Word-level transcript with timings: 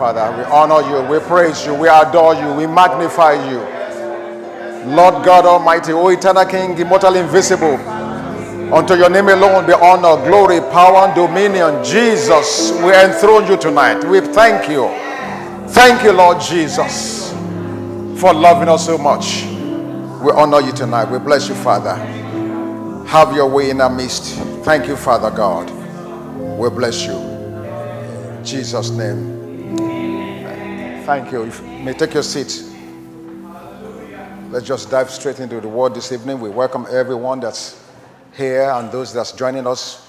Father. 0.00 0.34
We 0.34 0.44
honor 0.44 0.80
you. 0.88 1.06
We 1.12 1.18
praise 1.20 1.66
you. 1.66 1.74
We 1.74 1.86
adore 1.86 2.34
you. 2.34 2.54
We 2.54 2.66
magnify 2.66 3.34
you. 3.50 3.58
Lord 4.94 5.22
God 5.22 5.44
Almighty, 5.44 5.92
O 5.92 6.08
eternal 6.08 6.46
King, 6.46 6.78
immortal, 6.78 7.16
invisible. 7.16 7.74
Unto 8.72 8.94
your 8.94 9.10
name 9.10 9.28
alone 9.28 9.66
be 9.66 9.74
honor, 9.74 10.16
glory, 10.26 10.60
power, 10.72 11.06
and 11.06 11.14
dominion. 11.14 11.84
Jesus, 11.84 12.72
we 12.80 12.94
enthrone 12.94 13.46
you 13.46 13.58
tonight. 13.58 14.02
We 14.04 14.20
thank 14.20 14.70
you. 14.70 14.88
Thank 15.68 16.02
you, 16.02 16.12
Lord 16.12 16.40
Jesus, 16.40 17.30
for 18.18 18.32
loving 18.32 18.70
us 18.70 18.86
so 18.86 18.96
much. 18.96 19.44
We 20.24 20.32
honor 20.32 20.62
you 20.62 20.72
tonight. 20.72 21.10
We 21.10 21.18
bless 21.18 21.46
you, 21.46 21.54
Father. 21.56 21.94
Have 23.06 23.34
your 23.36 23.50
way 23.50 23.68
in 23.68 23.82
our 23.82 23.90
midst. 23.90 24.36
Thank 24.64 24.86
you, 24.88 24.96
Father 24.96 25.30
God. 25.30 25.68
We 26.58 26.70
bless 26.70 27.04
you. 27.04 27.12
In 27.12 28.42
Jesus' 28.42 28.88
name. 28.88 29.39
Thank 31.10 31.32
you. 31.32 31.42
If 31.42 31.58
you 31.58 31.66
may 31.66 31.92
take 31.92 32.14
your 32.14 32.22
seat. 32.22 32.62
Let's 34.48 34.64
just 34.64 34.92
dive 34.92 35.10
straight 35.10 35.40
into 35.40 35.60
the 35.60 35.66
word 35.66 35.92
this 35.92 36.12
evening. 36.12 36.38
We 36.38 36.50
welcome 36.50 36.86
everyone 36.88 37.40
that's 37.40 37.84
here 38.36 38.70
and 38.70 38.92
those 38.92 39.12
that's 39.12 39.32
joining 39.32 39.66
us 39.66 40.08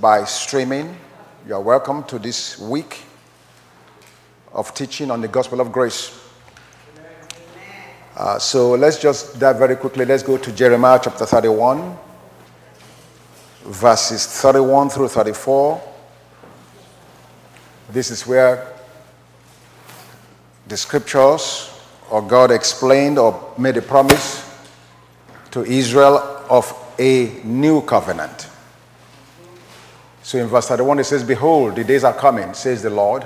by 0.00 0.24
streaming. 0.24 0.96
You 1.46 1.54
are 1.54 1.60
welcome 1.60 2.02
to 2.08 2.18
this 2.18 2.58
week 2.58 3.04
of 4.52 4.74
teaching 4.74 5.08
on 5.12 5.20
the 5.20 5.28
gospel 5.28 5.60
of 5.60 5.70
grace. 5.70 6.20
Uh, 8.16 8.40
so 8.40 8.72
let's 8.72 9.00
just 9.00 9.38
dive 9.38 9.56
very 9.56 9.76
quickly. 9.76 10.04
Let's 10.04 10.24
go 10.24 10.36
to 10.36 10.50
Jeremiah 10.50 10.98
chapter 11.00 11.26
31, 11.26 11.96
verses 13.66 14.26
31 14.26 14.90
through 14.90 15.08
34. 15.10 15.80
This 17.92 18.10
is 18.10 18.26
where 18.26 18.75
the 20.68 20.76
scriptures 20.76 21.72
or 22.10 22.22
God 22.22 22.50
explained 22.50 23.18
or 23.18 23.54
made 23.58 23.76
a 23.76 23.82
promise 23.82 24.42
to 25.50 25.64
Israel 25.64 26.18
of 26.48 26.72
a 26.98 27.40
new 27.44 27.82
covenant. 27.82 28.48
So 30.22 30.38
in 30.38 30.48
verse 30.48 30.68
31, 30.68 30.98
it 30.98 31.04
says, 31.04 31.22
Behold, 31.22 31.76
the 31.76 31.84
days 31.84 32.04
are 32.04 32.14
coming, 32.14 32.52
says 32.54 32.82
the 32.82 32.90
Lord, 32.90 33.22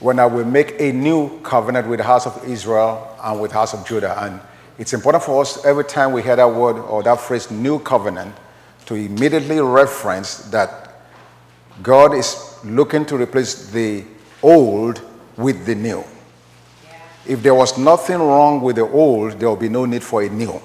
when 0.00 0.18
I 0.18 0.26
will 0.26 0.44
make 0.44 0.80
a 0.80 0.92
new 0.92 1.40
covenant 1.42 1.86
with 1.86 1.98
the 1.98 2.04
house 2.04 2.26
of 2.26 2.48
Israel 2.48 3.16
and 3.22 3.40
with 3.40 3.52
the 3.52 3.58
house 3.58 3.74
of 3.74 3.86
Judah. 3.86 4.20
And 4.24 4.40
it's 4.76 4.92
important 4.92 5.22
for 5.22 5.40
us 5.40 5.64
every 5.64 5.84
time 5.84 6.12
we 6.12 6.22
hear 6.22 6.36
that 6.36 6.48
word 6.52 6.78
or 6.78 7.02
that 7.04 7.20
phrase, 7.20 7.50
new 7.50 7.78
covenant, 7.78 8.34
to 8.86 8.96
immediately 8.96 9.60
reference 9.60 10.38
that 10.50 11.06
God 11.82 12.14
is 12.14 12.58
looking 12.64 13.06
to 13.06 13.16
replace 13.16 13.70
the 13.70 14.04
old 14.42 15.00
with 15.36 15.64
the 15.64 15.74
new. 15.74 16.04
If 17.26 17.42
there 17.42 17.54
was 17.54 17.78
nothing 17.78 18.18
wrong 18.18 18.60
with 18.60 18.76
the 18.76 18.88
old, 18.88 19.32
there 19.32 19.48
will 19.48 19.56
be 19.56 19.68
no 19.68 19.86
need 19.86 20.02
for 20.02 20.22
a 20.22 20.28
new. 20.28 20.60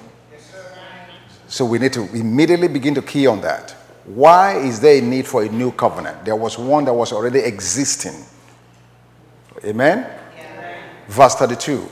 So 1.46 1.64
we 1.64 1.78
need 1.78 1.92
to 1.94 2.02
immediately 2.14 2.68
begin 2.68 2.94
to 2.94 3.02
key 3.02 3.26
on 3.26 3.40
that. 3.40 3.72
Why 4.04 4.56
is 4.56 4.80
there 4.80 4.98
a 4.98 5.00
need 5.00 5.26
for 5.26 5.42
a 5.42 5.48
new 5.48 5.72
covenant? 5.72 6.24
There 6.24 6.36
was 6.36 6.58
one 6.58 6.84
that 6.84 6.94
was 6.94 7.12
already 7.12 7.40
existing. 7.40 8.24
Amen? 9.64 10.06
Verse 11.08 11.34
32. 11.34 11.88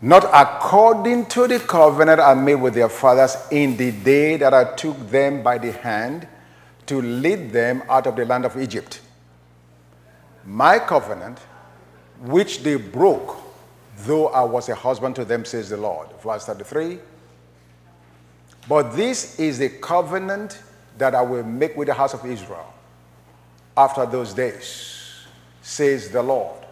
Not 0.00 0.28
according 0.32 1.26
to 1.26 1.46
the 1.48 1.60
covenant 1.60 2.20
I 2.20 2.34
made 2.34 2.56
with 2.56 2.74
their 2.74 2.88
fathers 2.88 3.36
in 3.50 3.76
the 3.76 3.90
day 3.90 4.36
that 4.36 4.52
I 4.52 4.74
took 4.74 4.98
them 5.08 5.42
by 5.42 5.58
the 5.58 5.72
hand 5.72 6.28
to 6.86 7.00
lead 7.00 7.52
them 7.52 7.82
out 7.88 8.06
of 8.06 8.16
the 8.16 8.26
land 8.26 8.44
of 8.44 8.60
Egypt. 8.60 9.00
My 10.44 10.78
covenant, 10.78 11.38
which 12.20 12.62
they 12.62 12.76
broke, 12.76 13.36
though 13.98 14.28
I 14.28 14.42
was 14.42 14.68
a 14.68 14.74
husband 14.74 15.16
to 15.16 15.24
them, 15.24 15.44
says 15.44 15.70
the 15.70 15.76
Lord. 15.76 16.08
Verse 16.22 16.46
33. 16.46 16.98
But 18.68 18.96
this 18.96 19.38
is 19.38 19.58
the 19.58 19.68
covenant 19.68 20.62
that 20.98 21.14
I 21.14 21.22
will 21.22 21.44
make 21.44 21.76
with 21.76 21.88
the 21.88 21.94
house 21.94 22.14
of 22.14 22.24
Israel 22.24 22.72
after 23.76 24.06
those 24.06 24.32
days, 24.32 25.26
says 25.60 26.08
the 26.10 26.22
Lord. 26.22 26.64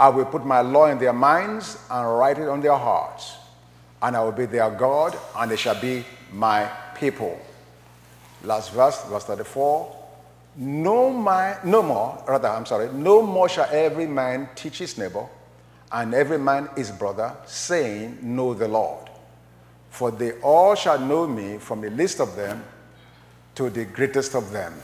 I 0.00 0.08
will 0.08 0.26
put 0.26 0.46
my 0.46 0.60
law 0.60 0.86
in 0.86 0.98
their 0.98 1.12
minds 1.12 1.76
and 1.90 2.18
write 2.18 2.38
it 2.38 2.48
on 2.48 2.60
their 2.60 2.76
hearts, 2.76 3.34
and 4.00 4.16
I 4.16 4.22
will 4.22 4.32
be 4.32 4.46
their 4.46 4.70
God, 4.70 5.18
and 5.36 5.50
they 5.50 5.56
shall 5.56 5.78
be 5.80 6.04
my 6.32 6.70
people. 6.94 7.38
Last 8.44 8.72
verse, 8.72 9.02
verse 9.06 9.24
34. 9.24 9.97
No, 10.60 11.12
man, 11.12 11.58
no 11.62 11.84
more, 11.84 12.20
rather, 12.26 12.48
I'm 12.48 12.66
sorry, 12.66 12.92
no 12.92 13.22
more 13.22 13.48
shall 13.48 13.68
every 13.70 14.08
man 14.08 14.48
teach 14.56 14.78
his 14.78 14.98
neighbor, 14.98 15.24
and 15.92 16.12
every 16.12 16.38
man 16.38 16.68
his 16.76 16.90
brother, 16.90 17.32
saying, 17.46 18.18
Know 18.20 18.54
the 18.54 18.66
Lord. 18.66 19.08
For 19.90 20.10
they 20.10 20.32
all 20.40 20.74
shall 20.74 20.98
know 20.98 21.28
me 21.28 21.58
from 21.58 21.80
the 21.80 21.90
least 21.90 22.20
of 22.20 22.34
them 22.34 22.64
to 23.54 23.70
the 23.70 23.84
greatest 23.84 24.34
of 24.34 24.50
them, 24.50 24.74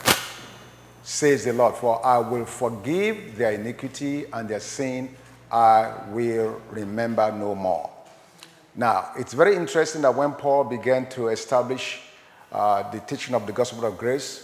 says 1.02 1.44
the 1.44 1.52
Lord. 1.52 1.74
For 1.74 2.04
I 2.06 2.18
will 2.18 2.46
forgive 2.46 3.36
their 3.36 3.52
iniquity 3.52 4.26
and 4.32 4.48
their 4.48 4.60
sin 4.60 5.16
I 5.50 5.92
will 6.10 6.60
remember 6.70 7.32
no 7.32 7.56
more. 7.56 7.90
Now, 8.76 9.10
it's 9.16 9.32
very 9.32 9.56
interesting 9.56 10.02
that 10.02 10.14
when 10.14 10.32
Paul 10.32 10.64
began 10.64 11.08
to 11.10 11.28
establish 11.28 12.00
uh, 12.52 12.88
the 12.90 13.00
teaching 13.00 13.34
of 13.34 13.46
the 13.46 13.52
gospel 13.52 13.84
of 13.84 13.98
grace, 13.98 14.43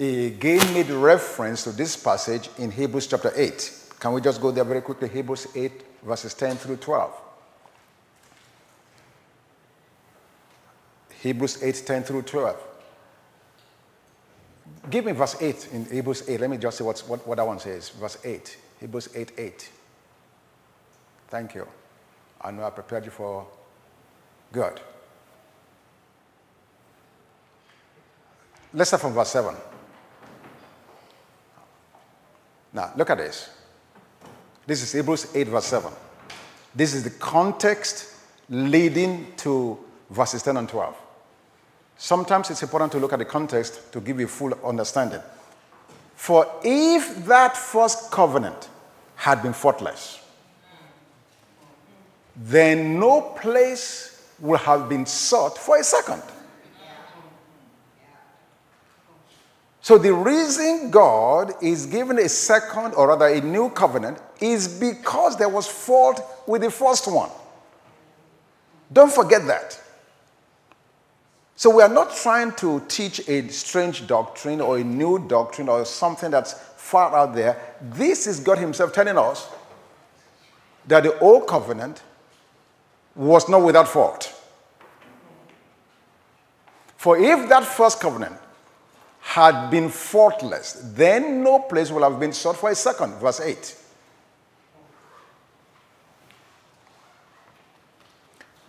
he 0.00 0.28
again 0.28 0.72
made 0.72 0.88
reference 0.88 1.64
to 1.64 1.72
this 1.72 1.94
passage 1.94 2.48
in 2.56 2.70
Hebrews 2.70 3.06
chapter 3.06 3.30
8. 3.36 3.98
Can 4.00 4.14
we 4.14 4.22
just 4.22 4.40
go 4.40 4.50
there 4.50 4.64
very 4.64 4.80
quickly? 4.80 5.10
Hebrews 5.10 5.48
8, 5.54 5.72
verses 6.02 6.32
10 6.32 6.56
through 6.56 6.78
12. 6.78 7.12
Hebrews 11.20 11.62
8, 11.62 11.82
10 11.84 12.02
through 12.04 12.22
12. 12.22 12.56
Give 14.88 15.04
me 15.04 15.12
verse 15.12 15.36
8 15.38 15.68
in 15.74 15.84
Hebrews 15.84 16.26
8. 16.26 16.40
Let 16.40 16.48
me 16.48 16.56
just 16.56 16.78
see 16.78 16.84
what, 16.84 16.98
what 17.26 17.36
that 17.36 17.46
one 17.46 17.58
says. 17.58 17.90
Verse 17.90 18.16
8. 18.24 18.56
Hebrews 18.80 19.10
8, 19.14 19.32
8. 19.36 19.70
Thank 21.28 21.54
you. 21.54 21.68
I 22.40 22.50
know 22.50 22.64
I 22.64 22.70
prepared 22.70 23.04
you 23.04 23.10
for 23.10 23.46
good. 24.50 24.80
Let's 28.72 28.88
start 28.88 29.02
from 29.02 29.12
verse 29.12 29.28
7. 29.28 29.54
Now, 32.72 32.92
look 32.96 33.10
at 33.10 33.18
this. 33.18 33.50
This 34.66 34.82
is 34.82 34.92
Hebrews 34.92 35.34
8, 35.34 35.48
verse 35.48 35.66
7. 35.66 35.92
This 36.74 36.94
is 36.94 37.02
the 37.02 37.10
context 37.10 38.14
leading 38.48 39.32
to 39.38 39.78
verses 40.10 40.42
10 40.42 40.56
and 40.56 40.68
12. 40.68 40.96
Sometimes 41.96 42.50
it's 42.50 42.62
important 42.62 42.92
to 42.92 42.98
look 42.98 43.12
at 43.12 43.18
the 43.18 43.24
context 43.24 43.92
to 43.92 44.00
give 44.00 44.20
you 44.20 44.26
full 44.26 44.54
understanding. 44.64 45.20
For 46.14 46.46
if 46.62 47.26
that 47.26 47.56
first 47.56 48.10
covenant 48.10 48.68
had 49.16 49.42
been 49.42 49.52
faultless, 49.52 50.22
then 52.36 52.98
no 52.98 53.20
place 53.20 54.32
would 54.38 54.60
have 54.60 54.88
been 54.88 55.04
sought 55.04 55.58
for 55.58 55.78
a 55.78 55.84
second. 55.84 56.22
So, 59.90 59.98
the 59.98 60.14
reason 60.14 60.92
God 60.92 61.52
is 61.60 61.86
giving 61.86 62.20
a 62.20 62.28
second, 62.28 62.94
or 62.94 63.08
rather 63.08 63.26
a 63.26 63.40
new 63.40 63.70
covenant, 63.70 64.18
is 64.38 64.68
because 64.78 65.36
there 65.36 65.48
was 65.48 65.66
fault 65.66 66.22
with 66.46 66.62
the 66.62 66.70
first 66.70 67.10
one. 67.10 67.28
Don't 68.92 69.12
forget 69.12 69.44
that. 69.48 69.82
So, 71.56 71.74
we 71.74 71.82
are 71.82 71.88
not 71.88 72.14
trying 72.14 72.52
to 72.58 72.84
teach 72.86 73.28
a 73.28 73.48
strange 73.48 74.06
doctrine 74.06 74.60
or 74.60 74.78
a 74.78 74.84
new 74.84 75.26
doctrine 75.26 75.68
or 75.68 75.84
something 75.84 76.30
that's 76.30 76.52
far 76.52 77.12
out 77.16 77.34
there. 77.34 77.60
This 77.80 78.28
is 78.28 78.38
God 78.38 78.58
Himself 78.58 78.92
telling 78.92 79.18
us 79.18 79.48
that 80.86 81.02
the 81.02 81.18
old 81.18 81.48
covenant 81.48 82.00
was 83.16 83.48
not 83.48 83.64
without 83.64 83.88
fault. 83.88 84.40
For 86.96 87.18
if 87.18 87.48
that 87.48 87.64
first 87.64 88.00
covenant 88.00 88.36
had 89.20 89.70
been 89.70 89.88
faultless, 89.88 90.80
then 90.94 91.42
no 91.42 91.60
place 91.60 91.90
will 91.90 92.02
have 92.02 92.18
been 92.18 92.32
sought 92.32 92.56
for 92.56 92.70
a 92.70 92.74
second. 92.74 93.14
Verse 93.14 93.40
8. 93.40 93.76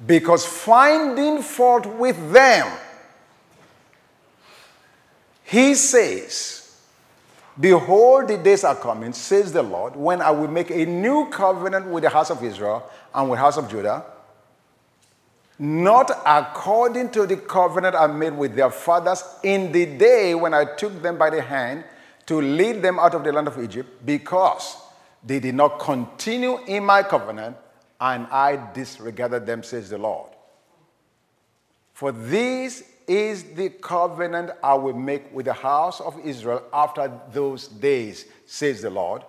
Because 0.05 0.45
finding 0.45 1.41
fault 1.41 1.85
with 1.85 2.31
them, 2.31 2.77
he 5.43 5.75
says, 5.75 6.61
Behold, 7.59 8.29
the 8.29 8.37
days 8.37 8.63
are 8.63 8.75
coming, 8.75 9.13
says 9.13 9.51
the 9.51 9.61
Lord, 9.61 9.95
when 9.95 10.21
I 10.21 10.31
will 10.31 10.47
make 10.47 10.71
a 10.71 10.85
new 10.85 11.29
covenant 11.29 11.87
with 11.87 12.03
the 12.03 12.09
house 12.09 12.31
of 12.31 12.43
Israel 12.43 12.89
and 13.13 13.29
with 13.29 13.37
the 13.37 13.41
house 13.41 13.57
of 13.57 13.69
Judah, 13.69 14.03
not 15.61 16.09
according 16.25 17.11
to 17.11 17.27
the 17.27 17.37
covenant 17.37 17.95
I 17.95 18.07
made 18.07 18.35
with 18.35 18.55
their 18.55 18.71
fathers 18.71 19.23
in 19.43 19.71
the 19.71 19.85
day 19.85 20.33
when 20.33 20.55
I 20.55 20.65
took 20.65 21.03
them 21.03 21.19
by 21.19 21.29
the 21.29 21.39
hand 21.39 21.83
to 22.25 22.41
lead 22.41 22.81
them 22.81 22.97
out 22.97 23.13
of 23.13 23.23
the 23.23 23.31
land 23.31 23.47
of 23.47 23.61
Egypt 23.61 24.03
because 24.03 24.75
they 25.23 25.39
did 25.39 25.53
not 25.53 25.79
continue 25.79 26.57
in 26.65 26.83
my 26.83 27.03
covenant 27.03 27.57
and 27.99 28.25
I 28.31 28.73
disregarded 28.73 29.45
them, 29.45 29.61
says 29.61 29.91
the 29.91 29.99
Lord. 29.99 30.31
For 31.93 32.11
this 32.11 32.83
is 33.07 33.43
the 33.53 33.69
covenant 33.69 34.49
I 34.63 34.73
will 34.73 34.95
make 34.95 35.31
with 35.31 35.45
the 35.45 35.53
house 35.53 36.01
of 36.01 36.19
Israel 36.25 36.63
after 36.73 37.11
those 37.31 37.67
days, 37.67 38.25
says 38.47 38.81
the 38.81 38.89
Lord. 38.89 39.21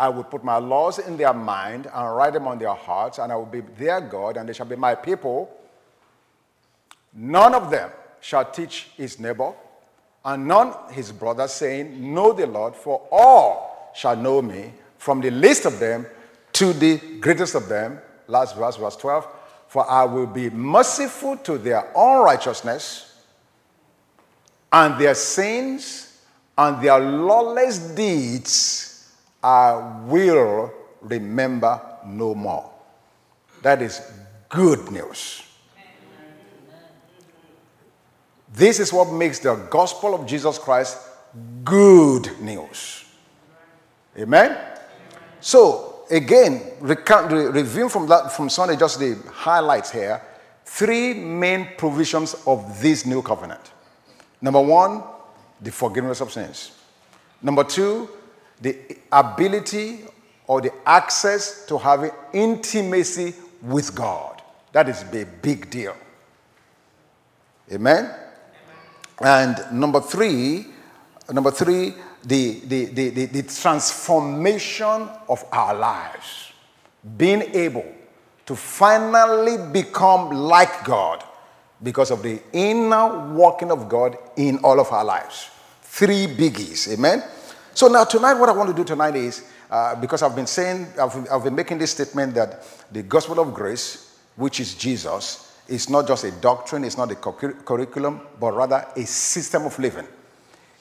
I 0.00 0.08
will 0.08 0.24
put 0.24 0.42
my 0.42 0.56
laws 0.56 0.98
in 0.98 1.16
their 1.16 1.34
mind 1.34 1.88
and 1.92 2.16
write 2.16 2.32
them 2.32 2.48
on 2.48 2.58
their 2.58 2.74
hearts, 2.74 3.18
and 3.18 3.30
I 3.30 3.36
will 3.36 3.46
be 3.46 3.60
their 3.60 4.00
God, 4.00 4.36
and 4.36 4.48
they 4.48 4.52
shall 4.52 4.66
be 4.66 4.74
my 4.74 4.96
people. 4.96 5.54
None 7.20 7.52
of 7.52 7.68
them 7.68 7.90
shall 8.20 8.44
teach 8.44 8.90
his 8.96 9.18
neighbor, 9.18 9.52
and 10.24 10.46
none 10.46 10.72
his 10.92 11.10
brother, 11.10 11.48
saying, 11.48 12.14
Know 12.14 12.32
the 12.32 12.46
Lord, 12.46 12.76
for 12.76 13.08
all 13.10 13.90
shall 13.92 14.14
know 14.14 14.40
me, 14.40 14.72
from 14.98 15.20
the 15.20 15.32
least 15.32 15.64
of 15.64 15.80
them 15.80 16.06
to 16.52 16.72
the 16.72 16.98
greatest 17.18 17.56
of 17.56 17.68
them. 17.68 17.98
Last 18.28 18.56
verse, 18.56 18.76
verse 18.76 18.94
12. 18.96 19.26
For 19.66 19.90
I 19.90 20.04
will 20.04 20.28
be 20.28 20.48
merciful 20.48 21.36
to 21.38 21.58
their 21.58 21.90
unrighteousness 21.96 23.20
and 24.72 25.00
their 25.00 25.14
sins 25.14 26.22
and 26.56 26.80
their 26.80 27.00
lawless 27.00 27.78
deeds 27.78 28.88
I 29.42 30.04
will 30.06 30.72
remember 31.00 31.80
no 32.06 32.34
more. 32.34 32.70
That 33.62 33.82
is 33.82 34.00
good 34.48 34.90
news. 34.90 35.47
This 38.54 38.80
is 38.80 38.92
what 38.92 39.12
makes 39.12 39.38
the 39.38 39.54
gospel 39.70 40.14
of 40.14 40.26
Jesus 40.26 40.58
Christ 40.58 40.98
good 41.64 42.40
news. 42.40 43.04
Amen? 44.16 44.56
So, 45.40 46.00
again, 46.10 46.62
recount, 46.80 47.30
reviewing 47.30 47.88
from 47.88 48.06
that 48.08 48.32
from 48.32 48.48
Sunday, 48.48 48.76
just 48.76 48.98
the 48.98 49.16
highlights 49.32 49.90
here. 49.90 50.22
Three 50.64 51.14
main 51.14 51.68
provisions 51.76 52.34
of 52.46 52.82
this 52.82 53.06
new 53.06 53.22
covenant. 53.22 53.72
Number 54.40 54.60
one, 54.60 55.02
the 55.60 55.70
forgiveness 55.70 56.20
of 56.20 56.32
sins. 56.32 56.72
Number 57.42 57.64
two, 57.64 58.08
the 58.60 58.76
ability 59.12 60.00
or 60.46 60.60
the 60.60 60.72
access 60.86 61.66
to 61.66 61.78
having 61.78 62.10
intimacy 62.32 63.34
with 63.62 63.94
God. 63.94 64.42
That 64.72 64.88
is 64.88 65.02
a 65.02 65.24
big 65.24 65.70
deal. 65.70 65.96
Amen? 67.72 68.14
And 69.20 69.58
number 69.72 70.00
three, 70.00 70.66
number 71.30 71.50
three, 71.50 71.94
the, 72.24 72.60
the, 72.60 72.84
the, 72.86 73.10
the, 73.10 73.26
the 73.26 73.42
transformation 73.42 75.08
of 75.28 75.44
our 75.52 75.74
lives. 75.74 76.52
Being 77.16 77.42
able 77.54 77.86
to 78.46 78.56
finally 78.56 79.56
become 79.72 80.30
like 80.30 80.84
God 80.84 81.24
because 81.82 82.10
of 82.10 82.22
the 82.22 82.40
inner 82.52 83.32
working 83.34 83.70
of 83.70 83.88
God 83.88 84.16
in 84.36 84.58
all 84.58 84.80
of 84.80 84.90
our 84.92 85.04
lives. 85.04 85.50
Three 85.82 86.26
biggies. 86.26 86.92
Amen? 86.92 87.22
So 87.74 87.88
now 87.88 88.04
tonight, 88.04 88.34
what 88.34 88.48
I 88.48 88.52
want 88.52 88.70
to 88.70 88.74
do 88.74 88.84
tonight 88.84 89.14
is, 89.16 89.44
uh, 89.70 89.94
because 89.96 90.22
I've 90.22 90.34
been 90.34 90.46
saying, 90.46 90.86
I've, 91.00 91.30
I've 91.30 91.44
been 91.44 91.54
making 91.54 91.78
this 91.78 91.92
statement 91.92 92.34
that 92.34 92.64
the 92.90 93.02
gospel 93.02 93.38
of 93.38 93.54
grace, 93.54 94.18
which 94.36 94.60
is 94.60 94.74
Jesus, 94.74 95.47
it's 95.68 95.88
not 95.88 96.06
just 96.06 96.24
a 96.24 96.30
doctrine, 96.30 96.84
it's 96.84 96.96
not 96.96 97.10
a 97.10 97.14
curriculum, 97.14 98.22
but 98.40 98.52
rather 98.52 98.86
a 98.96 99.04
system 99.04 99.66
of 99.66 99.78
living. 99.78 100.06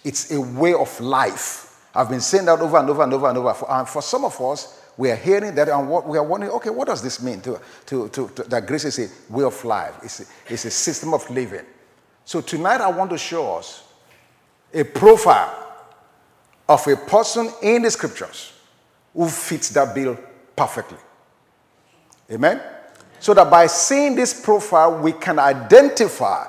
It's 0.04 0.32
a 0.32 0.40
way 0.40 0.74
of 0.74 1.00
life. 1.02 1.90
I've 1.94 2.10
been 2.10 2.22
saying 2.22 2.46
that 2.46 2.60
over 2.60 2.78
and 2.78 2.90
over 2.90 3.04
and 3.04 3.14
over 3.14 3.28
and 3.28 3.38
over. 3.38 3.66
And 3.70 3.88
for 3.88 4.02
some 4.02 4.24
of 4.24 4.40
us, 4.40 4.82
we 4.96 5.12
are 5.12 5.16
hearing 5.16 5.54
that 5.56 5.70
and 5.70 5.90
what, 5.90 6.08
we 6.08 6.18
are 6.18 6.24
wondering, 6.24 6.52
okay, 6.54 6.70
what 6.70 6.88
does 6.88 7.02
this 7.02 7.22
mean? 7.22 7.42
To, 7.42 7.60
to, 7.88 8.10
to, 8.10 8.30
to, 8.30 8.44
that 8.44 8.66
grace 8.66 8.86
is 8.86 9.00
a 9.00 9.34
way 9.34 9.44
of 9.44 9.64
life, 9.66 9.96
it's 10.04 10.22
a, 10.22 10.26
it's 10.54 10.66
a 10.66 10.72
system 10.72 11.14
of 11.14 11.30
living. 11.30 11.66
So 12.26 12.42
tonight, 12.42 12.82
I 12.82 12.90
want 12.90 13.10
to 13.12 13.18
show 13.18 13.58
us 13.58 13.84
a 14.74 14.84
profile 14.84 15.66
of 16.68 16.86
a 16.88 16.96
person 16.96 17.50
in 17.62 17.84
the 17.84 17.92
scriptures 17.92 18.54
who 19.14 19.28
fits 19.28 19.70
that 19.70 19.96
bill 19.96 20.18
perfectly. 20.56 20.98
Amen? 22.32 22.62
So 23.20 23.34
that 23.34 23.50
by 23.50 23.68
seeing 23.68 24.16
this 24.16 24.40
profile, 24.40 25.00
we 25.02 25.12
can 25.12 25.40
identify 25.40 26.48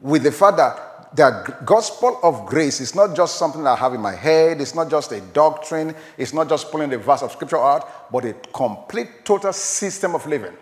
with 0.00 0.22
the 0.22 0.32
fact 0.32 0.56
that 0.58 0.86
the 1.16 1.56
gospel 1.64 2.20
of 2.22 2.46
grace 2.46 2.80
is 2.80 2.94
not 2.94 3.16
just 3.16 3.38
something 3.38 3.66
I 3.66 3.74
have 3.74 3.94
in 3.94 4.00
my 4.00 4.14
head, 4.14 4.60
it's 4.60 4.74
not 4.74 4.90
just 4.90 5.12
a 5.12 5.20
doctrine, 5.20 5.94
it's 6.18 6.34
not 6.34 6.48
just 6.48 6.70
pulling 6.70 6.90
the 6.90 6.98
verse 6.98 7.22
of 7.22 7.32
scripture 7.32 7.58
out, 7.58 8.12
but 8.12 8.24
a 8.24 8.34
complete, 8.52 9.24
total 9.24 9.52
system 9.52 10.14
of 10.14 10.26
living. 10.26 10.52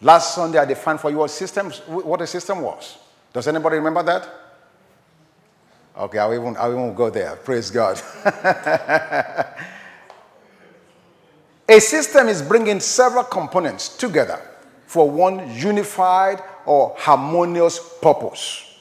Last 0.00 0.34
Sunday, 0.34 0.58
I 0.58 0.64
defined 0.64 1.00
for 1.00 1.10
you 1.10 1.18
what, 1.18 1.30
system, 1.30 1.70
what 1.70 2.20
a 2.20 2.26
system 2.26 2.60
was. 2.60 2.98
Does 3.32 3.46
anybody 3.46 3.76
remember 3.76 4.02
that? 4.02 4.28
Okay, 5.96 6.18
I 6.18 6.38
won't, 6.38 6.56
I 6.56 6.68
won't 6.68 6.96
go 6.96 7.08
there. 7.08 7.36
Praise 7.36 7.70
God. 7.70 8.00
a 11.68 11.80
system 11.80 12.26
is 12.28 12.42
bringing 12.42 12.80
several 12.80 13.22
components 13.22 13.96
together 13.96 14.40
for 14.94 15.10
one 15.10 15.52
unified 15.56 16.40
or 16.66 16.94
harmonious 16.96 17.80
purpose. 18.00 18.78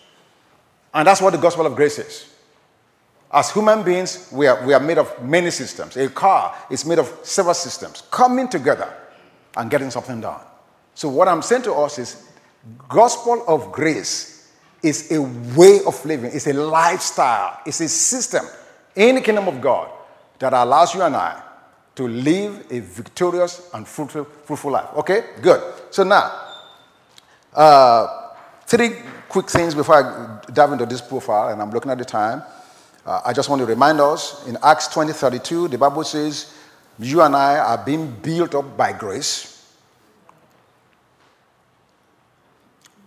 And 0.94 1.08
that's 1.08 1.24
what 1.24 1.32
the 1.32 1.40
gospel 1.40 1.66
of 1.66 1.76
grace 1.76 1.98
is. 1.98 2.32
As 3.32 3.50
human 3.50 3.82
beings, 3.82 4.30
we 4.32 4.46
are, 4.46 4.64
we 4.64 4.76
are 4.76 4.80
made 4.80 5.00
of 5.00 5.24
many 5.24 5.50
systems. 5.50 5.98
A 5.98 6.08
car 6.10 6.56
is 6.70 6.86
made 6.86 7.00
of 7.00 7.12
several 7.24 7.56
systems 7.56 8.04
coming 8.12 8.48
together 8.48 8.94
and 9.58 9.72
getting 9.72 9.90
something 9.90 10.22
done. 10.22 10.40
So, 10.94 11.10
what 11.10 11.28
I'm 11.28 11.42
saying 11.42 11.64
to 11.64 11.74
us 11.74 11.98
is 11.98 12.30
gospel 12.88 13.44
of 13.48 13.72
grace 13.72 14.52
is 14.84 15.12
a 15.12 15.20
way 15.58 15.80
of 15.88 16.06
living, 16.06 16.30
it's 16.32 16.46
a 16.46 16.54
lifestyle, 16.54 17.60
it's 17.66 17.80
a 17.80 17.90
system 17.90 18.46
in 18.96 19.16
the 19.16 19.22
kingdom 19.22 19.48
of 19.48 19.60
God 19.60 19.90
that 20.38 20.54
allows 20.54 20.94
you 20.94 21.02
and 21.02 21.16
I 21.16 21.42
to 21.96 22.08
live 22.08 22.68
a 22.70 22.82
victorious 22.82 23.68
and 23.74 23.88
fruitful, 23.88 24.26
fruitful 24.26 24.72
life. 24.74 24.90
Okay, 24.98 25.24
good. 25.42 25.83
So 25.94 26.04
now, 26.04 26.32
uh, 27.54 28.32
three 28.66 28.96
quick 29.30 29.48
things 29.48 29.76
before 29.76 29.96
I 29.96 30.52
dive 30.52 30.72
into 30.72 30.88
this 30.88 31.02
profile, 31.02 31.50
and 31.50 31.62
I'm 31.62 31.70
looking 31.70 31.92
at 31.92 32.00
the 32.00 32.04
time. 32.04 32.42
Uh, 33.06 33.22
I 33.24 33.32
just 33.32 33.48
want 33.48 33.60
to 33.60 33.68
remind 33.68 34.02
us 34.02 34.44
in 34.48 34.58
Acts 34.64 34.88
20 34.88 35.14
32, 35.14 35.68
the 35.68 35.78
Bible 35.78 36.04
says, 36.04 36.58
You 36.98 37.22
and 37.22 37.36
I 37.36 37.60
are 37.60 37.78
being 37.78 38.12
built 38.12 38.56
up 38.56 38.76
by 38.76 38.92
grace. 38.92 39.72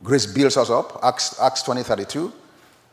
Grace 0.04 0.26
builds 0.26 0.56
us 0.56 0.70
up, 0.70 1.00
Acts, 1.02 1.40
Acts 1.40 1.62
20 1.62 1.82
32. 1.82 2.32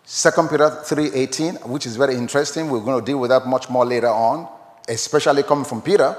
2 0.08 0.48
Peter 0.50 0.70
3 0.84 1.12
18, 1.14 1.56
which 1.70 1.86
is 1.86 1.98
very 1.98 2.16
interesting. 2.16 2.68
We're 2.68 2.80
going 2.80 3.00
to 3.00 3.06
deal 3.06 3.20
with 3.20 3.30
that 3.30 3.46
much 3.46 3.70
more 3.70 3.86
later 3.86 4.10
on 4.10 4.48
especially 4.88 5.44
coming 5.44 5.66
from 5.66 5.82
Peter, 5.82 6.16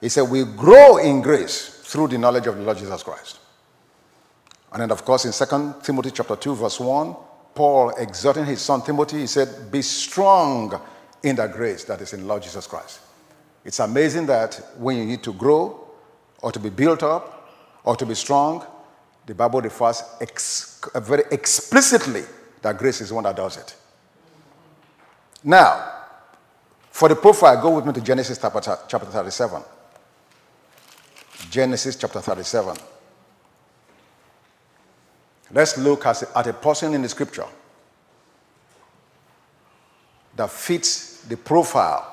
he 0.00 0.08
said, 0.08 0.22
We 0.22 0.44
grow 0.44 0.96
in 0.96 1.20
grace 1.20 1.79
through 1.90 2.06
the 2.06 2.18
knowledge 2.18 2.46
of 2.46 2.56
the 2.56 2.62
Lord 2.62 2.78
Jesus 2.78 3.02
Christ. 3.02 3.40
And 4.72 4.80
then, 4.80 4.92
of 4.92 5.04
course, 5.04 5.24
in 5.24 5.32
2 5.32 5.74
Timothy 5.82 6.12
chapter 6.12 6.36
2, 6.36 6.54
verse 6.54 6.78
1, 6.78 7.16
Paul 7.52 7.90
exhorting 7.98 8.46
his 8.46 8.60
son 8.60 8.82
Timothy, 8.82 9.18
he 9.18 9.26
said, 9.26 9.72
Be 9.72 9.82
strong 9.82 10.80
in 11.24 11.34
the 11.34 11.48
grace 11.48 11.82
that 11.84 12.00
is 12.00 12.12
in 12.12 12.28
Lord 12.28 12.44
Jesus 12.44 12.68
Christ. 12.68 13.00
It's 13.64 13.80
amazing 13.80 14.26
that 14.26 14.54
when 14.78 14.98
you 14.98 15.04
need 15.04 15.24
to 15.24 15.32
grow 15.32 15.88
or 16.40 16.52
to 16.52 16.60
be 16.60 16.70
built 16.70 17.02
up 17.02 17.50
or 17.82 17.96
to 17.96 18.06
be 18.06 18.14
strong, 18.14 18.64
the 19.26 19.34
Bible 19.34 19.60
refers 19.60 20.04
ex- 20.20 20.80
very 20.94 21.24
explicitly 21.32 22.22
that 22.62 22.78
grace 22.78 23.00
is 23.00 23.12
one 23.12 23.24
that 23.24 23.34
does 23.34 23.56
it. 23.56 23.74
Now, 25.42 25.92
for 26.92 27.08
the 27.08 27.16
profile, 27.16 27.60
go 27.60 27.74
with 27.74 27.84
me 27.84 27.92
to 27.94 28.00
Genesis 28.00 28.38
chapter 28.38 28.98
37. 28.98 29.62
Genesis 31.48 31.96
chapter 31.96 32.20
37. 32.20 32.76
Let's 35.52 35.78
look 35.78 36.06
at 36.06 36.46
a 36.46 36.52
person 36.52 36.94
in 36.94 37.02
the 37.02 37.08
scripture 37.08 37.46
that 40.36 40.50
fits 40.50 41.22
the 41.22 41.36
profile 41.36 42.06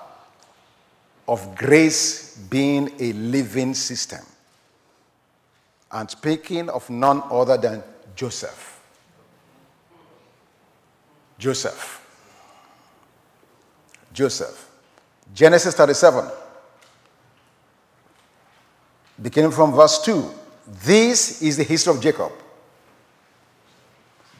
of 1.27 1.55
grace 1.55 2.37
being 2.49 2.91
a 2.99 3.13
living 3.13 3.73
system. 3.73 4.21
And 5.91 6.09
speaking 6.09 6.69
of 6.69 6.89
none 6.89 7.21
other 7.29 7.57
than 7.57 7.83
Joseph. 8.15 8.81
Joseph. 11.37 12.03
Joseph. 14.13 14.69
Genesis 15.33 15.75
37, 15.75 16.29
beginning 19.21 19.51
from 19.51 19.73
verse 19.73 20.01
2. 20.03 20.29
This 20.83 21.41
is 21.41 21.57
the 21.57 21.63
history 21.63 21.95
of 21.95 22.01
Jacob. 22.01 22.31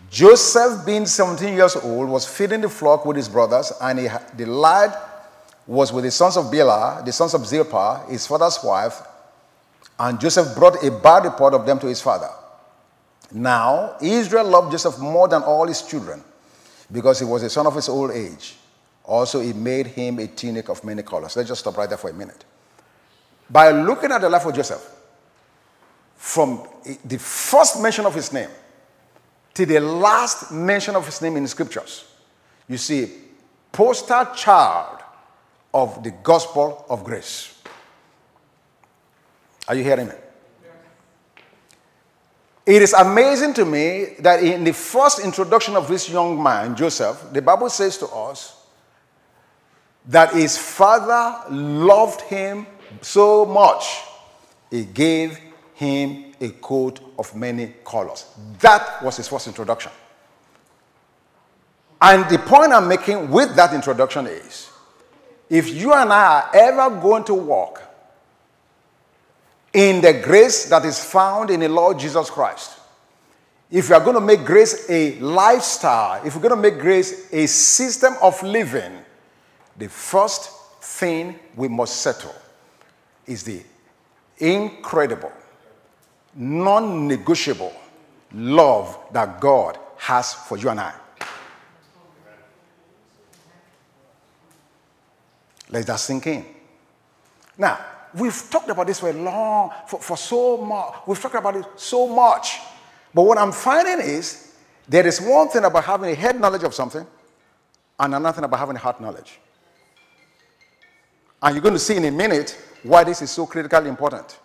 Joseph, 0.10 0.86
being 0.86 1.06
17 1.06 1.54
years 1.54 1.76
old, 1.76 2.10
was 2.10 2.26
feeding 2.26 2.62
the 2.62 2.70
flock 2.70 3.06
with 3.06 3.18
his 3.18 3.28
brothers, 3.28 3.74
and 3.82 4.00
he, 4.00 4.08
the 4.36 4.46
lad 4.46 4.96
was 5.66 5.92
with 5.92 6.06
the 6.06 6.12
sons 6.12 6.38
of 6.38 6.46
Bilhah, 6.46 7.04
the 7.04 7.12
sons 7.12 7.34
of 7.34 7.46
Zilpah, 7.46 8.06
his 8.10 8.26
father's 8.26 8.58
wife, 8.64 9.02
and 10.00 10.20
Joseph 10.20 10.56
brought 10.56 10.82
a 10.84 10.92
bad 10.92 11.26
report 11.26 11.54
of 11.54 11.66
them 11.66 11.80
to 11.80 11.88
his 11.88 12.02
father. 12.02 12.30
Now, 13.32 13.98
Israel 14.02 14.46
loved 14.46 14.72
Joseph 14.72 14.98
more 15.00 15.28
than 15.28 15.44
all 15.44 15.68
his 15.68 15.82
children 15.82 16.24
because 16.92 17.20
he 17.20 17.26
was 17.26 17.44
a 17.44 17.50
son 17.50 17.68
of 17.68 17.76
his 17.76 17.90
old 17.90 18.12
age. 18.12 18.56
Also, 19.04 19.42
he 19.42 19.54
made 19.54 19.88
him 19.88 20.20
a 20.20 20.28
tunic 20.28 20.70
of 20.70 20.84
many 20.84 21.04
colors. 21.04 21.36
Let's 21.36 21.50
just 21.50 21.62
stop 21.62 21.78
right 21.78 21.90
there 21.90 21.98
for 21.98 22.10
a 22.10 22.14
minute. 22.14 22.46
By 23.50 23.72
looking 23.72 24.12
at 24.12 24.22
the 24.22 24.30
life 24.30 24.46
of 24.46 24.54
Joseph, 24.54 24.86
from 26.16 26.68
the 27.06 27.18
first 27.18 27.82
mention 27.82 28.06
of 28.06 28.14
his 28.14 28.34
name 28.34 28.50
to 29.54 29.66
the 29.66 29.80
last 29.80 30.52
mention 30.52 30.96
of 30.96 31.06
his 31.06 31.22
name 31.22 31.38
in 31.38 31.44
the 31.44 31.50
scriptures, 31.50 32.06
you 32.68 32.78
see, 32.78 33.12
poster 33.72 34.30
child 34.36 35.00
of 35.74 36.04
the 36.04 36.12
gospel 36.12 36.86
of 36.90 37.04
grace. 37.04 37.54
Are 39.68 39.76
you 39.76 39.84
hearing 39.84 40.08
me? 40.08 40.16
It 42.66 42.82
is 42.82 42.92
amazing 42.94 43.54
to 43.54 43.66
me 43.66 44.16
that 44.20 44.44
in 44.44 44.66
the 44.66 44.74
first 44.74 45.20
introduction 45.20 45.78
of 45.78 45.88
this 45.88 46.10
young 46.10 46.42
man, 46.42 46.76
Joseph, 46.76 47.28
the 47.32 47.42
Bible 47.42 47.70
says 47.70 47.98
to 48.00 48.08
us 48.08 48.58
that 50.06 50.34
his 50.34 50.58
father 50.58 51.50
loved 51.50 52.22
him 52.22 52.68
so 53.02 53.46
much, 53.46 54.02
he 54.70 54.86
gave 54.86 55.40
him 55.74 56.34
a 56.42 56.50
coat 56.50 57.00
of 57.18 57.36
many 57.36 57.74
colors. 57.86 58.26
That 58.60 59.04
was 59.04 59.18
his 59.18 59.28
first 59.28 59.48
introduction. 59.48 59.92
And 62.02 62.30
the 62.30 62.40
point 62.40 62.74
I'm 62.74 62.88
making 62.88 63.30
with 63.30 63.56
that 63.56 63.74
introduction 63.74 64.28
is 64.28 64.70
if 65.50 65.70
you 65.70 65.94
and 65.94 66.12
I 66.12 66.26
are 66.26 66.52
ever 66.56 67.00
going 67.00 67.24
to 67.26 67.34
walk 67.34 67.82
in 69.74 70.02
the 70.02 70.14
grace 70.14 70.70
that 70.70 70.86
is 70.86 71.04
found 71.04 71.50
in 71.50 71.60
the 71.60 71.70
Lord 71.70 72.00
Jesus 72.00 72.30
Christ, 72.30 72.80
if 73.70 73.90
we 73.90 73.96
are 73.96 74.02
going 74.02 74.16
to 74.16 74.22
make 74.22 74.46
grace 74.46 74.90
a 74.90 75.20
lifestyle, 75.20 76.26
if 76.26 76.36
we're 76.36 76.42
going 76.42 76.56
to 76.56 76.72
make 76.72 76.80
grace 76.80 77.32
a 77.34 77.48
system 77.48 78.16
of 78.22 78.42
living, 78.44 78.94
the 79.78 79.90
first 79.90 80.52
thing 80.82 81.38
we 81.56 81.68
must 81.68 81.98
settle 81.98 82.34
is 83.28 83.44
the 83.44 83.62
incredible, 84.40 85.32
non 86.36 87.08
negotiable 87.08 87.74
love 88.34 88.98
that 89.12 89.40
God 89.40 89.78
has 89.98 90.34
for 90.34 90.58
you 90.58 90.70
and 90.70 90.80
I. 90.80 90.94
Let 95.70 95.86
that 95.88 96.00
sink 96.00 96.28
in. 96.28 96.46
Now, 97.58 97.80
we've 98.14 98.50
talked 98.50 98.70
about 98.70 98.88
this 98.88 99.00
for 99.00 99.10
a 99.10 99.14
long, 99.14 99.72
for, 99.88 100.00
for 100.00 100.16
so 100.16 100.58
much. 100.58 100.96
We've 101.06 101.20
talked 101.20 101.36
about 101.36 101.56
it 101.58 101.66
so 101.76 102.08
much. 102.08 102.60
But 103.14 103.24
what 103.24 103.38
I'm 103.38 103.52
finding 103.52 104.00
is 104.06 104.56
there 104.88 105.06
is 105.06 105.20
one 105.20 105.50
thing 105.50 105.66
about 105.66 105.84
having 105.84 106.12
a 106.12 106.16
head 106.16 106.40
knowledge 106.40 106.64
of 106.64 106.74
something 106.74 107.06
and 108.00 108.16
another 108.16 108.36
thing 108.36 108.46
about 108.46 108.60
having 108.60 108.76
a 108.76 108.80
heart 108.80 109.02
knowledge. 109.02 109.40
And 111.42 111.56
you're 111.56 111.62
going 111.62 111.74
to 111.74 111.80
see 111.80 111.96
in 111.96 112.06
a 112.06 112.12
minute 112.12 112.58
why 112.84 113.04
this 113.04 113.22
is 113.22 113.32
so 113.32 113.46
critically 113.46 113.90
important. 113.90 114.40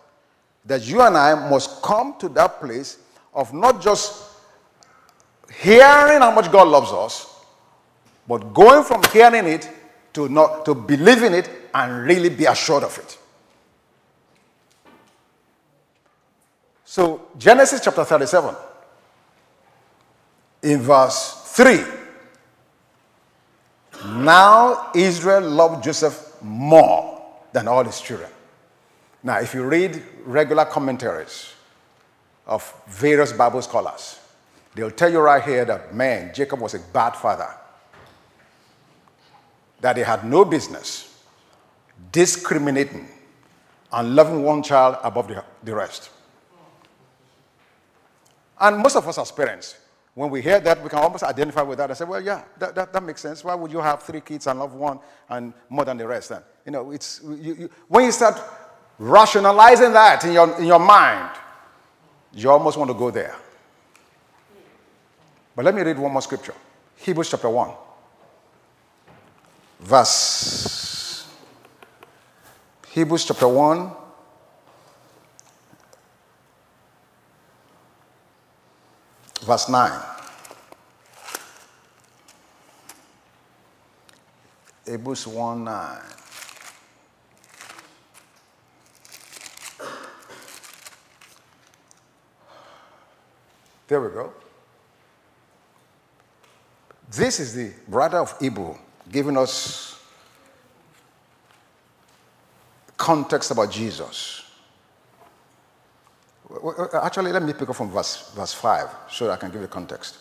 That 0.65 0.85
you 0.85 1.01
and 1.01 1.17
I 1.17 1.49
must 1.49 1.81
come 1.81 2.15
to 2.19 2.29
that 2.29 2.59
place 2.59 2.97
of 3.33 3.53
not 3.53 3.81
just 3.81 4.29
hearing 5.61 6.21
how 6.21 6.31
much 6.31 6.51
God 6.51 6.67
loves 6.67 6.91
us, 6.91 7.35
but 8.27 8.53
going 8.53 8.83
from 8.83 9.03
hearing 9.11 9.45
it 9.45 9.69
to 10.13 10.29
not 10.29 10.65
to 10.65 10.73
believe 10.73 11.23
in 11.23 11.33
it 11.33 11.49
and 11.73 12.05
really 12.05 12.29
be 12.29 12.45
assured 12.45 12.83
of 12.83 12.97
it. 12.97 13.17
So 16.85 17.27
Genesis 17.37 17.81
chapter 17.83 18.05
37 18.05 18.55
in 20.61 20.79
verse 20.79 21.41
3. 21.47 21.83
Now 24.05 24.91
Israel 24.95 25.49
loved 25.49 25.83
Joseph 25.83 26.41
more 26.41 27.22
than 27.53 27.67
all 27.67 27.83
his 27.83 28.01
children. 28.01 28.29
Now, 29.21 29.39
if 29.39 29.53
you 29.53 29.63
read 29.63 30.03
regular 30.25 30.65
commentaries 30.65 31.53
of 32.45 32.73
various 32.87 33.31
Bible 33.31 33.61
scholars, 33.61 34.19
they'll 34.75 34.91
tell 34.91 35.11
you 35.11 35.19
right 35.19 35.43
here 35.43 35.63
that 35.63 35.95
man, 35.95 36.33
Jacob 36.33 36.59
was 36.59 36.73
a 36.73 36.79
bad 36.79 37.11
father 37.11 37.49
that 39.79 39.95
he 39.97 40.03
had 40.03 40.25
no 40.25 40.43
business 40.43 41.21
discriminating 42.11 43.07
and 43.91 44.15
loving 44.15 44.43
one 44.43 44.63
child 44.63 44.97
above 45.03 45.27
the, 45.27 45.43
the 45.63 45.75
rest. 45.75 46.09
And 48.59 48.77
most 48.79 48.95
of 48.95 49.07
us 49.07 49.17
as 49.17 49.31
parents, 49.31 49.75
when 50.15 50.29
we 50.29 50.41
hear 50.41 50.59
that, 50.59 50.83
we 50.83 50.89
can 50.89 50.99
almost 50.99 51.23
identify 51.23 51.63
with 51.63 51.79
that 51.79 51.89
and 51.89 51.97
say, 51.97 52.05
well, 52.05 52.21
yeah, 52.21 52.43
that, 52.59 52.75
that, 52.75 52.93
that 52.93 53.03
makes 53.03 53.21
sense. 53.21 53.43
Why 53.43 53.55
would 53.55 53.71
you 53.71 53.79
have 53.79 54.03
three 54.03 54.21
kids 54.21 54.45
and 54.45 54.59
love 54.59 54.73
one 54.73 54.99
and 55.29 55.53
more 55.69 55.85
than 55.85 55.97
the 55.97 56.07
rest 56.07 56.29
then? 56.29 56.41
You 56.65 56.71
know, 56.71 56.91
it's, 56.91 57.21
you, 57.23 57.55
you, 57.55 57.69
when 57.87 58.05
you 58.05 58.11
start 58.11 58.39
rationalizing 58.99 59.91
that 59.93 60.23
in 60.23 60.33
your, 60.33 60.59
in 60.59 60.65
your 60.65 60.79
mind, 60.79 61.35
you 62.31 62.49
almost 62.49 62.77
want 62.77 62.89
to 62.91 62.95
go 62.95 63.09
there. 63.09 63.35
But 65.55 65.65
let 65.65 65.75
me 65.75 65.81
read 65.81 65.97
one 65.97 66.11
more 66.11 66.21
scripture 66.21 66.55
Hebrews 66.97 67.29
chapter 67.29 67.49
1 67.49 67.71
verse 69.81 71.27
Hebrews 72.89 73.25
chapter 73.25 73.47
1 73.47 73.91
verse 79.43 79.69
9 79.69 80.01
Hebrews 84.85 85.27
1 85.27 85.63
9 85.63 86.01
There 93.87 94.01
we 94.01 94.09
go. 94.09 94.33
This 97.11 97.39
is 97.39 97.53
the 97.53 97.71
brother 97.87 98.17
of 98.17 98.39
Hebrew 98.39 98.75
giving 99.11 99.37
us 99.37 100.03
context 102.97 103.51
about 103.51 103.69
Jesus. 103.69 104.42
Actually, 106.93 107.31
let 107.31 107.43
me 107.43 107.53
pick 107.53 107.69
up 107.69 107.75
from 107.75 107.89
verse, 107.89 108.31
verse 108.35 108.53
5 108.53 108.89
so 109.09 109.31
I 109.31 109.37
can 109.37 109.51
give 109.51 109.61
you 109.61 109.67
context. 109.67 110.17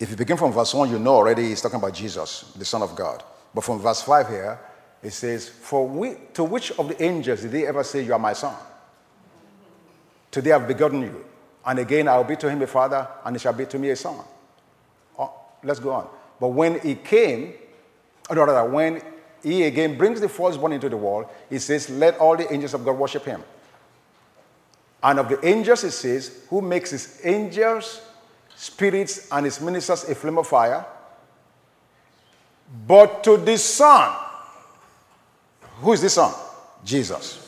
If 0.00 0.10
you 0.10 0.16
begin 0.16 0.36
from 0.36 0.52
verse 0.52 0.74
1, 0.74 0.90
you 0.90 0.98
know 0.98 1.14
already 1.14 1.48
he's 1.48 1.60
talking 1.60 1.78
about 1.78 1.94
Jesus, 1.94 2.52
the 2.56 2.64
Son 2.64 2.82
of 2.82 2.96
God. 2.96 3.22
But 3.54 3.62
from 3.62 3.78
verse 3.78 4.02
5 4.02 4.28
here, 4.28 4.58
it 5.02 5.12
says, 5.12 5.48
For 5.48 5.86
we, 5.86 6.16
to 6.34 6.42
which 6.42 6.72
of 6.72 6.88
the 6.88 7.02
angels 7.02 7.42
did 7.42 7.52
they 7.52 7.66
ever 7.66 7.84
say, 7.84 8.02
You 8.02 8.14
are 8.14 8.18
my 8.18 8.32
son? 8.32 8.54
Today 10.30 10.52
I've 10.52 10.66
begotten 10.66 11.02
you. 11.02 11.24
And 11.64 11.78
again 11.78 12.08
I 12.08 12.16
will 12.16 12.24
be 12.24 12.36
to 12.36 12.50
him 12.50 12.62
a 12.62 12.66
father, 12.66 13.06
and 13.24 13.36
he 13.36 13.40
shall 13.40 13.52
be 13.52 13.66
to 13.66 13.78
me 13.78 13.90
a 13.90 13.96
son. 13.96 14.16
Oh, 15.18 15.32
let's 15.62 15.78
go 15.78 15.92
on. 15.92 16.08
But 16.40 16.48
when 16.48 16.80
he 16.80 16.96
came, 16.96 17.54
or 18.28 18.36
rather, 18.36 18.68
when 18.68 19.02
he 19.42 19.64
again 19.64 19.96
brings 19.96 20.20
the 20.20 20.28
firstborn 20.28 20.72
into 20.72 20.88
the 20.88 20.96
world, 20.96 21.26
he 21.48 21.58
says, 21.58 21.88
Let 21.90 22.18
all 22.18 22.36
the 22.36 22.52
angels 22.52 22.74
of 22.74 22.84
God 22.84 22.98
worship 22.98 23.24
him. 23.24 23.42
And 25.02 25.18
of 25.18 25.28
the 25.28 25.44
angels, 25.44 25.84
it 25.84 25.90
says, 25.90 26.44
Who 26.48 26.60
makes 26.60 26.90
his 26.90 27.20
angels, 27.24 28.00
spirits, 28.54 29.28
and 29.32 29.44
his 29.44 29.60
ministers 29.60 30.04
a 30.04 30.14
flame 30.14 30.38
of 30.38 30.46
fire? 30.46 30.84
But 32.86 33.24
to 33.24 33.36
the 33.36 33.58
Son, 33.58 34.16
who 35.80 35.92
is 35.92 36.02
the 36.02 36.10
Son? 36.10 36.32
Jesus. 36.84 37.40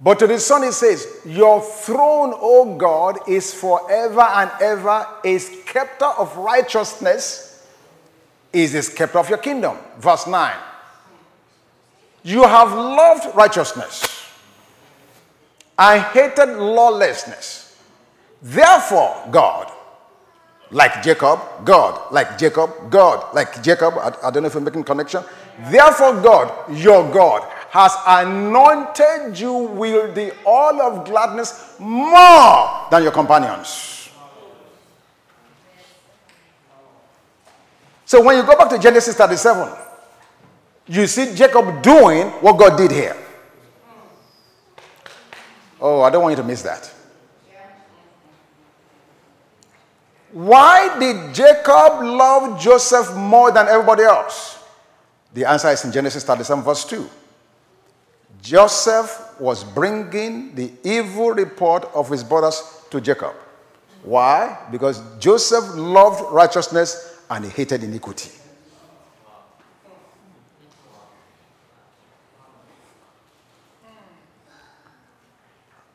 But 0.00 0.18
to 0.18 0.26
the 0.26 0.38
Son, 0.38 0.64
it 0.64 0.72
says, 0.72 1.20
Your 1.24 1.60
throne, 1.60 2.32
O 2.34 2.76
God, 2.76 3.28
is 3.28 3.54
forever 3.54 4.20
and 4.20 4.50
ever, 4.60 5.06
a 5.24 5.38
scepter 5.38 6.06
of 6.06 6.36
righteousness 6.36 7.66
is 8.52 8.72
the 8.72 8.82
scepter 8.82 9.18
of 9.18 9.28
your 9.28 9.38
kingdom. 9.38 9.76
Verse 9.98 10.26
9. 10.26 10.54
You 12.22 12.42
have 12.42 12.72
loved 12.72 13.34
righteousness 13.34 14.09
and 15.80 16.02
hated 16.12 16.58
lawlessness. 16.58 17.74
Therefore, 18.42 19.26
God, 19.30 19.72
like 20.70 21.02
Jacob, 21.02 21.40
God, 21.64 22.12
like 22.12 22.38
Jacob, 22.38 22.90
God, 22.90 23.34
like 23.34 23.62
Jacob, 23.62 23.94
I, 23.94 24.12
I 24.22 24.30
don't 24.30 24.42
know 24.42 24.48
if 24.48 24.54
I'm 24.54 24.64
making 24.64 24.84
connection. 24.84 25.24
Therefore, 25.70 26.20
God, 26.20 26.76
your 26.76 27.10
God, 27.10 27.50
has 27.70 27.94
anointed 28.06 29.38
you 29.38 29.52
with 29.52 30.14
the 30.14 30.34
oil 30.46 30.82
of 30.82 31.06
gladness 31.06 31.76
more 31.78 32.86
than 32.90 33.02
your 33.02 33.12
companions. 33.12 34.10
So 38.04 38.22
when 38.22 38.36
you 38.36 38.42
go 38.42 38.56
back 38.56 38.68
to 38.70 38.78
Genesis 38.78 39.16
37, 39.16 39.72
you 40.88 41.06
see 41.06 41.34
Jacob 41.34 41.80
doing 41.80 42.28
what 42.42 42.58
God 42.58 42.76
did 42.76 42.90
here. 42.90 43.16
Oh, 45.80 46.02
I 46.02 46.10
don't 46.10 46.22
want 46.22 46.32
you 46.32 46.42
to 46.42 46.48
miss 46.48 46.62
that. 46.62 46.92
Why 50.32 50.96
did 50.98 51.34
Jacob 51.34 52.02
love 52.02 52.60
Joseph 52.60 53.16
more 53.16 53.50
than 53.50 53.66
everybody 53.66 54.04
else? 54.04 54.62
The 55.34 55.44
answer 55.44 55.68
is 55.68 55.84
in 55.84 55.92
Genesis 55.92 56.22
37, 56.24 56.62
verse 56.62 56.84
2. 56.84 57.08
Joseph 58.42 59.34
was 59.40 59.64
bringing 59.64 60.54
the 60.54 60.72
evil 60.84 61.30
report 61.30 61.84
of 61.94 62.08
his 62.08 62.22
brothers 62.22 62.62
to 62.90 63.00
Jacob. 63.00 63.34
Why? 64.02 64.56
Because 64.70 65.02
Joseph 65.18 65.64
loved 65.74 66.32
righteousness 66.32 67.18
and 67.28 67.44
he 67.44 67.50
hated 67.50 67.84
iniquity. 67.84 68.30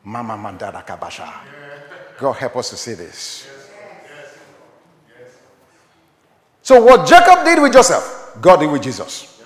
Mama 0.06 0.36
Mandara 0.36 0.86
Kabasha. 0.86 1.28
God 2.16 2.32
help 2.34 2.56
us 2.56 2.70
to 2.70 2.76
see 2.76 2.94
this. 2.94 3.48
So, 6.62 6.80
what 6.82 7.08
Jacob 7.08 7.44
did 7.44 7.60
with 7.60 7.72
Joseph, 7.72 8.38
God 8.40 8.58
did 8.60 8.70
with 8.70 8.84
Jesus. 8.84 9.42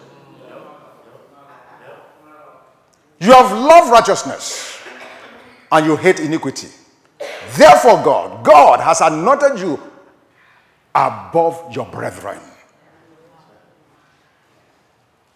You 3.19 3.33
have 3.33 3.53
loved 3.53 3.91
righteousness 3.91 4.83
and 5.73 5.87
you 5.87 5.97
hate 5.97 6.21
iniquity. 6.21 6.69
Therefore, 7.57 8.03
God, 8.05 8.45
God 8.45 8.81
has 8.81 9.01
anointed 9.01 9.59
you 9.59 9.81
above 10.95 11.75
your 11.75 11.87
brethren. 11.87 12.39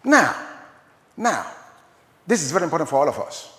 Now, 0.03 0.35
now, 1.17 1.51
this 2.27 2.43
is 2.43 2.51
very 2.51 2.63
important 2.63 2.89
for 2.89 2.97
all 2.97 3.09
of 3.09 3.17
us. 3.19 3.54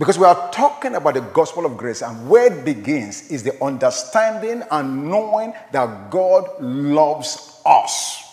Because 0.00 0.18
we 0.18 0.24
are 0.24 0.50
talking 0.50 0.94
about 0.94 1.12
the 1.12 1.20
gospel 1.20 1.66
of 1.66 1.76
grace, 1.76 2.00
and 2.00 2.26
where 2.26 2.50
it 2.50 2.64
begins 2.64 3.30
is 3.30 3.42
the 3.42 3.62
understanding 3.62 4.62
and 4.70 5.10
knowing 5.10 5.52
that 5.72 6.10
God 6.10 6.48
loves 6.58 7.60
us. 7.66 8.24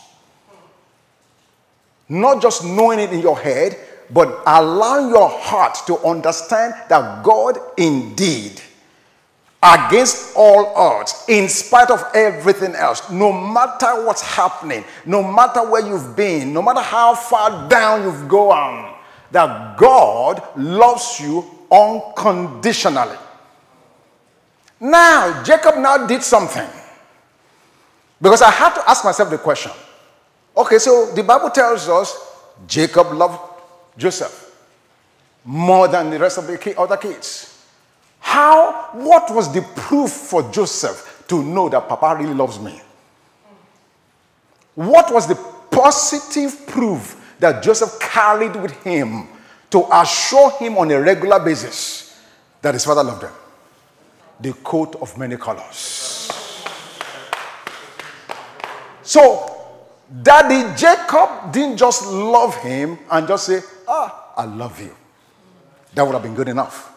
Not 2.07 2.41
just 2.41 2.63
knowing 2.63 3.00
it 3.00 3.12
in 3.12 3.19
your 3.19 3.38
head, 3.38 3.77
but 4.09 4.43
allowing 4.47 5.09
your 5.09 5.27
heart 5.27 5.77
to 5.88 5.97
understand 6.07 6.74
that 6.88 7.21
God 7.21 7.57
indeed, 7.75 8.62
against 9.62 10.38
all 10.38 10.67
odds, 10.67 11.25
in 11.27 11.50
spite 11.50 11.91
of 11.91 12.01
everything 12.15 12.75
else, 12.75 13.12
no 13.12 13.33
matter 13.33 14.05
what's 14.05 14.21
happening, 14.21 14.86
no 15.05 15.21
matter 15.21 15.69
where 15.69 15.86
you've 15.86 16.15
been, 16.15 16.53
no 16.53 16.62
matter 16.62 16.79
how 16.79 17.13
far 17.13 17.67
down 17.67 18.03
you've 18.03 18.29
gone, 18.29 18.93
that 19.31 19.75
God 19.75 20.41
loves 20.55 21.19
you 21.19 21.55
unconditionally. 21.71 23.17
Now, 24.79 25.43
Jacob 25.43 25.77
now 25.77 26.05
did 26.05 26.24
something. 26.24 26.67
Because 28.21 28.41
I 28.41 28.51
had 28.51 28.74
to 28.75 28.89
ask 28.89 29.03
myself 29.03 29.29
the 29.29 29.38
question 29.38 29.71
okay, 30.55 30.79
so 30.79 31.12
the 31.13 31.24
Bible 31.24 31.51
tells 31.51 31.88
us 31.88 32.17
Jacob 32.67 33.13
loved 33.13 33.39
Joseph 33.97 34.43
more 35.45 35.88
than 35.88 36.09
the 36.09 36.19
rest 36.19 36.38
of 36.39 36.47
the 36.47 36.79
other 36.79 36.97
kids. 36.97 37.63
How, 38.19 38.89
what 38.93 39.33
was 39.33 39.53
the 39.53 39.62
proof 39.75 40.12
for 40.12 40.51
Joseph 40.51 41.24
to 41.27 41.43
know 41.43 41.69
that 41.69 41.88
Papa 41.88 42.17
really 42.19 42.33
loves 42.33 42.59
me? 42.59 42.81
What 44.75 45.13
was 45.13 45.27
the 45.27 45.36
positive 45.71 46.67
proof 46.67 47.36
that 47.39 47.63
Joseph 47.63 48.00
carried 48.00 48.55
with 48.55 48.71
him 48.83 49.27
to 49.71 49.86
assure 49.91 50.51
him 50.51 50.77
on 50.77 50.91
a 50.91 50.99
regular 51.01 51.39
basis 51.39 52.19
that 52.62 52.73
his 52.73 52.86
father 52.86 53.03
loved 53.03 53.23
him? 53.23 53.32
The 54.39 54.53
coat 54.53 54.95
of 55.01 55.17
many 55.17 55.38
colors. 55.38 56.30
So, 59.01 59.58
Daddy 60.21 60.75
Jacob 60.77 61.51
didn't 61.51 61.77
just 61.77 62.06
love 62.08 62.56
him 62.58 62.97
and 63.10 63.27
just 63.27 63.45
say, 63.45 63.62
Ah, 63.88 64.34
I 64.38 64.45
love 64.45 64.80
you. 64.80 64.95
That 65.93 66.03
would 66.03 66.13
have 66.13 66.23
been 66.23 66.36
good 66.36 66.49
enough. 66.49 66.93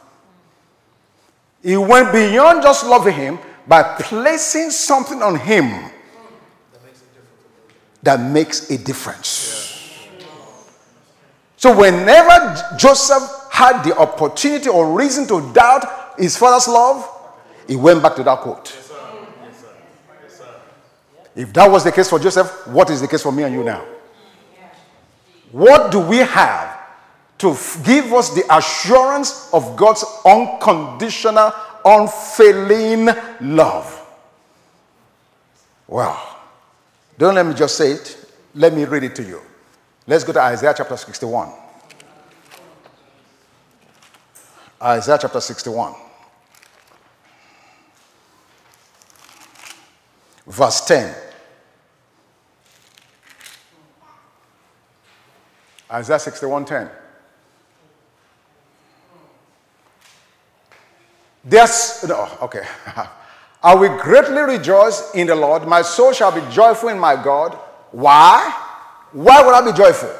He 1.63 1.77
went 1.77 2.13
beyond 2.13 2.63
just 2.63 2.85
loving 2.85 3.15
him 3.15 3.39
by 3.67 3.83
placing 3.83 4.71
something 4.71 5.23
on 5.23 5.39
him 5.39 5.91
that 8.03 8.21
makes 8.21 8.71
a 8.71 8.79
difference. 8.79 9.70
So, 11.61 11.77
whenever 11.77 12.57
Joseph 12.79 13.23
had 13.53 13.83
the 13.83 13.95
opportunity 13.99 14.71
or 14.71 14.97
reason 14.97 15.27
to 15.27 15.53
doubt 15.53 16.15
his 16.17 16.35
father's 16.35 16.67
love, 16.67 17.07
he 17.69 17.77
went 17.77 18.03
back 18.03 18.17
to 18.17 18.23
that 18.23 18.39
quote. 18.39 18.75
If 21.37 21.53
that 21.53 21.71
was 21.71 21.85
the 21.85 21.93
case 21.93 22.09
for 22.09 22.19
Joseph, 22.19 22.67
what 22.69 22.89
is 22.89 23.03
the 23.03 23.09
case 23.09 23.23
for 23.23 23.31
me 23.31 23.43
and 23.43 23.55
you 23.55 23.63
now? 23.63 23.85
What 25.53 25.93
do 25.93 26.01
we 26.01 26.17
have 26.17 26.81
to 27.37 27.55
give 27.85 28.11
us 28.15 28.31
the 28.31 28.45
assurance 28.57 29.53
of 29.53 29.77
God's 29.77 30.03
unconditional, 30.25 31.53
unfailing 31.85 33.11
love? 33.43 34.03
Well, 35.87 36.39
don't 37.19 37.35
let 37.35 37.45
me 37.45 37.53
just 37.53 37.77
say 37.77 37.93
it. 37.93 38.17
Let 38.55 38.73
me 38.73 38.87
read 38.87 39.05
it 39.05 39.15
to 39.17 39.23
you. 39.23 39.43
Let's 40.11 40.25
go 40.25 40.33
to 40.33 40.41
Isaiah 40.41 40.75
chapter 40.77 40.97
61. 40.97 41.53
Isaiah 44.83 45.19
chapter 45.23 45.41
61. 45.41 45.95
Verse 50.49 50.81
10. 50.81 51.15
Isaiah 55.93 56.19
61:10. 56.19 56.91
There's 61.45 62.05
no, 62.09 62.29
okay. 62.43 62.67
I 63.63 63.77
will 63.77 63.97
greatly 63.97 64.43
rejoice 64.43 65.15
in 65.15 65.29
the 65.29 65.37
Lord. 65.37 65.69
My 65.69 65.83
soul 65.83 66.13
shall 66.13 66.33
be 66.33 66.43
joyful 66.53 66.89
in 66.89 66.99
my 66.99 67.15
God. 67.15 67.55
Why? 67.93 68.70
Why 69.13 69.43
would 69.43 69.55
I 69.55 69.65
be 69.65 69.77
joyful? 69.77 70.11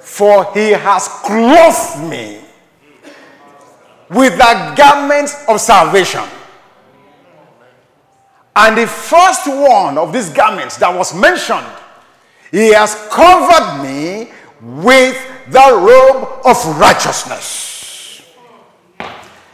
For 0.00 0.52
he 0.54 0.70
has 0.70 1.08
clothed 1.08 2.08
me 2.08 2.40
with 4.10 4.36
the 4.36 4.74
garments 4.76 5.34
of 5.48 5.60
salvation. 5.60 6.22
And 8.56 8.76
the 8.76 8.86
first 8.86 9.46
one 9.46 9.98
of 9.98 10.12
these 10.12 10.30
garments 10.30 10.76
that 10.78 10.96
was 10.96 11.14
mentioned, 11.14 11.66
he 12.50 12.72
has 12.72 12.94
covered 13.10 13.82
me 13.82 14.32
with 14.60 15.16
the 15.48 15.58
robe 15.58 16.40
of 16.44 16.78
righteousness. 16.78 18.22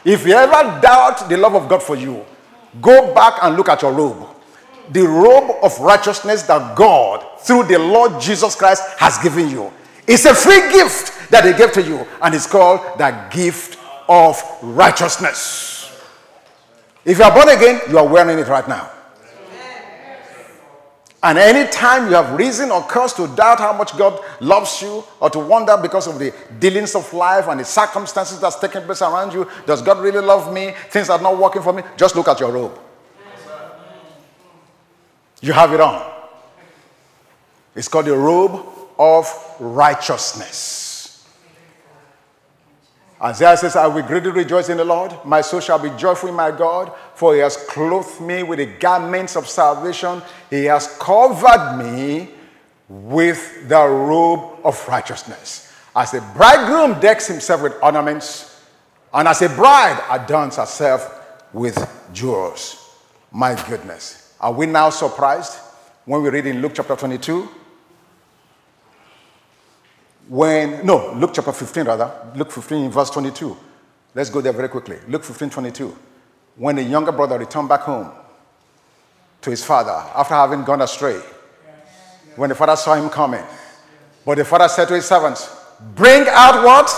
If 0.05 0.27
you 0.27 0.35
ever 0.35 0.81
doubt 0.81 1.29
the 1.29 1.37
love 1.37 1.55
of 1.55 1.69
God 1.69 1.83
for 1.83 1.97
you, 1.97 2.25
go 2.81 3.13
back 3.15 3.39
and 3.43 3.57
look 3.57 3.69
at 3.69 3.83
your 3.83 3.93
robe. 3.93 4.34
The 4.91 5.03
robe 5.03 5.57
of 5.63 5.79
righteousness 5.81 6.43
that 6.43 6.77
God, 6.77 7.25
through 7.41 7.65
the 7.65 7.79
Lord 7.79 8.21
Jesus 8.21 8.55
Christ, 8.55 8.83
has 8.99 9.19
given 9.19 9.49
you. 9.49 9.73
It's 10.07 10.25
a 10.27 10.35
free 10.35 10.61
gift 10.73 11.31
that 11.31 11.45
He 11.45 11.53
gave 11.55 11.73
to 11.73 11.83
you, 11.83 12.07
and 12.21 12.35
it's 12.35 12.47
called 12.47 12.81
the 12.99 13.11
gift 13.31 13.79
of 14.09 14.43
righteousness. 14.63 15.91
If 17.05 17.19
you 17.19 17.25
are 17.25 17.35
born 17.35 17.49
again, 17.49 17.81
you 17.89 17.99
are 17.99 18.07
wearing 18.07 18.39
it 18.39 18.49
right 18.49 18.69
now. 18.69 18.91
And 21.23 21.39
anytime 21.39 22.09
you 22.09 22.15
have 22.17 22.39
reason 22.39 22.71
or 22.71 22.83
cause 22.83 23.15
to 23.15 23.27
doubt 23.29 23.59
how 23.59 23.73
much 23.73 23.97
God 23.97 24.23
loves 24.41 24.83
you, 24.83 25.03
or 25.21 25.31
to 25.31 25.39
wonder 25.39 25.75
because 25.81 26.07
of 26.07 26.19
the 26.19 26.35
dealings 26.59 26.95
of 26.95 27.11
life 27.15 27.49
and 27.49 27.61
the 27.61 27.65
circumstances 27.65 28.39
that's 28.39 28.59
taking 28.59 28.83
place 28.83 29.01
around 29.01 29.33
you, 29.33 29.49
does 29.65 29.81
God 29.81 30.01
really 30.01 30.21
love 30.21 30.53
me? 30.53 30.75
Things 30.91 31.09
are 31.09 31.21
not 31.21 31.39
working 31.39 31.63
for 31.63 31.73
me. 31.73 31.83
Just 31.97 32.15
look 32.15 32.29
at 32.29 32.41
your 32.41 32.53
robe. 32.53 32.79
You 35.45 35.53
have 35.53 35.75
it 35.75 35.81
on. 35.81 36.11
It's 37.75 37.87
called 37.87 38.07
the 38.07 38.17
robe 38.17 38.65
of 38.99 39.27
righteousness. 39.61 41.29
Isaiah 43.21 43.55
says, 43.59 43.77
I 43.77 43.87
will 43.87 44.05
greatly 44.05 44.31
rejoice 44.31 44.71
in 44.71 44.79
the 44.79 44.87
Lord. 44.87 45.13
My 45.23 45.43
soul 45.43 45.61
shall 45.61 45.79
be 45.79 45.91
joyful 45.99 46.31
in 46.31 46.35
my 46.35 46.51
God, 46.51 46.95
for 47.15 47.35
he 47.35 47.41
has 47.41 47.59
clothed 47.59 48.23
me 48.23 48.43
with 48.43 48.59
the 48.59 48.65
garments 48.65 49.37
of 49.37 49.47
salvation. 49.47 50.23
He 50.49 50.65
has 50.65 50.97
covered 50.97 51.77
me 51.77 52.31
with 52.89 53.69
the 53.69 53.87
robe 53.87 54.61
of 54.65 54.89
righteousness. 54.89 55.71
As 55.95 56.15
a 56.15 56.23
bridegroom 56.35 57.01
decks 57.01 57.27
himself 57.27 57.61
with 57.61 57.75
ornaments, 57.83 58.63
and 59.13 59.29
as 59.29 59.43
a 59.43 59.51
bride 59.51 60.03
adorns 60.11 60.57
herself 60.57 61.45
with 61.53 61.77
jewels. 62.15 62.97
My 63.31 63.63
goodness. 63.69 64.24
Are 64.45 64.53
we 64.53 64.67
now 64.67 64.91
surprised 64.91 65.55
when 66.05 66.21
we 66.23 66.29
read 66.29 66.45
in 66.45 66.61
Luke 66.61 66.73
chapter 66.75 66.95
22? 66.95 67.49
When, 70.29 70.85
no, 70.85 71.15
Luke 71.15 71.31
chapter 71.33 71.51
15 71.51 71.87
rather, 71.87 72.13
Luke 72.37 72.53
15 72.53 72.91
verse 72.91 73.09
22. 73.09 73.57
Let's 74.15 74.29
go 74.29 74.43
there 74.43 74.53
very 74.53 74.69
quickly. 74.69 74.99
Luke 75.09 75.25
15, 75.25 75.49
22. 75.49 75.97
When 76.57 76.77
the 76.77 76.83
younger 76.83 77.11
brother 77.11 77.39
returned 77.39 77.71
back 77.71 77.81
home 77.81 78.13
to 79.41 79.49
his 79.49 79.65
father 79.65 79.93
after 80.15 80.35
having 80.35 80.63
gone 80.63 80.83
astray, 80.83 81.23
when 82.37 82.51
the 82.51 82.55
father 82.55 82.77
saw 82.77 82.97
him 82.97 83.09
coming, 83.09 83.45
but 84.27 84.37
the 84.37 84.45
father 84.45 84.69
said 84.69 84.89
to 84.89 84.95
his 84.95 85.07
servants, 85.07 85.57
Bring 85.95 86.27
out 86.29 86.63
what? 86.63 86.91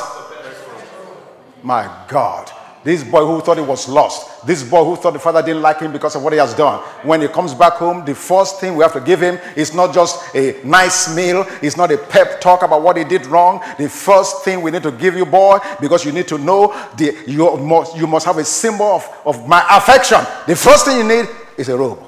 My 1.63 2.07
God. 2.09 2.51
This 2.87 3.03
boy 3.03 3.27
who 3.27 3.41
thought 3.41 3.57
he 3.57 3.65
was 3.65 3.89
lost, 3.89 4.47
this 4.47 4.63
boy 4.63 4.85
who 4.85 4.95
thought 4.95 5.15
the 5.15 5.19
father 5.19 5.43
didn't 5.43 5.61
like 5.61 5.81
him 5.81 5.91
because 5.91 6.15
of 6.15 6.23
what 6.23 6.33
he 6.33 6.39
has 6.39 6.55
done. 6.55 6.79
When 7.03 7.21
he 7.21 7.27
comes 7.27 7.53
back 7.53 7.73
home, 7.73 8.05
the 8.05 8.15
first 8.15 8.61
thing 8.61 8.77
we 8.77 8.85
have 8.85 8.93
to 8.93 9.01
give 9.01 9.21
him 9.21 9.41
is 9.57 9.75
not 9.75 9.93
just 9.93 10.33
a 10.37 10.61
nice 10.63 11.13
meal, 11.13 11.45
it's 11.61 11.77
not 11.77 11.91
a 11.91 11.99
pep 11.99 12.41
talk 12.41 12.63
about 12.63 12.83
what 12.83 12.97
he 12.97 13.03
did 13.03 13.27
wrong. 13.27 13.61
The 13.77 13.89
first 13.89 14.45
thing 14.45 14.63
we 14.63 14.71
need 14.71 14.85
to 14.85 14.93
give 14.93 15.17
you, 15.17 15.27
boy, 15.27 15.59
because 15.81 16.05
you 16.05 16.13
need 16.13 16.29
to 16.29 16.39
know 16.39 16.69
the, 16.97 17.25
you, 17.27 17.57
must, 17.57 17.97
you 17.97 18.07
must 18.07 18.25
have 18.25 18.39
a 18.39 18.45
symbol 18.45 18.87
of, 18.87 19.21
of 19.25 19.49
my 19.49 19.67
affection. 19.69 20.21
The 20.47 20.55
first 20.55 20.85
thing 20.85 20.99
you 20.99 21.09
need 21.09 21.29
is 21.59 21.69
a 21.69 21.77
robe. 21.77 21.99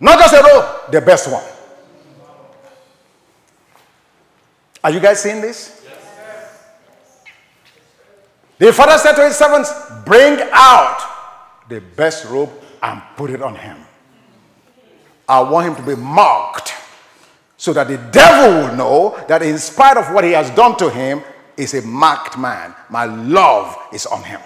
Not 0.00 0.18
just 0.18 0.34
a 0.34 0.42
robe, 0.42 0.90
the 0.90 1.00
best 1.00 1.30
one. 1.30 1.44
Are 4.82 4.90
you 4.90 4.98
guys 4.98 5.22
seeing 5.22 5.40
this? 5.40 5.81
The 8.62 8.72
father 8.72 8.96
said 8.96 9.14
to 9.14 9.24
his 9.24 9.34
servants, 9.34 9.72
Bring 10.04 10.38
out 10.52 11.00
the 11.68 11.80
best 11.80 12.26
robe 12.26 12.52
and 12.80 13.02
put 13.16 13.30
it 13.30 13.42
on 13.42 13.56
him. 13.56 13.76
I 15.28 15.40
want 15.40 15.66
him 15.66 15.84
to 15.84 15.96
be 15.96 16.00
marked 16.00 16.72
so 17.56 17.72
that 17.72 17.88
the 17.88 17.96
devil 18.12 18.60
will 18.68 18.76
know 18.76 19.24
that 19.26 19.42
in 19.42 19.58
spite 19.58 19.96
of 19.96 20.14
what 20.14 20.22
he 20.22 20.30
has 20.30 20.48
done 20.50 20.76
to 20.76 20.90
him, 20.90 21.24
is 21.56 21.74
a 21.74 21.82
marked 21.82 22.38
man. 22.38 22.72
My 22.88 23.04
love 23.04 23.76
is 23.92 24.06
on 24.06 24.22
him. 24.22 24.40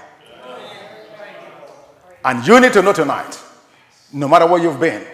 And 2.24 2.46
you 2.46 2.59
need 2.59 2.72
to 2.72 2.81
know 2.81 2.94
tonight, 2.94 3.38
no 4.14 4.29
matter 4.29 4.46
where 4.46 4.62
you've 4.62 4.81
been, 4.81 5.05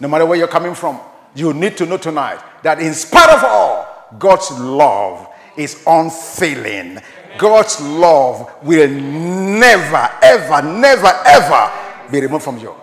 no 0.00 0.08
matter 0.08 0.24
where 0.24 0.38
you're 0.38 0.48
coming 0.48 0.74
from, 0.74 0.98
you 1.34 1.52
need 1.52 1.76
to 1.76 1.84
know 1.84 1.98
tonight 1.98 2.40
that 2.62 2.80
in 2.80 2.94
spite 2.94 3.28
of 3.28 3.44
all, 3.44 4.16
God's 4.18 4.50
love 4.52 5.28
is 5.58 5.82
unfailing. 5.86 7.00
God's 7.38 7.80
love 7.80 8.62
will 8.62 8.88
never, 8.88 10.10
ever, 10.22 10.62
never, 10.62 11.12
ever 11.26 11.72
be 12.10 12.20
removed 12.20 12.44
from 12.44 12.58
you. 12.58 12.74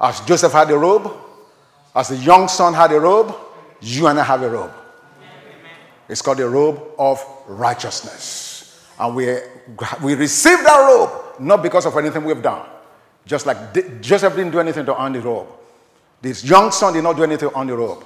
As 0.00 0.20
Joseph 0.20 0.52
had 0.52 0.70
a 0.70 0.76
robe, 0.76 1.10
as 1.94 2.08
the 2.08 2.16
young 2.16 2.48
son 2.48 2.74
had 2.74 2.92
a 2.92 3.00
robe, 3.00 3.34
you 3.80 4.06
and 4.06 4.18
I 4.18 4.24
have 4.24 4.42
a 4.42 4.50
robe. 4.50 4.72
It's 6.08 6.20
called 6.20 6.38
the 6.38 6.48
robe 6.48 6.82
of 6.98 7.24
righteousness. 7.46 8.84
And 8.98 9.16
we, 9.16 9.38
we 10.02 10.14
receive 10.14 10.58
that 10.58 10.78
robe 10.78 11.40
not 11.40 11.62
because 11.62 11.86
of 11.86 11.96
anything 11.96 12.24
we've 12.24 12.42
done. 12.42 12.66
Just 13.26 13.46
like 13.46 13.56
Joseph 14.00 14.34
didn't 14.36 14.52
do 14.52 14.60
anything 14.60 14.84
to 14.86 15.02
earn 15.02 15.12
the 15.12 15.20
robe. 15.20 15.48
This 16.20 16.44
young 16.44 16.70
son 16.70 16.92
did 16.92 17.02
not 17.02 17.16
do 17.16 17.22
anything 17.22 17.50
on 17.54 17.66
the 17.66 17.76
robe. 17.76 18.04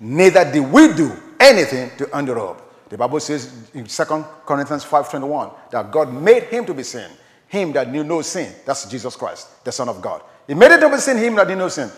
Neither 0.00 0.50
did 0.50 0.72
we 0.72 0.92
do 0.92 1.12
anything 1.40 1.90
to 1.98 2.16
earn 2.16 2.24
the 2.24 2.34
robe. 2.34 2.62
The 2.88 2.96
Bible 2.96 3.20
says 3.20 3.70
in 3.74 3.84
2 3.84 4.04
Corinthians 4.46 4.84
5.21 4.84 5.52
that 5.70 5.90
God 5.90 6.12
made 6.12 6.44
him 6.44 6.64
to 6.66 6.74
be 6.74 6.82
sin. 6.82 7.10
Him 7.48 7.72
that 7.72 7.90
knew 7.90 8.04
no 8.04 8.22
sin. 8.22 8.52
That's 8.64 8.86
Jesus 8.86 9.16
Christ, 9.16 9.64
the 9.64 9.72
Son 9.72 9.88
of 9.88 10.00
God. 10.00 10.22
He 10.46 10.54
made 10.54 10.72
it 10.72 10.80
to 10.80 10.88
be 10.88 10.96
sin, 10.96 11.16
him 11.16 11.34
that 11.36 11.48
knew 11.48 11.56
no 11.56 11.68
sin. 11.68 11.90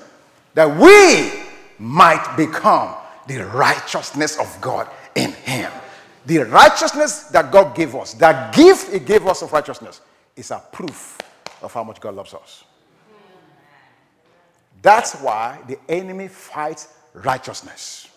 That 0.55 0.69
we 0.77 1.43
might 1.79 2.35
become 2.37 2.95
the 3.27 3.39
righteousness 3.47 4.39
of 4.39 4.61
God 4.61 4.89
in 5.15 5.33
him. 5.33 5.71
The 6.27 6.39
righteousness 6.39 7.25
that 7.25 7.51
God 7.51 7.75
gave 7.75 7.95
us, 7.95 8.15
that 8.15 8.55
gift 8.55 8.93
he 8.93 8.99
gave 8.99 9.27
us 9.27 9.43
of 9.43 9.53
righteousness, 9.53 10.01
is 10.37 10.51
a 10.51 10.63
proof 10.73 11.19
of 11.63 11.73
how 11.73 11.85
much 11.85 12.01
God 12.01 12.15
loves 12.15 12.35
us. 12.35 12.65
That's 14.83 15.15
why 15.21 15.59
the 15.67 15.79
enemy 15.89 16.29
fights 16.29 16.89
righteousness. 17.13 18.10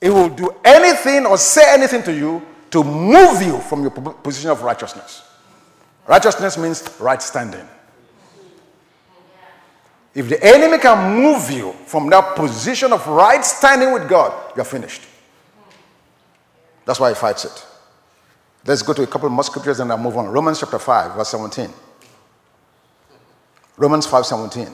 It 0.00 0.10
will 0.10 0.28
do 0.28 0.54
anything 0.64 1.26
or 1.26 1.36
say 1.36 1.74
anything 1.74 2.02
to 2.04 2.14
you 2.14 2.42
to 2.70 2.84
move 2.84 3.42
you 3.42 3.58
from 3.58 3.82
your 3.82 3.90
position 3.90 4.50
of 4.50 4.62
righteousness. 4.62 5.22
Righteousness 6.06 6.56
means 6.56 6.88
right 7.00 7.22
standing. 7.22 7.66
If 10.14 10.28
the 10.28 10.42
enemy 10.42 10.78
can 10.78 11.16
move 11.16 11.50
you 11.50 11.72
from 11.86 12.08
that 12.10 12.34
position 12.34 12.92
of 12.92 13.06
right 13.06 13.44
standing 13.44 13.92
with 13.92 14.08
God, 14.08 14.52
you're 14.56 14.64
finished. 14.64 15.02
That's 16.84 16.98
why 16.98 17.10
he 17.10 17.14
fights 17.14 17.44
it. 17.44 17.66
Let's 18.66 18.82
go 18.82 18.92
to 18.92 19.02
a 19.02 19.06
couple 19.06 19.28
more 19.28 19.44
scriptures 19.44 19.80
and 19.80 19.90
I'll 19.90 19.98
move 19.98 20.16
on. 20.16 20.28
Romans 20.28 20.60
chapter 20.60 20.78
5, 20.78 21.14
verse 21.14 21.28
17. 21.28 21.70
Romans 23.76 24.06
5 24.06 24.26
17. 24.26 24.68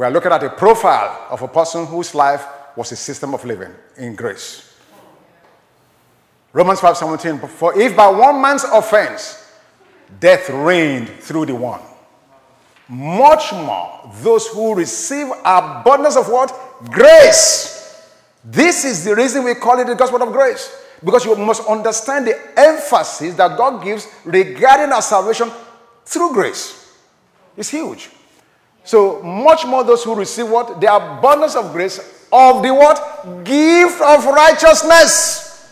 We 0.00 0.06
are 0.06 0.10
looking 0.10 0.32
at 0.32 0.42
a 0.42 0.48
profile 0.48 1.26
of 1.28 1.42
a 1.42 1.48
person 1.48 1.84
whose 1.84 2.14
life 2.14 2.46
was 2.74 2.90
a 2.90 2.96
system 2.96 3.34
of 3.34 3.44
living 3.44 3.70
in 3.98 4.14
grace. 4.14 4.74
Romans 6.54 6.80
5:17 6.80 7.46
For 7.46 7.78
if 7.78 7.94
by 7.94 8.08
one 8.08 8.40
man's 8.40 8.64
offense 8.64 9.36
death 10.18 10.48
reigned 10.48 11.10
through 11.20 11.44
the 11.44 11.54
one, 11.54 11.82
much 12.88 13.52
more 13.52 14.10
those 14.22 14.46
who 14.46 14.74
receive 14.74 15.26
abundance 15.44 16.16
of 16.16 16.30
what? 16.30 16.50
Grace. 16.90 18.00
This 18.42 18.86
is 18.86 19.04
the 19.04 19.14
reason 19.14 19.44
we 19.44 19.54
call 19.54 19.80
it 19.80 19.86
the 19.86 19.94
gospel 19.94 20.22
of 20.22 20.32
grace. 20.32 20.74
Because 21.04 21.26
you 21.26 21.36
must 21.36 21.68
understand 21.68 22.26
the 22.26 22.40
emphasis 22.58 23.34
that 23.34 23.54
God 23.54 23.84
gives 23.84 24.08
regarding 24.24 24.94
our 24.94 25.02
salvation 25.02 25.50
through 26.06 26.32
grace. 26.32 26.90
It's 27.54 27.68
huge. 27.68 28.08
So 28.90 29.22
much 29.22 29.64
more 29.66 29.84
those 29.84 30.02
who 30.02 30.16
receive 30.16 30.50
what? 30.50 30.80
The 30.80 30.92
abundance 30.92 31.54
of 31.54 31.70
grace 31.70 32.26
of 32.32 32.60
the 32.60 32.74
what? 32.74 33.44
Gift 33.44 34.00
of 34.00 34.24
righteousness. 34.24 35.70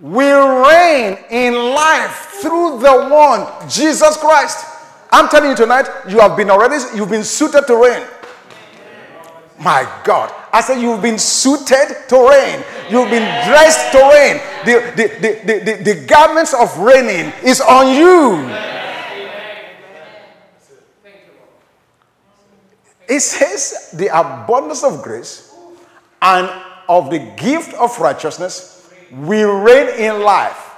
Will 0.00 0.64
reign 0.64 1.18
in 1.28 1.52
life 1.52 2.40
through 2.40 2.78
the 2.78 3.08
one, 3.12 3.68
Jesus 3.68 4.16
Christ. 4.16 4.64
I'm 5.12 5.28
telling 5.28 5.50
you 5.50 5.56
tonight, 5.56 5.86
you 6.08 6.18
have 6.18 6.34
been 6.34 6.48
already, 6.48 6.82
you've 6.96 7.10
been 7.10 7.24
suited 7.24 7.66
to 7.66 7.76
reign. 7.76 8.02
My 9.60 9.86
God. 10.02 10.32
I 10.50 10.62
said, 10.62 10.80
You've 10.80 11.02
been 11.02 11.18
suited 11.18 12.08
to 12.08 12.28
reign. 12.30 12.64
You've 12.88 13.10
been 13.10 13.28
dressed 13.46 13.92
to 13.92 13.98
reign. 13.98 14.40
The, 14.64 14.92
the, 14.96 15.08
the, 15.20 15.40
the, 15.44 15.76
the, 15.76 15.94
the 15.94 16.06
garments 16.06 16.54
of 16.54 16.74
reigning 16.78 17.34
is 17.44 17.60
on 17.60 17.94
you. 17.94 18.75
It 23.08 23.20
says 23.20 23.90
the 23.92 24.08
abundance 24.08 24.82
of 24.82 25.02
grace 25.02 25.54
and 26.20 26.50
of 26.88 27.10
the 27.10 27.18
gift 27.18 27.74
of 27.74 27.98
righteousness 27.98 28.90
will 29.12 29.60
reign 29.60 29.88
in 29.98 30.22
life 30.22 30.72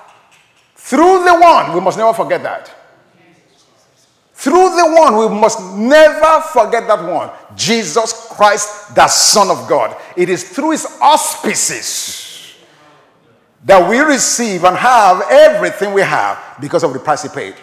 through 0.75 1.25
the 1.25 1.39
one. 1.39 1.75
We 1.75 1.81
must 1.81 1.99
never 1.99 2.13
forget 2.13 2.43
that. 2.43 2.75
Through 4.35 4.77
the 4.77 4.95
one, 4.97 5.17
we 5.17 5.29
must 5.41 5.61
never 5.75 6.41
forget 6.53 6.87
that 6.87 7.03
one 7.03 7.31
Jesus 7.57 8.29
Christ, 8.31 8.95
the 8.95 9.09
Son 9.09 9.51
of 9.51 9.69
God. 9.69 9.97
It 10.17 10.29
is 10.29 10.49
through 10.49 10.71
his 10.71 10.87
auspices 11.01 12.55
that 13.65 13.91
we 13.91 13.99
receive 13.99 14.65
and 14.65 14.77
have 14.77 15.23
everything 15.29 15.93
we 15.93 16.03
have 16.03 16.57
because 16.61 16.85
of 16.85 16.93
the 16.93 17.01
price 17.01 17.25
he 17.25 17.29
paid. 17.29 17.57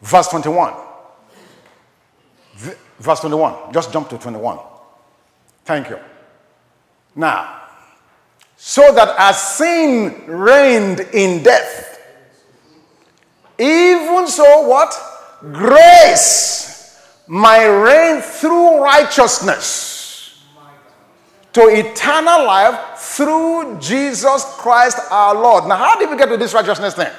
Verse 0.00 0.28
21. 0.28 0.72
Verse 3.02 3.18
21. 3.18 3.72
Just 3.72 3.92
jump 3.92 4.08
to 4.10 4.16
21. 4.16 4.58
Thank 5.64 5.90
you. 5.90 5.98
Now, 7.16 7.62
so 8.56 8.94
that 8.94 9.16
as 9.18 9.56
sin 9.56 10.24
reigned 10.26 11.00
in 11.12 11.42
death, 11.42 12.00
even 13.58 14.28
so, 14.28 14.68
what? 14.68 14.94
Grace 15.42 17.02
might 17.26 17.66
reign 17.66 18.22
through 18.22 18.80
righteousness 18.80 20.40
to 21.52 21.62
eternal 21.62 22.46
life 22.46 22.98
through 22.98 23.78
Jesus 23.80 24.44
Christ 24.58 24.98
our 25.10 25.34
Lord. 25.34 25.66
Now, 25.66 25.76
how 25.76 25.98
did 25.98 26.08
we 26.08 26.16
get 26.16 26.28
to 26.28 26.36
this 26.36 26.54
righteousness 26.54 26.94
thing? 26.94 27.10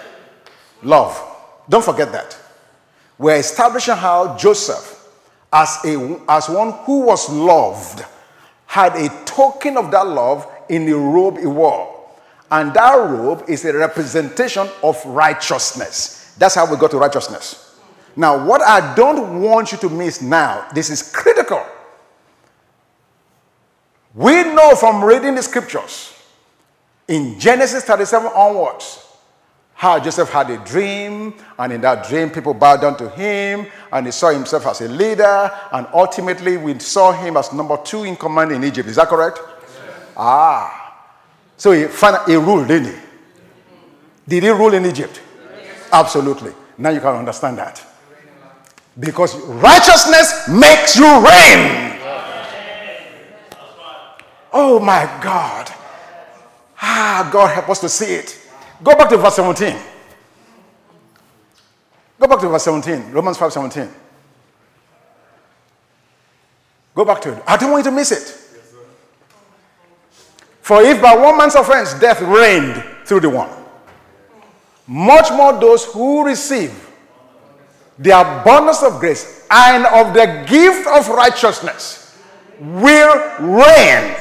Love. 0.82 1.22
Don't 1.68 1.84
forget 1.84 2.14
that. 2.14 2.38
We're 3.18 3.36
establishing 3.36 3.96
how 3.96 4.38
Joseph 4.38 5.03
as, 5.54 5.78
a, 5.86 6.20
as 6.28 6.50
one 6.50 6.72
who 6.86 7.02
was 7.02 7.30
loved, 7.30 8.04
had 8.66 8.96
a 8.96 9.08
token 9.26 9.78
of 9.78 9.92
that 9.92 10.08
love 10.08 10.50
in 10.68 10.86
the 10.86 10.94
robe 10.94 11.38
he 11.38 11.46
wore. 11.46 12.10
And 12.52 12.74
that 12.74 12.96
robe 12.96 13.46
is 13.48 13.64
a 13.66 13.74
representation 13.74 14.68
of 14.82 15.04
righteousness. 15.06 16.34
That's 16.38 16.56
how 16.56 16.70
we 16.70 16.78
got 16.78 16.92
to 16.92 16.98
righteousness. 16.98 17.80
Now, 18.16 18.46
what 18.46 18.62
I 18.62 18.96
don't 18.96 19.42
want 19.42 19.72
you 19.72 19.78
to 19.80 19.90
miss 19.90 20.22
now, 20.22 20.68
this 20.74 20.90
is 20.90 21.12
critical. 21.12 21.64
We 24.14 24.44
know 24.44 24.76
from 24.76 25.04
reading 25.04 25.36
the 25.36 25.44
scriptures 25.44 26.14
in 27.08 27.40
Genesis 27.40 27.84
37 27.84 28.32
onwards 28.36 29.03
how 29.76 30.00
Joseph 30.00 30.30
had 30.30 30.50
a 30.50 30.58
dream, 30.64 31.34
and 31.60 31.74
in 31.74 31.82
that 31.82 32.08
dream, 32.08 32.30
people 32.30 32.54
bowed 32.54 32.82
down 32.82 32.96
to 32.98 33.10
him, 33.10 33.68
and 33.92 34.06
he 34.06 34.12
saw 34.12 34.30
himself 34.30 34.66
as 34.68 34.82
a 34.82 34.88
leader, 34.88 35.52
and 35.72 35.88
ultimately, 35.94 36.58
we 36.58 36.78
saw 36.80 37.12
him 37.12 37.36
as 37.38 37.52
number 37.52 37.78
two 37.84 38.04
in 38.04 38.16
command 38.16 38.52
in 38.52 38.64
Egypt. 38.64 38.88
Is 38.88 38.96
that 38.96 39.08
correct? 39.08 39.40
Yes. 39.40 40.14
Ah. 40.16 40.80
So 41.58 41.72
he, 41.72 41.82
he 41.82 42.36
ruled, 42.38 42.68
didn't 42.68 42.94
he? 42.94 43.00
Did 44.28 44.44
he 44.44 44.50
rule 44.50 44.74
in 44.74 44.86
Egypt? 44.86 45.22
Yes. 45.58 45.90
Absolutely. 45.92 46.54
Now 46.78 46.90
you 46.90 47.00
can 47.00 47.16
understand 47.16 47.58
that. 47.58 47.84
Because 49.00 49.36
righteousness 49.36 50.48
makes 50.48 50.96
you 50.96 51.06
reign. 51.06 52.00
Oh 54.54 54.80
my 54.80 55.06
God. 55.22 55.70
Ah, 56.80 57.28
God 57.34 57.48
help 57.48 57.70
us 57.70 57.80
to 57.80 57.90
see 57.90 58.14
it. 58.14 58.40
Go 58.84 58.96
back 58.96 59.10
to 59.10 59.18
verse 59.18 59.36
17. 59.36 59.76
Go 62.20 62.28
back 62.28 62.40
to 62.40 62.50
verse 62.50 62.64
17, 62.64 63.12
Romans 63.12 63.38
5 63.38 63.54
17. 63.54 63.90
Go 66.96 67.06
back 67.06 67.22
to 67.22 67.34
it. 67.34 67.44
I 67.48 67.58
don't 67.58 67.72
want 67.72 67.86
you 67.86 67.92
to 67.92 67.96
miss 67.96 68.12
it. 68.12 68.40
For 70.62 70.82
if 70.82 71.02
by 71.02 71.16
one 71.16 71.38
man's 71.38 71.56
offense 71.56 71.94
death 72.00 72.22
reigned 72.22 72.84
through 73.06 73.22
the 73.22 73.30
one, 73.30 73.50
much 74.88 75.32
more 75.32 75.60
those 75.60 75.86
who 75.86 76.26
receive 76.26 76.72
the 78.00 78.12
abundance 78.12 78.82
of 78.84 79.00
grace 79.00 79.46
and 79.52 79.86
of 79.86 80.14
the 80.14 80.46
gift 80.48 80.88
of 80.88 81.10
righteousness 81.10 82.18
will 82.60 83.16
reign. 83.40 84.16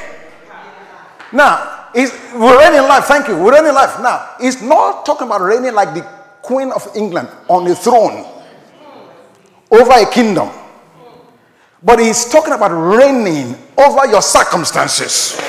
Now, 1.31 1.72
is 1.95 2.11
we're 2.33 2.57
reigning 2.59 2.87
life. 2.87 3.05
Thank 3.05 3.27
you. 3.27 3.37
We're 3.37 3.53
reigning 3.53 3.73
life. 3.73 3.99
Now, 4.01 4.35
it's 4.39 4.61
not 4.61 5.05
talking 5.05 5.27
about 5.27 5.41
reigning 5.41 5.73
like 5.73 5.93
the 5.93 6.01
Queen 6.41 6.71
of 6.71 6.87
England 6.95 7.29
on 7.47 7.67
a 7.67 7.75
throne 7.75 8.25
over 9.71 9.91
a 9.91 10.05
kingdom. 10.09 10.49
But 11.81 11.99
he's 11.99 12.25
talking 12.31 12.53
about 12.53 12.71
reigning 12.71 13.55
over 13.77 14.07
your 14.07 14.21
circumstances, 14.21 15.39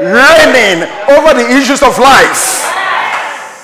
reigning 0.00 0.84
over 1.08 1.32
the 1.32 1.46
issues 1.56 1.82
of 1.82 1.98
life. 1.98 2.64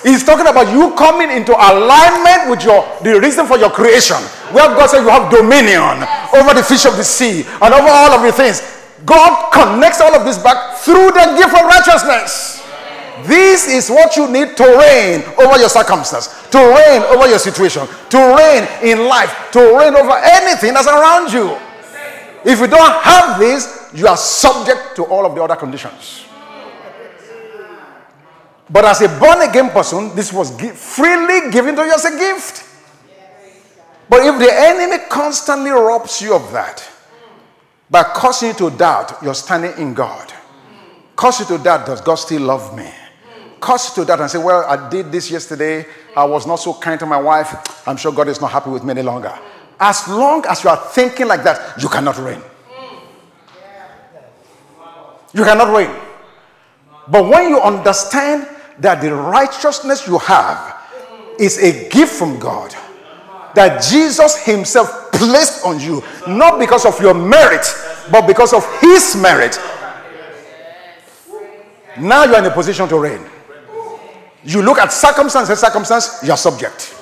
He's 0.03 0.23
talking 0.23 0.47
about 0.47 0.67
you 0.73 0.93
coming 0.95 1.31
into 1.31 1.53
alignment 1.53 2.49
with 2.49 2.63
your 2.65 2.83
the 3.03 3.19
reason 3.21 3.45
for 3.45 3.57
your 3.57 3.69
creation, 3.69 4.17
where 4.51 4.67
God 4.75 4.89
said 4.89 5.01
you 5.01 5.09
have 5.09 5.31
dominion 5.31 6.03
over 6.35 6.53
the 6.53 6.63
fish 6.63 6.85
of 6.85 6.97
the 6.97 7.03
sea 7.03 7.45
and 7.61 7.73
over 7.73 7.87
all 7.87 8.11
of 8.11 8.21
the 8.21 8.31
things. 8.31 8.82
God 9.05 9.51
connects 9.51 10.01
all 10.01 10.15
of 10.15 10.25
this 10.25 10.37
back 10.37 10.77
through 10.77 11.11
the 11.11 11.35
gift 11.37 11.53
of 11.53 11.65
righteousness. 11.65 12.63
This 13.23 13.67
is 13.67 13.89
what 13.89 14.15
you 14.17 14.29
need 14.29 14.57
to 14.57 14.63
reign 14.63 15.23
over 15.39 15.57
your 15.59 15.69
circumstance, 15.69 16.27
to 16.49 16.57
reign 16.57 17.01
over 17.03 17.27
your 17.27 17.39
situation, 17.39 17.87
to 18.09 18.17
reign 18.17 18.67
in 18.83 19.07
life, 19.07 19.51
to 19.51 19.59
reign 19.77 19.95
over 19.95 20.17
anything 20.17 20.73
that's 20.73 20.87
around 20.87 21.31
you. 21.31 21.57
If 22.45 22.59
you 22.59 22.67
don't 22.67 23.03
have 23.03 23.39
this, 23.39 23.89
you 23.93 24.07
are 24.07 24.17
subject 24.17 24.95
to 24.97 25.05
all 25.05 25.25
of 25.25 25.35
the 25.35 25.43
other 25.43 25.55
conditions. 25.55 26.25
But 28.69 28.85
as 28.85 29.01
a 29.01 29.07
born 29.19 29.41
again 29.47 29.69
person, 29.69 30.15
this 30.15 30.33
was 30.33 30.51
freely 30.59 31.51
given 31.51 31.75
to 31.75 31.83
you 31.83 31.93
as 31.93 32.05
a 32.05 32.17
gift. 32.17 32.65
But 34.09 34.25
if 34.25 34.39
the 34.39 34.51
enemy 34.51 35.03
constantly 35.09 35.71
robs 35.71 36.21
you 36.21 36.35
of 36.35 36.51
that, 36.51 36.89
by 37.93 38.01
causing 38.01 38.49
you 38.49 38.55
to 38.55 38.71
doubt 38.71 39.21
you're 39.21 39.35
standing 39.35 39.71
in 39.77 39.93
God. 39.93 40.33
Cause 41.15 41.39
you 41.41 41.45
to 41.55 41.63
doubt, 41.63 41.85
does 41.85 42.01
God 42.01 42.15
still 42.15 42.41
love 42.41 42.75
me? 42.75 42.89
Cause 43.59 43.95
you 43.95 44.01
to 44.01 44.07
doubt 44.07 44.19
and 44.19 44.31
say, 44.31 44.39
well, 44.39 44.65
I 44.67 44.89
did 44.89 45.11
this 45.11 45.29
yesterday. 45.29 45.85
I 46.17 46.23
was 46.23 46.47
not 46.47 46.55
so 46.55 46.73
kind 46.73 46.99
to 46.99 47.05
my 47.05 47.21
wife. 47.21 47.87
I'm 47.87 47.95
sure 47.95 48.11
God 48.11 48.29
is 48.29 48.41
not 48.41 48.49
happy 48.49 48.71
with 48.71 48.83
me 48.83 48.89
any 48.89 49.03
longer. 49.03 49.31
As 49.79 50.07
long 50.07 50.43
as 50.49 50.63
you 50.63 50.71
are 50.71 50.77
thinking 50.77 51.27
like 51.27 51.43
that, 51.43 51.79
you 51.79 51.87
cannot 51.87 52.17
reign. 52.17 52.41
You 55.35 55.43
cannot 55.43 55.71
reign. 55.71 55.95
But 57.07 57.29
when 57.29 57.49
you 57.49 57.61
understand 57.61 58.47
that 58.79 59.01
the 59.03 59.13
righteousness 59.13 60.07
you 60.07 60.17
have 60.17 60.81
is 61.39 61.59
a 61.59 61.89
gift 61.89 62.13
from 62.13 62.39
God, 62.39 62.73
that 63.53 63.83
Jesus 63.83 64.43
Himself 64.43 65.02
placed 65.27 65.65
on 65.65 65.79
you, 65.79 66.03
not 66.27 66.59
because 66.59 66.85
of 66.85 66.99
your 67.01 67.13
merit, 67.13 67.65
but 68.11 68.27
because 68.27 68.53
of 68.53 68.65
His 68.81 69.15
merit. 69.15 69.59
Now 71.99 72.23
you 72.23 72.33
are 72.33 72.39
in 72.39 72.45
a 72.45 72.51
position 72.51 72.87
to 72.89 72.99
reign. 72.99 73.23
You 74.43 74.61
look 74.61 74.77
at 74.77 74.91
circumstance 74.91 75.49
and 75.49 75.57
circumstance, 75.57 76.19
you're 76.23 76.37
subject. 76.37 76.95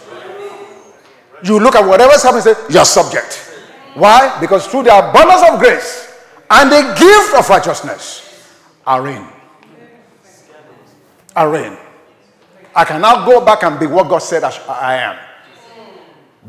You 1.43 1.59
look 1.59 1.75
at 1.75 1.87
whatever's 1.87 2.21
happening, 2.21 2.53
you're 2.69 2.85
subject. 2.85 3.51
Why? 3.95 4.37
Because 4.39 4.67
through 4.67 4.83
the 4.83 4.97
abundance 4.97 5.41
of 5.49 5.59
grace 5.59 6.13
and 6.49 6.71
the 6.71 6.81
gift 6.99 7.35
of 7.35 7.49
righteousness, 7.49 8.47
I 8.85 8.97
reign. 8.97 9.27
I 11.35 11.43
reign. 11.43 11.77
I 12.75 12.85
can 12.85 13.01
now 13.01 13.25
go 13.25 13.43
back 13.43 13.63
and 13.63 13.79
be 13.79 13.85
what 13.85 14.07
God 14.07 14.19
said 14.19 14.43
I 14.43 14.95
am. 14.95 15.17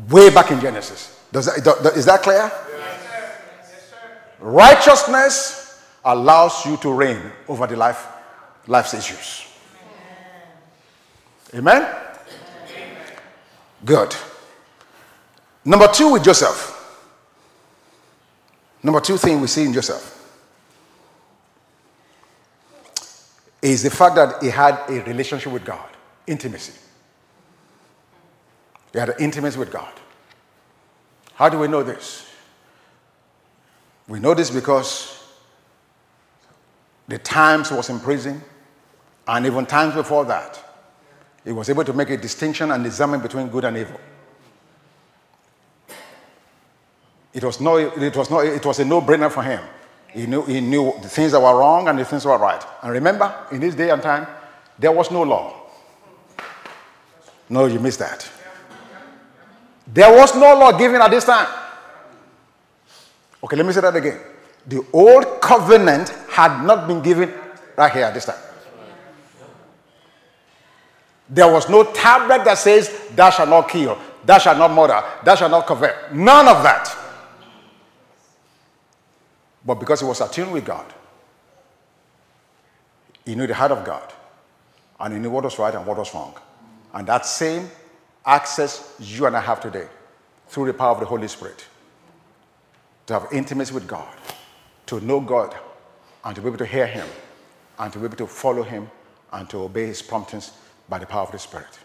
Way 0.09 0.29
back 0.29 0.51
in 0.51 0.59
Genesis. 0.59 1.12
Does 1.33 1.47
that, 1.47 1.93
is 1.97 2.05
that 2.05 2.21
clear? 2.21 2.51
Yes, 2.77 3.93
Righteousness 4.39 5.83
allows 6.05 6.63
you 6.63 6.77
to 6.77 6.93
reign 6.93 7.19
over 7.47 7.65
the 7.65 7.75
life, 7.75 8.05
life's 8.67 8.93
issues. 8.93 9.47
Amen? 11.55 11.81
Amen? 11.81 11.95
Good. 13.83 14.15
Number 15.65 15.87
two 15.87 16.11
with 16.13 16.23
Joseph. 16.23 16.69
Number 18.83 18.99
two 18.99 19.17
thing 19.17 19.41
we 19.41 19.47
see 19.47 19.63
in 19.63 19.73
Joseph 19.73 20.11
is 23.59 23.81
the 23.81 23.89
fact 23.89 24.15
that 24.15 24.43
he 24.43 24.49
had 24.49 24.87
a 24.87 25.01
relationship 25.05 25.51
with 25.51 25.65
God, 25.65 25.89
intimacy. 26.27 26.73
He 28.91 28.99
had 28.99 29.09
an 29.09 29.15
intimacy 29.19 29.57
with 29.57 29.71
God. 29.71 29.93
How 31.35 31.49
do 31.49 31.57
we 31.59 31.67
know 31.67 31.83
this? 31.83 32.29
We 34.07 34.19
know 34.19 34.33
this 34.33 34.51
because 34.51 35.23
the 37.07 37.17
times 37.17 37.71
was 37.71 37.89
in 37.89 37.99
prison, 37.99 38.41
and 39.27 39.45
even 39.45 39.65
times 39.65 39.95
before 39.95 40.25
that, 40.25 40.59
he 41.43 41.51
was 41.51 41.69
able 41.69 41.83
to 41.83 41.93
make 41.93 42.09
a 42.09 42.17
distinction 42.17 42.71
and 42.71 42.83
discernment 42.83 43.23
between 43.23 43.47
good 43.47 43.65
and 43.65 43.77
evil. 43.77 43.99
It 47.33 47.43
was, 47.43 47.59
no, 47.59 47.77
it 47.77 48.15
was, 48.15 48.29
no, 48.29 48.39
it 48.39 48.63
was 48.65 48.79
a 48.79 48.85
no 48.85 49.01
brainer 49.01 49.31
for 49.31 49.41
him. 49.41 49.61
He 50.09 50.27
knew, 50.27 50.45
he 50.45 50.61
knew 50.61 50.93
the 51.01 51.09
things 51.09 51.31
that 51.31 51.39
were 51.39 51.57
wrong 51.57 51.87
and 51.87 51.97
the 51.97 52.05
things 52.05 52.23
that 52.23 52.29
were 52.29 52.37
right. 52.37 52.63
And 52.83 52.91
remember, 52.91 53.35
in 53.51 53.59
this 53.59 53.73
day 53.73 53.89
and 53.89 54.01
time, 54.01 54.27
there 54.77 54.91
was 54.91 55.09
no 55.09 55.23
law. 55.23 55.55
No, 57.49 57.65
you 57.65 57.79
missed 57.79 57.99
that. 57.99 58.29
There 59.87 60.15
was 60.15 60.35
no 60.35 60.57
law 60.57 60.71
given 60.77 61.01
at 61.01 61.11
this 61.11 61.25
time. 61.25 61.47
Okay, 63.43 63.55
let 63.57 63.65
me 63.65 63.73
say 63.73 63.81
that 63.81 63.95
again. 63.95 64.19
The 64.65 64.85
old 64.93 65.41
covenant 65.41 66.09
had 66.29 66.63
not 66.65 66.87
been 66.87 67.01
given 67.01 67.33
right 67.75 67.91
here 67.91 68.05
at 68.05 68.13
this 68.13 68.25
time. 68.25 68.39
There 71.29 71.51
was 71.51 71.67
no 71.69 71.83
tablet 71.91 72.45
that 72.45 72.57
says, 72.57 73.09
Thou 73.15 73.29
shalt 73.29 73.49
not 73.49 73.67
kill, 73.67 73.97
thou 74.23 74.37
shalt 74.37 74.57
not 74.57 74.71
murder, 74.71 75.03
thou 75.23 75.35
shalt 75.35 75.51
not 75.51 75.65
covet. 75.65 76.13
None 76.13 76.47
of 76.47 76.63
that. 76.63 76.95
But 79.65 79.75
because 79.75 80.01
he 80.01 80.05
was 80.05 80.21
attuned 80.21 80.51
with 80.51 80.65
God, 80.65 80.85
he 83.25 83.35
knew 83.35 83.47
the 83.47 83.55
heart 83.55 83.71
of 83.71 83.83
God, 83.83 84.13
and 84.99 85.13
he 85.13 85.19
knew 85.19 85.29
what 85.29 85.43
was 85.45 85.57
right 85.57 85.73
and 85.73 85.85
what 85.85 85.97
was 85.97 86.13
wrong. 86.13 86.35
And 86.93 87.07
that 87.07 87.25
same 87.25 87.69
access 88.25 88.95
you 88.99 89.25
and 89.25 89.35
I 89.35 89.41
have 89.41 89.59
today 89.59 89.87
through 90.47 90.67
the 90.67 90.73
power 90.73 90.91
of 90.91 90.99
the 90.99 91.05
Holy 91.05 91.27
Spirit 91.27 91.65
to 93.07 93.13
have 93.13 93.27
intimacy 93.31 93.73
with 93.73 93.87
God, 93.87 94.15
to 94.85 95.01
know 95.01 95.19
God, 95.19 95.55
and 96.23 96.35
to 96.35 96.41
be 96.41 96.47
able 96.47 96.57
to 96.57 96.65
hear 96.65 96.87
Him, 96.87 97.07
and 97.79 97.91
to 97.91 97.99
be 97.99 98.05
able 98.05 98.17
to 98.17 98.27
follow 98.27 98.63
Him, 98.63 98.89
and 99.31 99.49
to 99.49 99.63
obey 99.63 99.87
His 99.87 100.01
promptings 100.01 100.51
by 100.87 100.99
the 100.99 101.05
power 101.05 101.23
of 101.23 101.31
the 101.31 101.39
Spirit. 101.39 101.79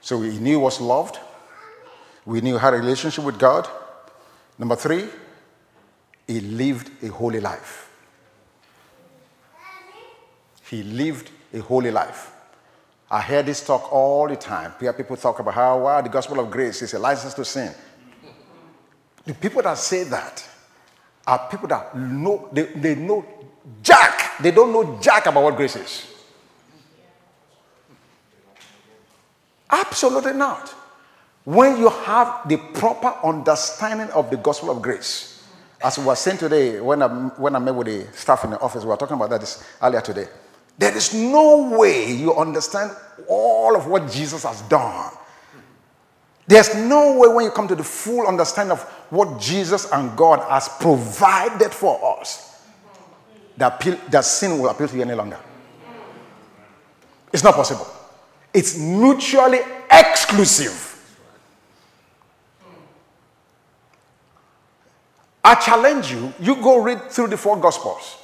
So 0.00 0.18
we 0.18 0.38
knew 0.38 0.52
he 0.52 0.56
was 0.56 0.80
loved. 0.80 1.18
We 2.24 2.40
knew 2.40 2.56
had 2.56 2.74
a 2.74 2.78
relationship 2.78 3.24
with 3.24 3.38
God. 3.38 3.68
Number 4.58 4.76
three, 4.76 5.04
he 6.26 6.40
lived 6.40 6.90
a 7.02 7.08
holy 7.08 7.40
life. 7.40 7.90
He 10.70 10.82
lived 10.82 11.30
a 11.52 11.58
holy 11.58 11.90
life. 11.90 12.32
I 13.10 13.22
hear 13.22 13.42
this 13.42 13.64
talk 13.64 13.90
all 13.92 14.28
the 14.28 14.36
time. 14.36 14.72
People 14.72 15.16
talk 15.16 15.38
about 15.38 15.54
how 15.54 15.78
wow, 15.80 16.00
the 16.00 16.10
gospel 16.10 16.40
of 16.40 16.50
grace 16.50 16.82
is 16.82 16.92
a 16.94 16.98
license 16.98 17.34
to 17.34 17.44
sin. 17.44 17.74
The 19.24 19.34
people 19.34 19.62
that 19.62 19.78
say 19.78 20.04
that 20.04 20.46
are 21.26 21.48
people 21.50 21.68
that 21.68 21.96
know 21.96 22.48
they, 22.52 22.64
they 22.64 22.94
know 22.94 23.24
jack. 23.82 24.38
They 24.40 24.50
don't 24.50 24.72
know 24.72 24.98
jack 25.00 25.26
about 25.26 25.42
what 25.42 25.56
grace 25.56 25.76
is. 25.76 26.06
Absolutely 29.70 30.32
not. 30.32 30.74
When 31.44 31.78
you 31.78 31.88
have 31.88 32.48
the 32.48 32.56
proper 32.56 33.14
understanding 33.24 34.10
of 34.10 34.30
the 34.30 34.36
gospel 34.36 34.70
of 34.70 34.82
grace, 34.82 35.46
as 35.82 35.98
we 35.98 36.04
were 36.04 36.16
saying 36.16 36.38
today 36.38 36.80
when 36.80 37.02
I, 37.02 37.06
when 37.06 37.54
I 37.56 37.58
met 37.58 37.74
with 37.74 37.86
the 37.86 38.06
staff 38.16 38.44
in 38.44 38.50
the 38.50 38.60
office, 38.60 38.82
we 38.82 38.90
were 38.90 38.96
talking 38.96 39.16
about 39.16 39.30
that 39.30 39.40
this 39.40 39.64
earlier 39.82 40.00
today. 40.00 40.26
There 40.78 40.96
is 40.96 41.12
no 41.12 41.76
way 41.76 42.12
you 42.12 42.34
understand 42.34 42.92
all 43.26 43.76
of 43.76 43.88
what 43.88 44.10
Jesus 44.10 44.44
has 44.44 44.62
done. 44.62 45.10
There's 46.46 46.74
no 46.74 47.18
way 47.18 47.28
when 47.28 47.44
you 47.44 47.50
come 47.50 47.68
to 47.68 47.74
the 47.74 47.84
full 47.84 48.26
understanding 48.26 48.72
of 48.72 48.82
what 49.10 49.40
Jesus 49.40 49.90
and 49.90 50.16
God 50.16 50.40
has 50.48 50.68
provided 50.68 51.72
for 51.72 52.20
us 52.20 52.62
that, 53.56 53.80
that 54.10 54.24
sin 54.24 54.58
will 54.58 54.68
appeal 54.70 54.88
to 54.88 54.96
you 54.96 55.02
any 55.02 55.14
longer. 55.14 55.38
It's 57.32 57.44
not 57.44 57.54
possible. 57.54 57.86
It's 58.54 58.78
mutually 58.78 59.60
exclusive. 59.90 60.94
I 65.44 65.54
challenge 65.56 66.12
you, 66.12 66.32
you 66.40 66.56
go 66.56 66.82
read 66.82 67.10
through 67.10 67.28
the 67.28 67.36
four 67.36 67.58
Gospels. 67.58 68.16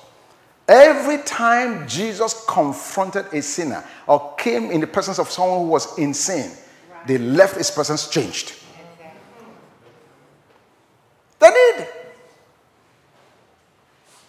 Every 0.67 1.19
time 1.19 1.87
Jesus 1.87 2.45
confronted 2.49 3.27
a 3.33 3.43
sinner 3.43 3.85
or 4.07 4.35
came 4.37 4.71
in 4.71 4.81
the 4.81 4.87
presence 4.87 5.19
of 5.19 5.31
someone 5.31 5.61
who 5.61 5.67
was 5.67 5.99
insane, 5.99 6.51
right. 6.91 7.07
they 7.07 7.19
left 7.19 7.57
his 7.57 7.71
presence 7.71 8.09
changed. 8.09 8.55
Okay. 8.99 9.13
They 11.39 11.51
did. 11.51 11.89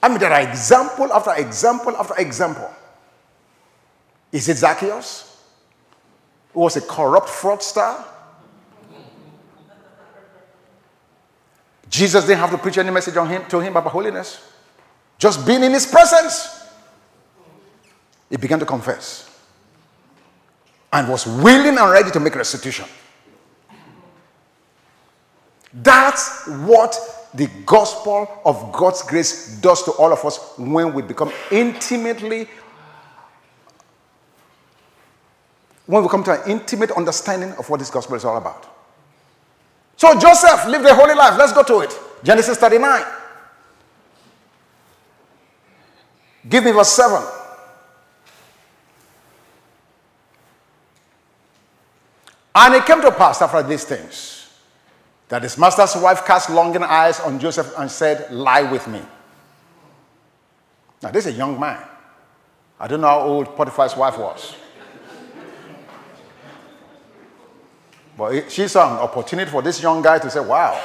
I 0.03 0.09
mean, 0.09 0.19
there 0.19 0.31
are 0.31 0.41
example 0.41 1.11
after 1.13 1.33
example 1.35 1.95
after 1.95 2.15
example. 2.17 2.69
Is 4.31 4.49
it 4.49 4.57
Zacchaeus? 4.57 5.41
Who 6.53 6.59
was 6.59 6.75
a 6.75 6.81
corrupt 6.81 7.27
fraudster? 7.29 8.03
Jesus 11.89 12.25
didn't 12.25 12.39
have 12.39 12.51
to 12.51 12.57
preach 12.57 12.77
any 12.77 12.91
message 12.91 13.15
on 13.15 13.29
him, 13.29 13.45
to 13.47 13.61
him 13.61 13.77
about 13.77 13.91
holiness. 13.91 14.54
Just 15.17 15.45
being 15.45 15.63
in 15.63 15.71
his 15.71 15.85
presence, 15.85 16.67
he 18.29 18.37
began 18.37 18.59
to 18.59 18.65
confess 18.65 19.29
and 20.91 21.07
was 21.09 21.25
willing 21.25 21.77
and 21.77 21.91
ready 21.91 22.11
to 22.11 22.19
make 22.19 22.35
restitution. 22.35 22.85
That's 25.73 26.47
what 26.47 26.97
the 27.33 27.49
gospel 27.65 28.29
of 28.45 28.71
God's 28.71 29.01
grace 29.01 29.57
does 29.57 29.83
to 29.83 29.91
all 29.91 30.13
of 30.13 30.23
us 30.23 30.53
when 30.57 30.93
we 30.93 31.01
become 31.01 31.31
intimately 31.51 32.47
when 35.85 36.01
we 36.01 36.09
come 36.09 36.23
to 36.23 36.31
an 36.31 36.49
intimate 36.49 36.91
understanding 36.91 37.51
of 37.59 37.69
what 37.69 37.79
this 37.79 37.91
gospel 37.91 38.15
is 38.15 38.25
all 38.25 38.37
about. 38.37 38.65
So 39.97 40.17
Joseph 40.19 40.65
lived 40.65 40.85
a 40.85 40.95
holy 40.95 41.13
life. 41.13 41.37
Let's 41.37 41.53
go 41.53 41.63
to 41.63 41.81
it. 41.81 41.93
Genesis 42.23 42.57
39. 42.57 43.03
Give 46.47 46.63
me 46.63 46.71
verse 46.71 46.89
7. 46.89 47.23
And 52.53 52.73
it 52.75 52.85
came 52.85 53.01
to 53.01 53.11
pass 53.11 53.41
after 53.41 53.61
these 53.63 53.83
things 53.83 54.47
that 55.27 55.43
his 55.43 55.57
master's 55.57 55.95
wife 56.01 56.25
cast 56.25 56.49
longing 56.49 56.83
eyes 56.83 57.19
on 57.19 57.39
Joseph 57.39 57.73
and 57.77 57.89
said, 57.89 58.31
Lie 58.31 58.63
with 58.71 58.87
me. 58.87 59.01
Now, 61.01 61.11
this 61.11 61.25
is 61.25 61.33
a 61.33 61.37
young 61.37 61.59
man. 61.59 61.81
I 62.79 62.87
don't 62.87 63.01
know 63.01 63.07
how 63.07 63.21
old 63.21 63.55
Potiphar's 63.57 63.95
wife 63.97 64.17
was. 64.17 64.55
but 68.17 68.49
she 68.51 68.67
saw 68.67 68.95
an 68.95 68.99
opportunity 69.01 69.49
for 69.51 69.61
this 69.61 69.81
young 69.81 70.01
guy 70.01 70.19
to 70.19 70.29
say, 70.29 70.39
Wow, 70.39 70.81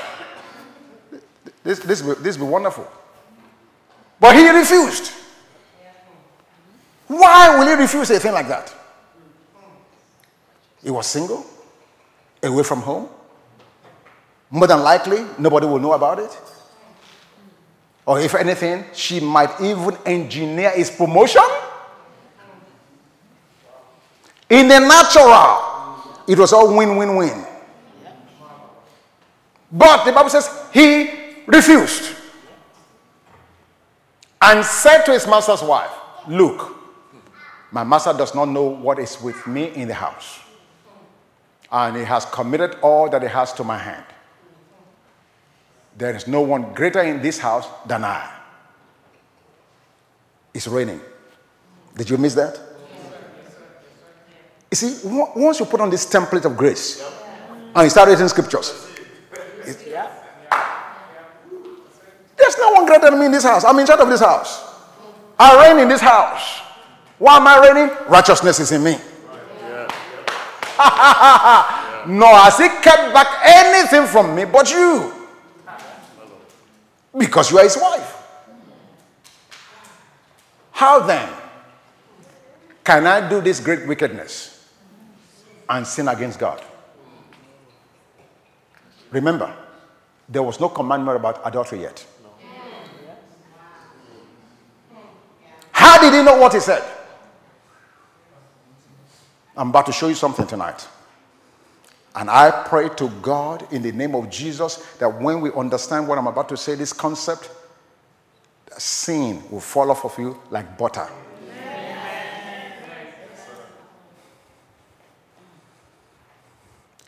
this, 1.62 1.78
this, 1.80 2.00
this 2.00 2.38
will 2.38 2.46
be 2.46 2.50
wonderful. 2.50 2.90
But 4.18 4.34
he 4.34 4.48
refused. 4.48 5.19
Why 7.10 7.58
will 7.58 7.66
he 7.66 7.72
refuse 7.74 8.08
a 8.12 8.20
thing 8.20 8.32
like 8.32 8.46
that? 8.46 8.72
He 10.80 10.90
was 10.92 11.08
single, 11.08 11.44
away 12.40 12.62
from 12.62 12.82
home. 12.82 13.08
More 14.48 14.68
than 14.68 14.78
likely, 14.78 15.26
nobody 15.36 15.66
will 15.66 15.80
know 15.80 15.92
about 15.94 16.20
it. 16.20 16.30
Or 18.06 18.20
if 18.20 18.32
anything, 18.36 18.84
she 18.94 19.18
might 19.18 19.60
even 19.60 19.98
engineer 20.06 20.70
his 20.70 20.88
promotion. 20.88 21.42
In 24.48 24.68
the 24.68 24.78
natural, 24.78 26.22
it 26.28 26.38
was 26.38 26.52
all 26.52 26.76
win 26.76 26.96
win 26.96 27.16
win. 27.16 27.44
But 29.72 30.04
the 30.04 30.12
Bible 30.12 30.30
says 30.30 30.48
he 30.72 31.10
refused 31.48 32.14
and 34.40 34.64
said 34.64 35.02
to 35.06 35.12
his 35.12 35.26
master's 35.26 35.62
wife, 35.62 35.90
Look, 36.28 36.79
my 37.72 37.84
master 37.84 38.12
does 38.12 38.34
not 38.34 38.48
know 38.48 38.64
what 38.64 38.98
is 38.98 39.20
with 39.20 39.46
me 39.46 39.72
in 39.74 39.88
the 39.88 39.94
house. 39.94 40.40
And 41.70 41.96
he 41.96 42.02
has 42.02 42.24
committed 42.24 42.76
all 42.82 43.08
that 43.10 43.22
he 43.22 43.28
has 43.28 43.52
to 43.54 43.64
my 43.64 43.78
hand. 43.78 44.04
There 45.96 46.14
is 46.16 46.26
no 46.26 46.40
one 46.40 46.74
greater 46.74 47.00
in 47.02 47.22
this 47.22 47.38
house 47.38 47.68
than 47.86 48.04
I. 48.04 48.28
It's 50.52 50.66
raining. 50.66 51.00
Did 51.96 52.10
you 52.10 52.16
miss 52.16 52.34
that? 52.34 52.58
You 54.70 54.76
see, 54.76 55.00
once 55.04 55.60
you 55.60 55.66
put 55.66 55.80
on 55.80 55.90
this 55.90 56.06
template 56.06 56.44
of 56.44 56.56
grace 56.56 57.02
and 57.74 57.84
you 57.84 57.90
start 57.90 58.08
reading 58.08 58.28
scriptures, 58.28 58.88
there's 62.36 62.58
no 62.58 62.72
one 62.72 62.86
greater 62.86 63.10
than 63.10 63.18
me 63.18 63.26
in 63.26 63.32
this 63.32 63.44
house. 63.44 63.64
I'm 63.64 63.78
in 63.78 63.86
charge 63.86 64.00
of 64.00 64.08
this 64.08 64.20
house. 64.20 64.64
I 65.38 65.68
reign 65.68 65.78
in 65.82 65.88
this 65.88 66.00
house. 66.00 66.69
Why 67.20 67.36
am 67.36 67.46
I 67.46 67.58
reigning? 67.68 67.94
Righteousness 68.08 68.60
is 68.60 68.72
in 68.72 68.82
me. 68.82 68.92
no, 72.08 72.26
has 72.34 72.56
he 72.56 72.66
kept 72.80 73.12
back 73.12 73.26
anything 73.44 74.06
from 74.06 74.34
me 74.34 74.46
but 74.46 74.70
you. 74.72 75.12
Because 77.16 77.50
you 77.50 77.58
are 77.58 77.64
his 77.64 77.76
wife. 77.76 78.16
How 80.72 81.00
then 81.00 81.28
can 82.82 83.06
I 83.06 83.28
do 83.28 83.42
this 83.42 83.60
great 83.60 83.86
wickedness 83.86 84.66
and 85.68 85.86
sin 85.86 86.08
against 86.08 86.38
God? 86.38 86.62
Remember, 89.10 89.54
there 90.26 90.42
was 90.42 90.58
no 90.58 90.70
commandment 90.70 91.16
about 91.18 91.42
adultery 91.44 91.82
yet. 91.82 92.06
How 95.70 96.00
did 96.00 96.14
he 96.14 96.22
know 96.22 96.38
what 96.38 96.54
he 96.54 96.60
said? 96.60 96.82
I'm 99.56 99.70
about 99.70 99.86
to 99.86 99.92
show 99.92 100.08
you 100.08 100.14
something 100.14 100.46
tonight. 100.46 100.86
And 102.14 102.28
I 102.28 102.50
pray 102.66 102.88
to 102.96 103.08
God 103.22 103.72
in 103.72 103.82
the 103.82 103.92
name 103.92 104.14
of 104.14 104.30
Jesus 104.30 104.76
that 104.98 105.20
when 105.20 105.40
we 105.40 105.52
understand 105.52 106.08
what 106.08 106.18
I'm 106.18 106.26
about 106.26 106.48
to 106.48 106.56
say, 106.56 106.74
this 106.74 106.92
concept, 106.92 107.50
sin 108.78 109.42
will 109.50 109.60
fall 109.60 109.90
off 109.90 110.04
of 110.04 110.18
you 110.18 110.40
like 110.50 110.76
butter. 110.76 111.08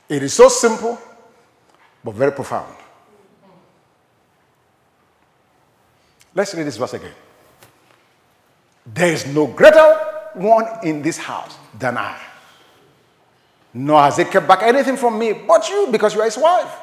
It 0.08 0.22
is 0.22 0.34
so 0.34 0.48
simple, 0.48 0.98
but 2.04 2.14
very 2.14 2.32
profound. 2.32 2.76
Let's 6.34 6.54
read 6.54 6.66
this 6.66 6.76
verse 6.76 6.94
again. 6.94 7.14
There 8.86 9.12
is 9.12 9.26
no 9.26 9.46
greater 9.46 9.94
one 10.34 10.66
in 10.82 11.02
this 11.02 11.16
house 11.16 11.56
than 11.78 11.96
I 11.96 12.18
nor 13.74 14.02
has 14.02 14.16
he 14.16 14.24
kept 14.24 14.46
back 14.46 14.62
anything 14.62 14.96
from 14.96 15.18
me 15.18 15.32
but 15.32 15.68
you, 15.68 15.88
because 15.90 16.14
you 16.14 16.20
are 16.20 16.24
his 16.24 16.36
wife. 16.36 16.74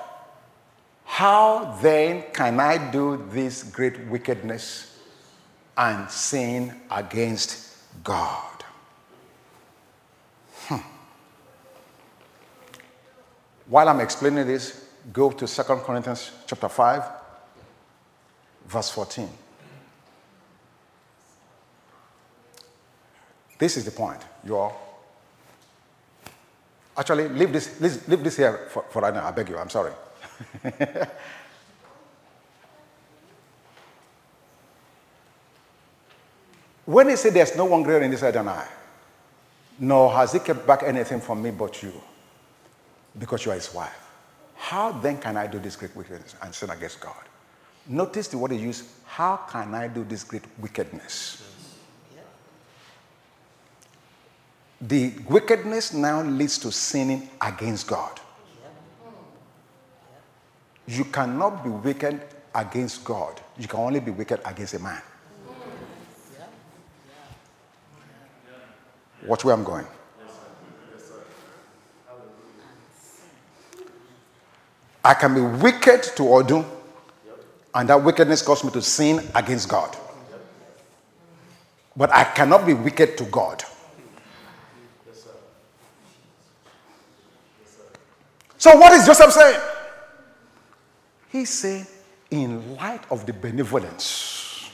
How 1.05 1.77
then 1.81 2.23
can 2.33 2.59
I 2.59 2.91
do 2.91 3.27
this 3.31 3.63
great 3.63 4.07
wickedness 4.07 4.97
and 5.77 6.09
sin 6.09 6.73
against 6.89 7.75
God? 8.03 8.63
Hmm. 10.67 10.77
While 13.67 13.89
I'm 13.89 13.99
explaining 13.99 14.47
this, 14.47 14.85
go 15.11 15.31
to 15.31 15.47
2 15.47 15.63
Corinthians 15.63 16.31
chapter 16.45 16.69
5, 16.69 17.03
verse 18.67 18.89
14. 18.91 19.29
This 23.57 23.75
is 23.77 23.83
the 23.83 23.91
point, 23.91 24.21
you 24.45 24.55
all. 24.55 24.88
Actually, 26.99 27.29
leave 27.29 27.53
this, 27.53 27.79
leave, 27.79 28.21
this 28.21 28.35
here 28.35 28.67
for, 28.69 28.83
for 28.89 29.01
right 29.01 29.13
now. 29.13 29.25
I 29.25 29.31
beg 29.31 29.47
you. 29.47 29.57
I'm 29.57 29.69
sorry. 29.69 29.93
when 36.85 37.07
he 37.07 37.15
said, 37.15 37.33
There's 37.33 37.55
no 37.55 37.63
one 37.63 37.83
greater 37.83 38.03
in 38.03 38.11
this 38.11 38.21
earth 38.21 38.33
than 38.33 38.49
I, 38.49 38.67
nor 39.79 40.11
has 40.11 40.33
he 40.33 40.39
kept 40.39 40.67
back 40.67 40.83
anything 40.83 41.21
from 41.21 41.41
me 41.41 41.51
but 41.51 41.81
you, 41.81 41.93
because 43.17 43.45
you 43.45 43.53
are 43.53 43.55
his 43.55 43.73
wife. 43.73 44.11
How 44.55 44.91
then 44.91 45.19
can 45.19 45.37
I 45.37 45.47
do 45.47 45.57
this 45.57 45.77
great 45.77 45.95
wickedness 45.95 46.35
and 46.41 46.53
sin 46.53 46.69
against 46.69 46.99
God? 46.99 47.15
Notice 47.87 48.27
the 48.27 48.37
word 48.37 48.51
he 48.51 48.57
used, 48.57 48.83
how 49.05 49.37
can 49.49 49.73
I 49.73 49.87
do 49.87 50.03
this 50.03 50.25
great 50.25 50.43
wickedness? 50.59 51.41
The 54.81 55.13
wickedness 55.27 55.93
now 55.93 56.21
leads 56.21 56.57
to 56.59 56.71
sinning 56.71 57.29
against 57.41 57.87
God. 57.87 58.19
You 60.87 61.05
cannot 61.05 61.63
be 61.63 61.69
wicked 61.69 62.21
against 62.55 63.03
God. 63.03 63.39
You 63.57 63.67
can 63.67 63.79
only 63.79 63.99
be 63.99 64.11
wicked 64.11 64.39
against 64.45 64.73
a 64.73 64.79
man. 64.79 65.01
Watch 69.25 69.43
where 69.43 69.53
I'm 69.53 69.63
going. 69.65 69.85
I 75.03 75.13
can 75.13 75.33
be 75.33 75.41
wicked 75.41 76.03
to 76.03 76.23
Odun, 76.23 76.65
and 77.73 77.89
that 77.89 78.01
wickedness 78.01 78.41
causes 78.41 78.65
me 78.65 78.71
to 78.71 78.81
sin 78.81 79.27
against 79.35 79.67
God. 79.67 79.95
But 81.95 82.11
I 82.13 82.23
cannot 82.23 82.65
be 82.65 82.73
wicked 82.73 83.17
to 83.17 83.25
God. 83.25 83.63
So, 88.59 88.75
what 88.75 88.91
is 88.91 89.05
Joseph 89.05 89.31
saying? 89.31 89.59
He's 91.29 91.49
saying, 91.49 91.87
in 92.29 92.75
light 92.75 93.01
of 93.09 93.25
the 93.25 93.31
benevolence 93.31 94.69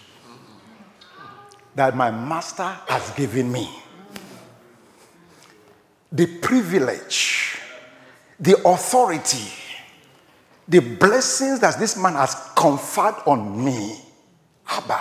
that 1.75 1.95
my 1.95 2.09
master 2.09 2.63
has 2.87 3.11
given 3.11 3.51
me, 3.51 3.69
the 6.11 6.25
privilege, 6.39 7.59
the 8.39 8.57
authority, 8.67 9.53
the 10.67 10.79
blessings 10.79 11.59
that 11.59 11.77
this 11.77 11.95
man 11.95 12.13
has 12.13 12.33
conferred 12.55 13.21
on 13.27 13.63
me, 13.63 13.99
Abba. 14.67 14.99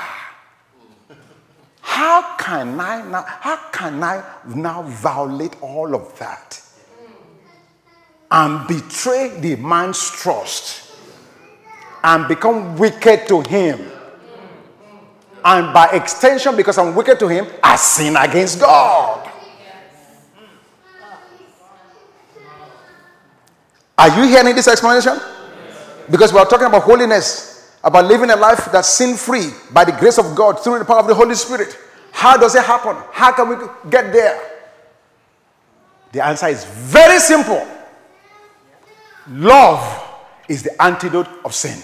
How 1.81 2.37
can 2.37 2.79
I 2.79 3.01
now, 3.01 3.25
how 3.27 3.57
can 3.73 4.03
I 4.03 4.23
now 4.55 4.83
violate 4.83 5.57
all 5.63 5.95
of 5.95 6.19
that 6.19 6.54
and 8.35 8.67
betray 8.67 9.39
the 9.39 9.55
man's 9.55 10.11
trust 10.11 10.93
and 12.03 12.27
become 12.27 12.77
wicked 12.77 13.29
to 13.29 13.41
him? 13.43 13.79
And 15.45 15.73
by 15.73 15.87
extension, 15.93 16.57
because 16.57 16.77
I'm 16.77 16.97
wicked 16.97 17.21
to 17.21 17.29
him, 17.29 17.47
I 17.63 17.77
sin 17.77 18.17
against 18.17 18.59
God. 18.59 19.31
Are 23.97 24.09
you 24.09 24.29
hearing 24.29 24.57
this 24.57 24.67
explanation? 24.67 25.17
Because 26.11 26.33
we 26.33 26.41
are 26.41 26.47
talking 26.47 26.67
about 26.67 26.83
holiness, 26.83 27.79
about 27.85 28.07
living 28.07 28.31
a 28.31 28.37
life 28.37 28.69
that's 28.73 28.89
sin 28.89 29.17
free 29.17 29.51
by 29.73 29.85
the 29.85 29.93
grace 29.93 30.19
of 30.19 30.35
God 30.35 30.59
through 30.59 30.81
the 30.81 30.85
power 30.85 30.99
of 30.99 31.07
the 31.07 31.15
Holy 31.15 31.37
Spirit. 31.37 31.79
How 32.11 32.37
does 32.37 32.57
it 32.57 32.65
happen? 32.65 32.97
How 33.13 33.31
can 33.31 33.49
we 33.49 33.55
get 33.91 34.13
there? 34.13 34.41
The 36.11 36.25
answer 36.25 36.49
is 36.49 36.65
very 36.65 37.21
simple 37.21 37.65
love 39.29 40.03
is 40.49 40.63
the 40.63 40.83
antidote 40.83 41.29
of 41.45 41.55
sin. 41.55 41.79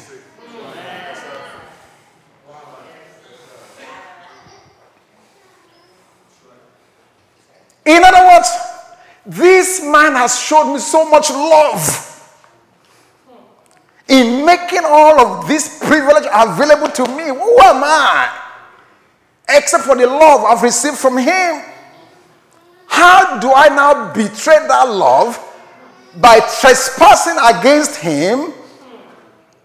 In 7.86 8.04
other 8.04 8.26
words, 8.28 8.48
this 9.26 9.82
man 9.82 10.12
has 10.12 10.38
showed 10.38 10.72
me 10.72 10.78
so 10.78 11.08
much 11.08 11.30
love 11.30 12.06
in 14.08 14.44
making 14.44 14.82
all 14.84 15.20
of 15.20 15.48
this 15.48 15.78
privilege 15.78 16.26
available 16.32 16.88
to 16.88 17.04
me. 17.16 17.24
Who 17.24 17.58
am 17.60 17.82
I? 17.84 18.38
Except 19.48 19.84
for 19.84 19.96
the 19.96 20.06
love 20.06 20.44
I've 20.44 20.62
received 20.62 20.98
from 20.98 21.16
him. 21.16 21.62
How 22.86 23.38
do 23.40 23.52
I 23.52 23.68
now 23.68 24.12
betray 24.12 24.58
that 24.66 24.88
love? 24.88 25.38
By 26.16 26.40
trespassing 26.40 27.36
against 27.38 27.96
him 27.96 28.52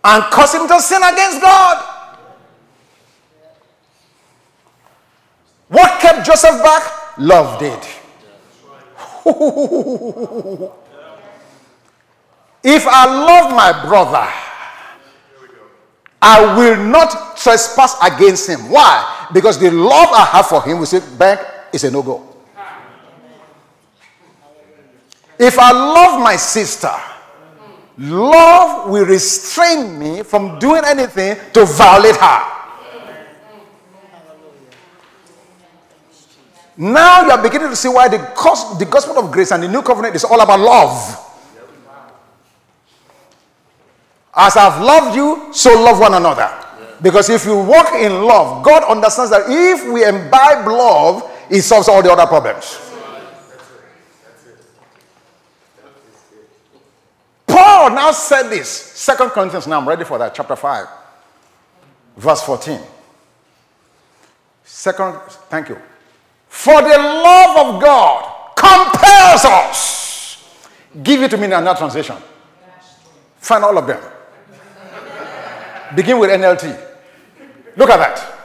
and 0.04 0.24
causing 0.26 0.62
him 0.62 0.68
to 0.68 0.80
sin 0.80 1.02
against 1.02 1.42
God. 1.42 1.92
What 5.70 6.00
kept 6.00 6.26
Joseph 6.26 6.62
back? 6.62 7.18
Love 7.18 7.60
did. 7.60 7.80
If 12.68 12.88
I 12.88 13.06
love 13.06 13.52
my 13.52 13.86
brother, 13.86 14.28
I 16.20 16.58
will 16.58 16.84
not 16.84 17.38
trespass 17.38 17.96
against 18.02 18.50
him. 18.50 18.72
Why? 18.72 19.28
Because 19.32 19.60
the 19.60 19.70
love 19.70 20.10
I 20.12 20.26
have 20.26 20.48
for 20.48 20.64
him, 20.64 20.80
we 20.80 20.88
say, 20.88 21.00
bank 21.16 21.42
is 21.72 21.84
a 21.84 21.92
no 21.92 22.02
go. 22.02 22.35
If 25.38 25.60
I 25.60 25.72
love 25.72 26.22
my 26.22 26.36
sister, 26.36 26.94
love 27.98 28.90
will 28.90 29.06
restrain 29.06 30.00
me 30.00 30.24
from 30.24 30.60
doing 30.60 30.82
anything 30.86 31.38
to 31.54 31.66
violate 31.66 32.16
her. 32.16 32.56
Now 36.78 37.24
you 37.24 37.32
are 37.32 37.42
beginning 37.42 37.70
to 37.70 37.76
see 37.76 37.88
why 37.88 38.10
the, 38.10 38.18
the 38.18 38.86
gospel 38.90 39.18
of 39.18 39.32
grace 39.32 39.52
and 39.52 39.64
the 39.64 39.68
new 39.68 39.82
covenant 39.82 40.16
is 40.16 40.26
all 40.26 40.40
about 40.42 40.60
love. 40.60 41.22
As 44.36 44.58
I've 44.58 44.82
loved 44.82 45.16
you, 45.16 45.54
so 45.54 45.72
love 45.82 46.00
one 46.00 46.14
another. 46.14 46.52
Because 47.02 47.30
if 47.30 47.46
you 47.46 47.56
walk 47.58 47.94
in 47.94 48.24
love, 48.24 48.64
God 48.64 48.84
understands 48.84 49.32
that 49.32 49.44
if 49.48 49.88
we 49.92 50.06
imbibe 50.06 50.68
love, 50.68 51.32
it 51.50 51.62
solves 51.62 51.88
all 51.88 52.04
the 52.04 52.12
other 52.12 52.26
problems. 52.26 52.85
Paul 57.56 57.92
now 57.92 58.12
said 58.12 58.50
this. 58.50 58.68
Second 58.70 59.30
Corinthians, 59.30 59.66
now 59.66 59.80
I'm 59.80 59.88
ready 59.88 60.04
for 60.04 60.18
that, 60.18 60.36
chapter 60.36 60.58
5, 60.58 60.88
verse 62.18 62.42
14. 62.42 62.82
Second, 64.66 65.22
thank 65.48 65.70
you. 65.70 65.78
For 66.50 66.82
the 66.82 66.98
love 66.98 67.76
of 67.76 67.82
God 67.82 68.56
compels 68.58 69.46
us. 69.46 70.60
Give 71.02 71.24
it 71.24 71.32
to 71.32 71.38
me 71.38 71.46
in 71.46 71.54
another 71.54 71.78
translation. 71.78 72.18
Find 73.38 73.64
all 73.64 73.78
of 73.78 73.88
them. 73.88 74.04
Begin 75.96 76.20
with 76.20 76.32
NLT. 76.32 76.78
Look 77.78 77.90
at 77.90 77.98
that. 77.98 78.38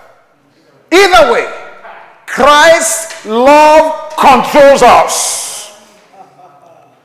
Either 0.93 1.33
way, 1.33 1.53
Christ's 2.27 3.27
love 3.27 4.15
controls 4.17 4.83
us. 4.83 5.50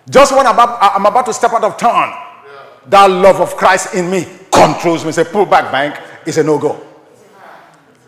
Just 0.09 0.35
when 0.35 0.45
I'm 0.45 0.53
about, 0.53 0.79
I'm 0.81 1.05
about 1.05 1.25
to 1.25 1.33
step 1.33 1.51
out 1.53 1.63
of 1.63 1.77
turn, 1.77 2.13
that 2.87 3.09
love 3.09 3.41
of 3.41 3.55
Christ 3.55 3.95
in 3.95 4.09
me 4.09 4.25
controls 4.51 5.03
me. 5.03 5.11
Say, 5.11 5.23
pull 5.23 5.45
back, 5.45 5.71
bank. 5.71 5.99
It's 6.25 6.37
a 6.37 6.43
no 6.43 6.59
go. 6.59 6.79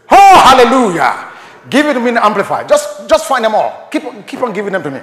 Oh, 0.09 0.41
hallelujah. 0.45 1.31
Give 1.69 1.85
it 1.87 1.93
to 1.93 1.99
me 1.99 2.09
and 2.09 2.17
amplify. 2.19 2.65
Just, 2.65 3.09
just 3.09 3.27
find 3.27 3.43
them 3.43 3.55
all. 3.55 3.87
Keep, 3.91 4.05
on, 4.05 4.23
keep 4.23 4.41
on 4.41 4.53
giving 4.53 4.73
them 4.73 4.83
to 4.83 4.91
me. 4.91 5.01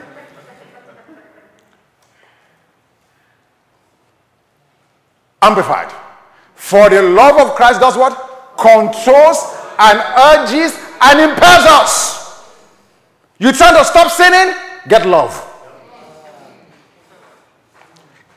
Amplified. 5.42 5.92
For 6.55 6.88
the 6.88 7.03
love 7.03 7.38
of 7.38 7.55
Christ 7.55 7.80
does 7.80 7.97
what? 7.97 8.57
Controls 8.57 9.55
and 9.78 9.99
urges 10.32 10.78
and 11.03 11.20
impels 11.20 11.66
us. 11.66 12.49
You 13.38 13.53
trying 13.53 13.76
to 13.76 13.84
stop 13.84 14.11
sinning? 14.11 14.55
Get 14.88 15.07
love. 15.07 15.54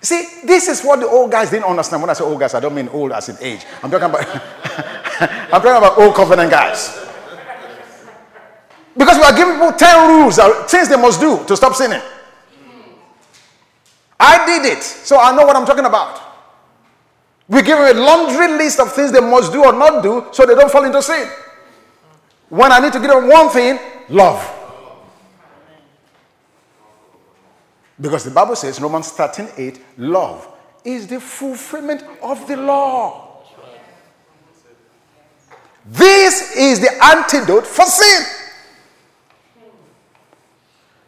See, 0.08 0.26
this 0.46 0.70
is 0.70 0.84
what 0.86 1.02
the 1.02 1.06
old 1.06 1.30
guys 1.30 1.50
didn't 1.50 1.66
understand. 1.66 2.02
When 2.02 2.10
I 2.10 2.14
say 2.14 2.24
old 2.24 2.40
guys, 2.40 2.54
I 2.54 2.62
don't 2.62 2.74
mean 2.74 2.88
old 2.88 3.12
as 3.12 3.28
in 3.28 3.36
age. 3.42 3.66
I'm 3.84 3.92
talking 3.92 4.08
about 4.10 4.24
I'm 5.52 5.60
talking 5.62 5.76
about 5.84 5.98
old 5.98 6.16
covenant 6.16 6.50
guys. 6.50 6.98
Because 8.96 9.18
we 9.18 9.24
are 9.24 9.36
giving 9.36 9.56
people 9.56 9.74
10 9.74 10.08
rules, 10.08 10.40
things 10.72 10.88
they 10.88 10.96
must 10.96 11.20
do 11.20 11.44
to 11.44 11.58
stop 11.58 11.76
sinning. 11.76 12.00
I 14.18 14.46
did 14.46 14.78
it, 14.78 14.82
so 14.82 15.20
I 15.20 15.36
know 15.36 15.46
what 15.46 15.58
I'm 15.58 15.66
talking 15.66 15.84
about. 15.84 16.22
We 17.50 17.62
give 17.62 17.78
them 17.78 17.98
a 17.98 18.00
laundry 18.00 18.48
list 18.48 18.80
of 18.80 18.94
things 18.94 19.12
they 19.12 19.20
must 19.20 19.52
do 19.52 19.62
or 19.66 19.74
not 19.74 20.02
do 20.02 20.28
so 20.32 20.46
they 20.46 20.56
don't 20.56 20.72
fall 20.72 20.86
into 20.86 21.02
sin. 21.02 21.28
When 22.48 22.72
I 22.72 22.80
need 22.80 22.94
to 22.94 23.00
give 23.02 23.10
them 23.10 23.28
one 23.28 23.50
thing, 23.50 23.78
love. 24.08 24.40
Because 28.00 28.24
the 28.24 28.32
Bible 28.32 28.56
says, 28.56 28.80
Romans 28.80 29.12
13 29.12 29.50
8, 29.58 29.82
love 29.98 30.48
is 30.86 31.08
the 31.08 31.20
fulfillment 31.20 32.04
of 32.22 32.48
the 32.48 32.58
law. 32.58 33.44
This 35.86 36.56
is 36.56 36.80
the 36.80 36.92
antidote 37.04 37.66
for 37.66 37.86
sin. 37.86 38.24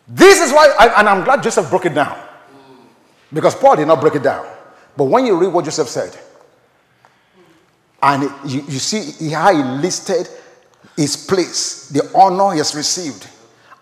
This 0.07 0.41
is 0.41 0.51
why, 0.51 0.93
and 0.97 1.07
I'm 1.07 1.23
glad 1.23 1.43
Joseph 1.43 1.69
broke 1.69 1.85
it 1.85 1.93
down. 1.93 2.17
Because 3.31 3.53
Paul 3.55 3.75
did 3.75 3.87
not 3.87 4.01
break 4.01 4.15
it 4.15 4.23
down. 4.23 4.47
But 4.97 5.03
when 5.05 5.25
you 5.25 5.37
read 5.39 5.53
what 5.53 5.65
Joseph 5.65 5.87
said, 5.87 6.17
and 8.01 8.23
you, 8.45 8.61
you 8.61 8.79
see 8.79 9.29
how 9.29 9.53
he 9.53 9.61
listed 9.81 10.27
his 10.95 11.27
place, 11.27 11.89
the 11.89 12.09
honor 12.15 12.53
he 12.53 12.57
has 12.57 12.73
received, 12.73 13.27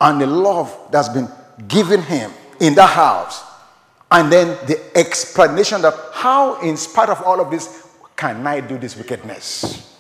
and 0.01 0.20
the 0.20 0.28
love 0.28 0.76
that's 0.91 1.10
been 1.10 1.30
given 1.68 2.01
him 2.01 2.32
in 2.60 2.76
that 2.76 2.89
house. 2.89 3.43
And 4.10 4.32
then 4.32 4.47
the 4.68 4.80
explanation 4.97 5.82
that 5.82 5.93
how, 6.14 6.62
in 6.62 6.78
spite 6.78 7.10
of 7.10 7.22
all 7.24 7.41
of 7.41 7.51
this, 7.51 7.88
can 8.16 8.45
I 8.47 8.62
do 8.62 8.78
this 8.78 8.95
wickedness? 8.95 9.95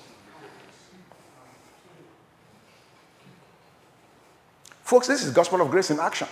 Folks, 4.83 5.07
this 5.07 5.23
is 5.25 5.31
gospel 5.33 5.61
of 5.61 5.69
grace 5.69 5.91
in 5.91 5.99
action. 5.99 6.27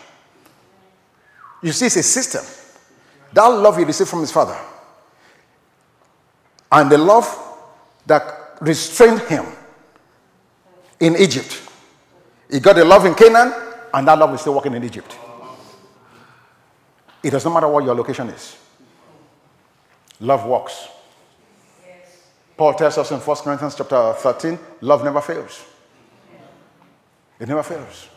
You 1.62 1.74
see, 1.74 1.88
it's 1.88 1.98
a 1.98 2.04
system. 2.04 2.44
That 3.34 3.48
love 3.48 3.78
he 3.78 3.84
received 3.84 4.10
from 4.10 4.22
his 4.22 4.32
father, 4.32 4.58
and 6.72 6.90
the 6.90 6.98
love 6.98 7.28
that 8.06 8.58
restrained 8.62 9.20
him 9.22 9.46
in 11.02 11.18
Egypt. 11.18 11.62
He 12.50 12.62
got 12.62 12.78
the 12.78 12.86
love 12.86 13.06
in 13.06 13.14
Canaan, 13.14 13.54
and 13.94 14.08
that 14.08 14.18
love 14.18 14.34
is 14.34 14.42
still 14.42 14.56
working 14.56 14.74
in 14.74 14.84
Egypt. 14.86 15.18
It 17.26 17.32
doesn't 17.32 17.52
matter 17.52 17.68
what 17.68 17.84
your 17.84 17.96
location 17.96 18.30
is. 18.30 18.56
Love 20.20 20.46
works. 20.46 20.90
Paul 22.56 22.76
tells 22.76 23.00
us 23.00 23.10
in 23.10 23.20
1 23.20 23.38
Corinthians 23.38 23.74
chapter 23.74 24.14
13, 24.14 24.60
love 24.82 25.04
never 25.04 25.20
fails. 25.22 25.66
It 27.40 27.48
never 27.48 27.64
fails. 27.64 28.08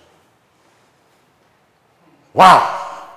Wow. 2.34 3.09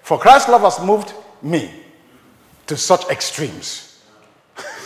For 0.00 0.18
Christ's 0.18 0.48
love 0.48 0.62
has 0.62 0.80
moved 0.80 1.12
me 1.42 1.70
to 2.66 2.78
such 2.78 3.04
extremes. 3.10 4.02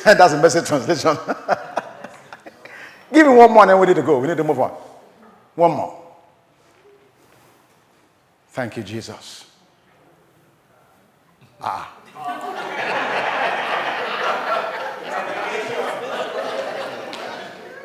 And 0.04 0.18
that's 0.18 0.32
a 0.32 0.42
message 0.42 0.66
translation. 0.66 1.16
Give 3.12 3.24
me 3.24 3.34
one 3.34 3.52
more 3.52 3.62
and 3.62 3.70
then 3.70 3.78
we 3.78 3.86
need 3.86 3.96
to 3.96 4.02
go. 4.02 4.18
We 4.18 4.26
need 4.26 4.36
to 4.36 4.42
move 4.42 4.58
on. 4.58 4.70
One 5.54 5.70
more. 5.70 6.07
Thank 8.58 8.76
you, 8.76 8.82
Jesus. 8.82 9.44
Ah. 11.60 11.94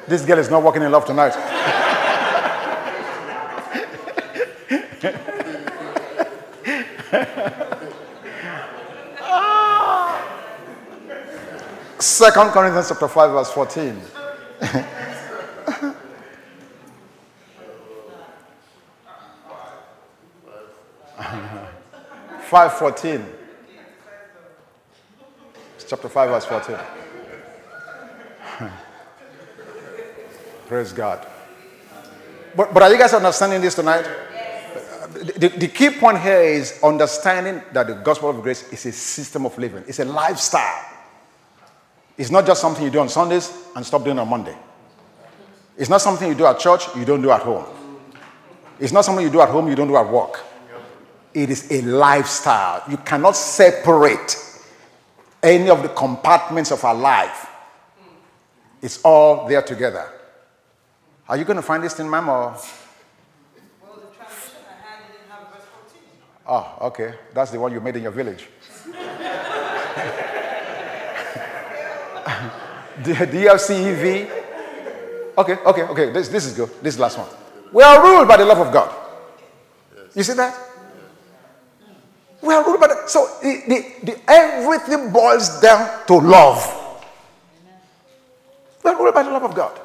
this 0.07 0.25
girl 0.25 0.39
is 0.39 0.49
not 0.49 0.63
walking 0.63 0.81
in 0.81 0.91
love 0.91 1.05
tonight. 1.05 1.33
Second 11.99 12.49
Corinthians 12.49 12.89
chapter 12.89 13.07
5, 13.07 13.31
verse 13.31 13.51
14. 13.51 14.22
Five 22.53 22.73
fourteen. 22.73 23.25
Chapter 25.87 26.07
five, 26.07 26.29
verse 26.29 26.45
fourteen. 26.45 26.77
Praise 30.67 30.93
God. 30.93 31.25
But, 32.55 32.71
but 32.71 32.83
are 32.83 32.91
you 32.91 32.99
guys 32.99 33.15
understanding 33.15 33.59
this 33.59 33.73
tonight? 33.73 34.05
The, 35.35 35.49
the, 35.49 35.67
key 35.67 35.89
point 35.89 36.19
here 36.19 36.41
is 36.41 36.79
understanding 36.83 37.63
that 37.71 37.87
the 37.87 37.95
gospel 37.95 38.29
of 38.29 38.43
grace 38.43 38.71
is 38.71 38.85
a 38.85 38.91
system 38.91 39.47
of 39.47 39.57
living, 39.57 39.83
it's 39.87 39.97
a 39.97 40.05
lifestyle. 40.05 40.85
It's 42.19 42.29
not 42.29 42.45
just 42.45 42.61
something 42.61 42.83
you 42.83 42.91
do 42.91 42.99
on 42.99 43.09
Sundays 43.09 43.51
and 43.75 43.83
stop 43.83 44.03
doing 44.03 44.19
on 44.19 44.29
Monday. 44.29 44.55
It's 45.75 45.89
not 45.89 46.01
something 46.01 46.29
you 46.29 46.35
do 46.35 46.45
at 46.45 46.59
church, 46.59 46.83
you 46.95 47.03
don't 47.03 47.23
do 47.23 47.31
at 47.31 47.41
home. 47.41 47.65
It's 48.79 48.93
not 48.93 49.05
something 49.05 49.25
you 49.25 49.31
do 49.31 49.41
at 49.41 49.49
home, 49.49 49.67
you 49.69 49.75
don't 49.75 49.87
do 49.87 49.97
at 49.97 50.07
work. 50.07 50.52
It 51.33 51.49
is 51.49 51.71
a 51.71 51.81
lifestyle. 51.81 52.83
You 52.89 52.97
cannot 52.97 53.35
separate 53.35 54.37
any 55.41 55.69
of 55.69 55.81
the 55.81 55.89
compartments 55.89 56.71
of 56.71 56.83
our 56.85 56.95
life. 56.95 57.47
It's 58.81 59.01
all 59.03 59.47
there 59.47 59.61
together. 59.61 60.09
Are 61.27 61.37
you 61.37 61.45
going 61.45 61.55
to 61.57 61.63
find 61.63 61.83
this 61.83 61.99
in 61.99 62.09
ma'am 62.09 62.29
or? 62.29 62.33
Well, 62.33 62.59
the 63.95 64.07
translation 64.15 64.59
I 64.67 64.73
had 64.85 65.07
didn't 65.07 65.29
have 65.29 65.53
verse 65.53 65.63
14. 65.87 66.01
Oh, 66.47 66.87
okay. 66.87 67.13
That's 67.33 67.51
the 67.51 67.59
one 67.59 67.71
you 67.71 67.79
made 67.81 67.95
in 67.95 68.03
your 68.03 68.11
village. 68.11 68.47
the 73.03 73.13
DLCEV. 73.13 74.29
Okay, 75.37 75.53
okay, 75.53 75.81
okay. 75.83 76.11
This, 76.11 76.27
this 76.27 76.45
is 76.45 76.53
good. 76.53 76.69
This 76.81 76.93
is 76.93 76.97
the 76.97 77.03
last 77.03 77.17
one. 77.17 77.29
We 77.71 77.81
are 77.81 78.03
ruled 78.03 78.27
by 78.27 78.37
the 78.37 78.45
love 78.45 78.59
of 78.59 78.71
God. 78.71 78.93
You 80.13 80.23
see 80.23 80.33
that? 80.33 80.72
We 82.43 82.53
are 82.53 82.63
ruled 82.65 82.81
by. 82.81 82.89
So 83.07 83.25
the, 83.41 83.63
the, 83.67 84.11
the, 84.11 84.19
everything 84.29 85.11
boils 85.13 85.61
down 85.61 86.05
to 86.07 86.15
love. 86.15 86.59
We 88.83 88.91
are 88.91 88.97
ruled 88.97 89.13
by 89.13 89.23
the 89.23 89.31
love 89.31 89.43
of 89.43 89.55
God. 89.55 89.79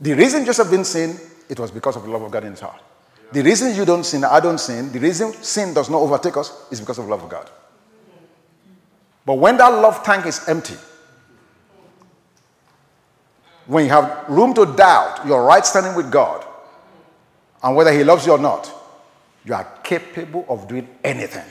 The 0.00 0.14
reason 0.14 0.44
Joseph 0.44 0.68
didn't 0.68 0.86
sin, 0.86 1.16
it 1.48 1.60
was 1.60 1.70
because 1.70 1.94
of 1.94 2.02
the 2.02 2.10
love 2.10 2.22
of 2.22 2.32
God 2.32 2.42
in 2.42 2.50
his 2.50 2.60
heart. 2.60 2.82
The 3.30 3.42
reason 3.42 3.76
you 3.76 3.84
don't 3.84 4.02
sin, 4.02 4.24
I 4.24 4.40
don't 4.40 4.58
sin, 4.58 4.90
the 4.90 4.98
reason 4.98 5.32
sin 5.34 5.72
does 5.72 5.88
not 5.88 5.98
overtake 5.98 6.36
us 6.36 6.66
is 6.72 6.80
because 6.80 6.98
of 6.98 7.04
the 7.04 7.10
love 7.12 7.22
of 7.22 7.30
God. 7.30 7.48
But 9.24 9.34
when 9.34 9.56
that 9.58 9.68
love 9.68 10.02
tank 10.02 10.26
is 10.26 10.46
empty, 10.48 10.74
when 13.66 13.84
you 13.84 13.90
have 13.90 14.24
room 14.28 14.52
to 14.54 14.66
doubt 14.66 15.24
your 15.24 15.44
right 15.44 15.64
standing 15.64 15.94
with 15.94 16.10
God 16.10 16.44
and 17.62 17.76
whether 17.76 17.92
He 17.92 18.02
loves 18.02 18.26
you 18.26 18.32
or 18.32 18.38
not, 18.38 18.81
you 19.44 19.54
are 19.54 19.64
capable 19.82 20.46
of 20.48 20.68
doing 20.68 20.88
anything. 21.02 21.46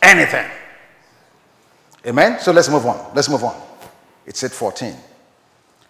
Anything. 0.00 0.50
Amen? 2.06 2.40
So 2.40 2.52
let's 2.52 2.68
move 2.68 2.86
on. 2.86 3.14
Let's 3.14 3.28
move 3.28 3.44
on. 3.44 3.60
It's 4.26 4.42
14. 4.46 4.94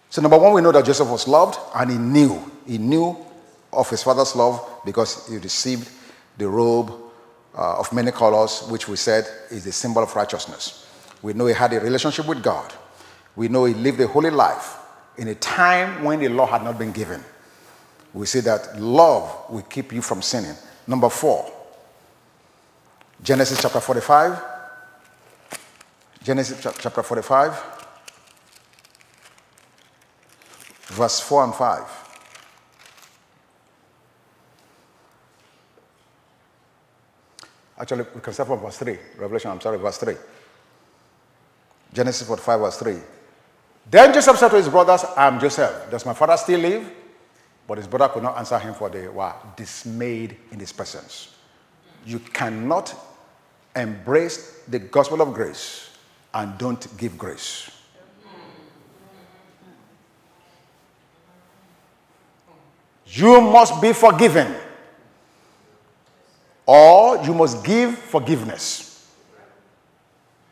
So, 0.09 0.21
number 0.21 0.37
one, 0.37 0.53
we 0.53 0.61
know 0.61 0.71
that 0.71 0.85
Joseph 0.85 1.09
was 1.09 1.27
loved 1.27 1.57
and 1.75 1.89
he 1.89 1.97
knew. 1.97 2.51
He 2.67 2.77
knew 2.77 3.17
of 3.71 3.89
his 3.89 4.03
father's 4.03 4.35
love 4.35 4.81
because 4.85 5.27
he 5.27 5.37
received 5.37 5.89
the 6.37 6.47
robe 6.47 6.91
uh, 7.57 7.79
of 7.79 7.91
many 7.91 8.11
colors, 8.11 8.61
which 8.69 8.87
we 8.87 8.95
said 8.95 9.25
is 9.49 9.63
the 9.63 9.71
symbol 9.71 10.03
of 10.03 10.15
righteousness. 10.15 10.87
We 11.21 11.33
know 11.33 11.47
he 11.47 11.53
had 11.53 11.73
a 11.73 11.79
relationship 11.79 12.27
with 12.27 12.43
God. 12.43 12.71
We 13.35 13.47
know 13.47 13.65
he 13.65 13.73
lived 13.73 13.99
a 14.01 14.07
holy 14.07 14.29
life 14.29 14.77
in 15.17 15.27
a 15.29 15.35
time 15.35 16.03
when 16.03 16.19
the 16.19 16.29
law 16.29 16.45
had 16.45 16.63
not 16.63 16.77
been 16.77 16.91
given. 16.91 17.23
We 18.13 18.25
see 18.25 18.41
that 18.41 18.79
love 18.79 19.49
will 19.49 19.63
keep 19.63 19.91
you 19.91 20.01
from 20.01 20.21
sinning. 20.21 20.55
Number 20.87 21.09
four, 21.09 21.51
Genesis 23.21 23.61
chapter 23.61 23.79
45. 23.79 24.53
Genesis 26.23 26.61
chapter 26.61 27.03
45, 27.03 27.61
verse 30.87 31.19
4 31.19 31.43
and 31.43 31.53
5. 31.53 31.81
Actually, 37.77 38.05
we 38.15 38.21
can 38.21 38.31
start 38.31 38.47
from 38.47 38.59
verse 38.61 38.77
3. 38.77 38.97
Revelation, 39.17 39.51
I'm 39.51 39.59
sorry, 39.59 39.77
verse 39.77 39.97
3. 39.97 40.15
Genesis 41.91 42.25
45, 42.25 42.59
verse 42.61 42.79
3. 42.79 42.97
Then 43.91 44.13
Joseph 44.13 44.37
said 44.37 44.47
to 44.47 44.55
his 44.55 44.69
brothers, 44.69 45.03
I 45.17 45.27
am 45.27 45.41
Joseph. 45.41 45.91
Does 45.91 46.05
my 46.05 46.13
father 46.13 46.37
still 46.37 46.61
live? 46.61 46.89
But 47.67 47.77
his 47.77 47.87
brother 47.87 48.09
could 48.13 48.23
not 48.23 48.37
answer 48.37 48.59
him 48.59 48.73
for 48.73 48.89
they 48.89 49.07
were 49.07 49.33
dismayed 49.55 50.35
in 50.51 50.59
his 50.59 50.71
presence. 50.71 51.35
You 52.05 52.19
cannot 52.19 52.93
embrace 53.75 54.61
the 54.67 54.79
gospel 54.79 55.21
of 55.21 55.33
grace 55.33 55.89
and 56.33 56.57
don't 56.57 56.85
give 56.97 57.17
grace. 57.17 57.69
You 63.05 63.41
must 63.41 63.79
be 63.79 63.93
forgiven, 63.93 64.55
or 66.65 67.23
you 67.23 67.33
must 67.33 67.63
give 67.63 67.95
forgiveness. 67.95 69.13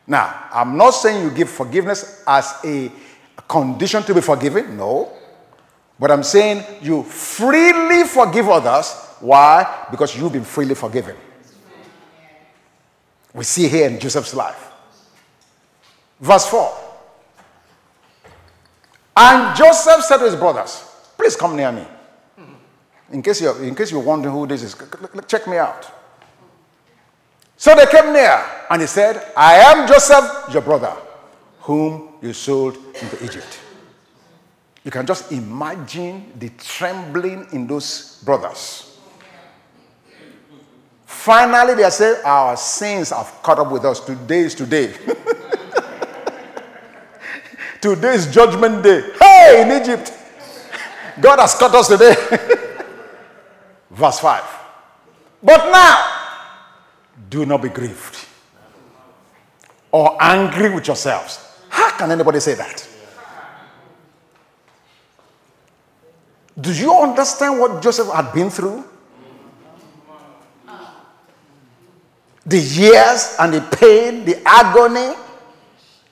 Now, 0.06 0.46
I'm 0.52 0.76
not 0.76 0.90
saying 0.90 1.24
you 1.24 1.30
give 1.30 1.48
forgiveness 1.48 2.22
as 2.26 2.54
a 2.64 2.90
condition 3.48 4.02
to 4.04 4.14
be 4.14 4.20
forgiven. 4.20 4.76
No. 4.76 5.12
But 6.02 6.10
I'm 6.10 6.24
saying 6.24 6.64
you 6.82 7.04
freely 7.04 8.02
forgive 8.02 8.48
others 8.48 8.92
Why? 9.20 9.86
Because 9.88 10.18
you've 10.18 10.32
been 10.32 10.42
freely 10.42 10.74
forgiven. 10.74 11.14
We 13.32 13.44
see 13.44 13.68
here 13.68 13.88
in 13.88 14.00
Joseph's 14.00 14.34
life. 14.34 14.72
Verse 16.18 16.44
4. 16.48 16.72
And 19.16 19.56
Joseph 19.56 20.02
said 20.02 20.16
to 20.16 20.24
his 20.24 20.34
brothers, 20.34 20.82
Please 21.16 21.36
come 21.36 21.54
near 21.56 21.70
me. 21.70 21.86
In 23.12 23.22
case 23.22 23.40
you're, 23.40 23.62
in 23.62 23.76
case 23.76 23.92
you're 23.92 24.02
wondering 24.02 24.34
who 24.34 24.44
this 24.44 24.64
is, 24.64 24.74
check 25.28 25.46
me 25.46 25.58
out. 25.58 25.88
So 27.56 27.76
they 27.76 27.86
came 27.86 28.12
near, 28.12 28.44
and 28.68 28.80
he 28.80 28.88
said, 28.88 29.32
I 29.36 29.54
am 29.54 29.86
Joseph, 29.86 30.52
your 30.52 30.62
brother, 30.62 30.96
whom 31.60 32.14
you 32.20 32.32
sold 32.32 32.76
into 33.00 33.24
Egypt. 33.24 33.61
You 34.84 34.90
can 34.90 35.06
just 35.06 35.30
imagine 35.30 36.32
the 36.38 36.48
trembling 36.58 37.46
in 37.52 37.66
those 37.66 38.20
brothers. 38.24 38.98
Finally, 41.06 41.74
they 41.74 41.88
say, 41.90 42.20
Our 42.24 42.56
sins 42.56 43.10
have 43.10 43.40
caught 43.42 43.60
up 43.60 43.70
with 43.70 43.84
us. 43.84 44.00
Today 44.00 44.40
is 44.40 44.56
today. 44.56 44.92
today 47.80 48.14
is 48.14 48.32
judgment 48.32 48.82
day. 48.82 49.02
Hey, 49.20 49.62
in 49.62 49.80
Egypt, 49.80 50.12
God 51.20 51.38
has 51.38 51.54
caught 51.54 51.74
us 51.76 51.86
today. 51.86 52.14
Verse 53.90 54.18
5. 54.18 54.42
But 55.44 55.70
now, 55.70 56.08
do 57.30 57.46
not 57.46 57.62
be 57.62 57.68
grieved 57.68 58.26
or 59.92 60.16
angry 60.20 60.74
with 60.74 60.88
yourselves. 60.88 61.38
How 61.68 61.96
can 61.96 62.10
anybody 62.10 62.40
say 62.40 62.54
that? 62.54 62.88
Do 66.60 66.72
you 66.72 66.92
understand 66.94 67.58
what 67.58 67.82
Joseph 67.82 68.12
had 68.12 68.32
been 68.32 68.50
through? 68.50 68.84
The 72.44 72.58
years 72.58 73.36
and 73.38 73.54
the 73.54 73.60
pain, 73.60 74.24
the 74.24 74.42
agony, 74.44 75.16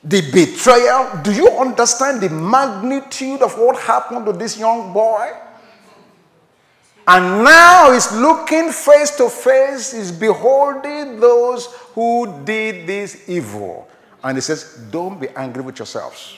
the 0.02 0.22
betrayal. 0.32 1.20
Do 1.22 1.32
you 1.32 1.48
understand 1.48 2.20
the 2.20 2.30
magnitude 2.30 3.42
of 3.42 3.58
what 3.58 3.78
happened 3.80 4.26
to 4.26 4.32
this 4.32 4.58
young 4.58 4.92
boy? 4.92 5.30
And 7.06 7.42
now 7.42 7.92
he's 7.92 8.12
looking 8.12 8.70
face 8.70 9.16
to 9.16 9.28
face, 9.28 9.92
he's 9.92 10.12
beholding 10.12 11.18
those 11.18 11.66
who 11.94 12.44
did 12.44 12.86
this 12.86 13.28
evil. 13.28 13.88
And 14.22 14.36
he 14.36 14.40
says, 14.40 14.78
Don't 14.90 15.20
be 15.20 15.28
angry 15.30 15.62
with 15.62 15.78
yourselves. 15.78 16.36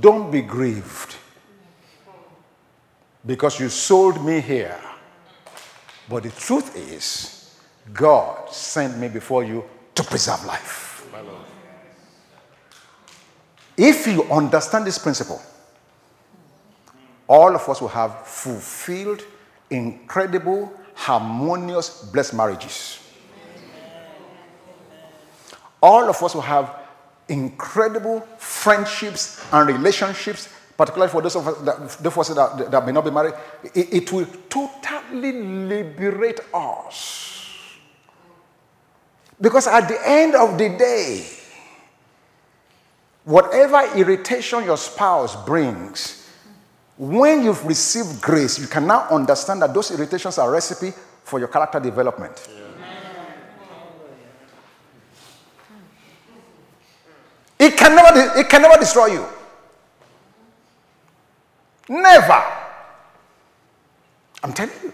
Don't 0.00 0.30
be 0.30 0.40
grieved 0.40 1.16
because 3.24 3.60
you 3.60 3.68
sold 3.68 4.24
me 4.24 4.40
here. 4.40 4.80
But 6.08 6.22
the 6.22 6.30
truth 6.30 6.76
is, 6.76 7.58
God 7.92 8.50
sent 8.50 8.96
me 8.96 9.08
before 9.08 9.44
you 9.44 9.64
to 9.94 10.02
preserve 10.02 10.44
life. 10.44 11.08
If 13.76 14.06
you 14.06 14.22
understand 14.24 14.86
this 14.86 14.98
principle, 14.98 15.42
all 17.28 17.54
of 17.54 17.68
us 17.68 17.80
will 17.80 17.88
have 17.88 18.26
fulfilled, 18.26 19.22
incredible, 19.68 20.72
harmonious, 20.94 22.04
blessed 22.04 22.34
marriages. 22.34 23.00
All 25.82 26.08
of 26.08 26.22
us 26.22 26.34
will 26.34 26.42
have 26.42 26.85
incredible 27.28 28.20
friendships 28.38 29.44
and 29.52 29.68
relationships, 29.68 30.48
particularly 30.76 31.10
for 31.10 31.22
those 31.22 31.36
of 31.36 31.46
us 31.48 31.58
that, 31.62 32.14
those 32.14 32.34
that, 32.34 32.70
that 32.70 32.86
may 32.86 32.92
not 32.92 33.04
be 33.04 33.10
married. 33.10 33.34
It, 33.74 33.92
it 33.92 34.12
will 34.12 34.26
totally 34.48 35.32
liberate 35.32 36.40
us. 36.52 37.26
Because 39.40 39.66
at 39.66 39.88
the 39.88 39.98
end 40.08 40.34
of 40.34 40.56
the 40.56 40.70
day, 40.70 41.26
whatever 43.24 43.82
irritation 43.96 44.64
your 44.64 44.78
spouse 44.78 45.36
brings, 45.44 46.30
when 46.96 47.44
you've 47.44 47.64
received 47.66 48.22
grace, 48.22 48.58
you 48.58 48.66
can 48.66 48.86
now 48.86 49.06
understand 49.10 49.60
that 49.60 49.74
those 49.74 49.90
irritations 49.90 50.38
are 50.38 50.50
recipe 50.50 50.92
for 51.22 51.38
your 51.38 51.48
character 51.48 51.78
development. 51.80 52.48
Yeah. 52.48 52.65
It 57.66 57.76
can 57.76 57.96
never, 57.96 58.38
it 58.38 58.48
can 58.48 58.62
never 58.62 58.78
destroy 58.78 59.06
you. 59.06 59.26
Never. 61.88 62.44
I'm 64.44 64.52
telling 64.52 64.74
you. 64.84 64.92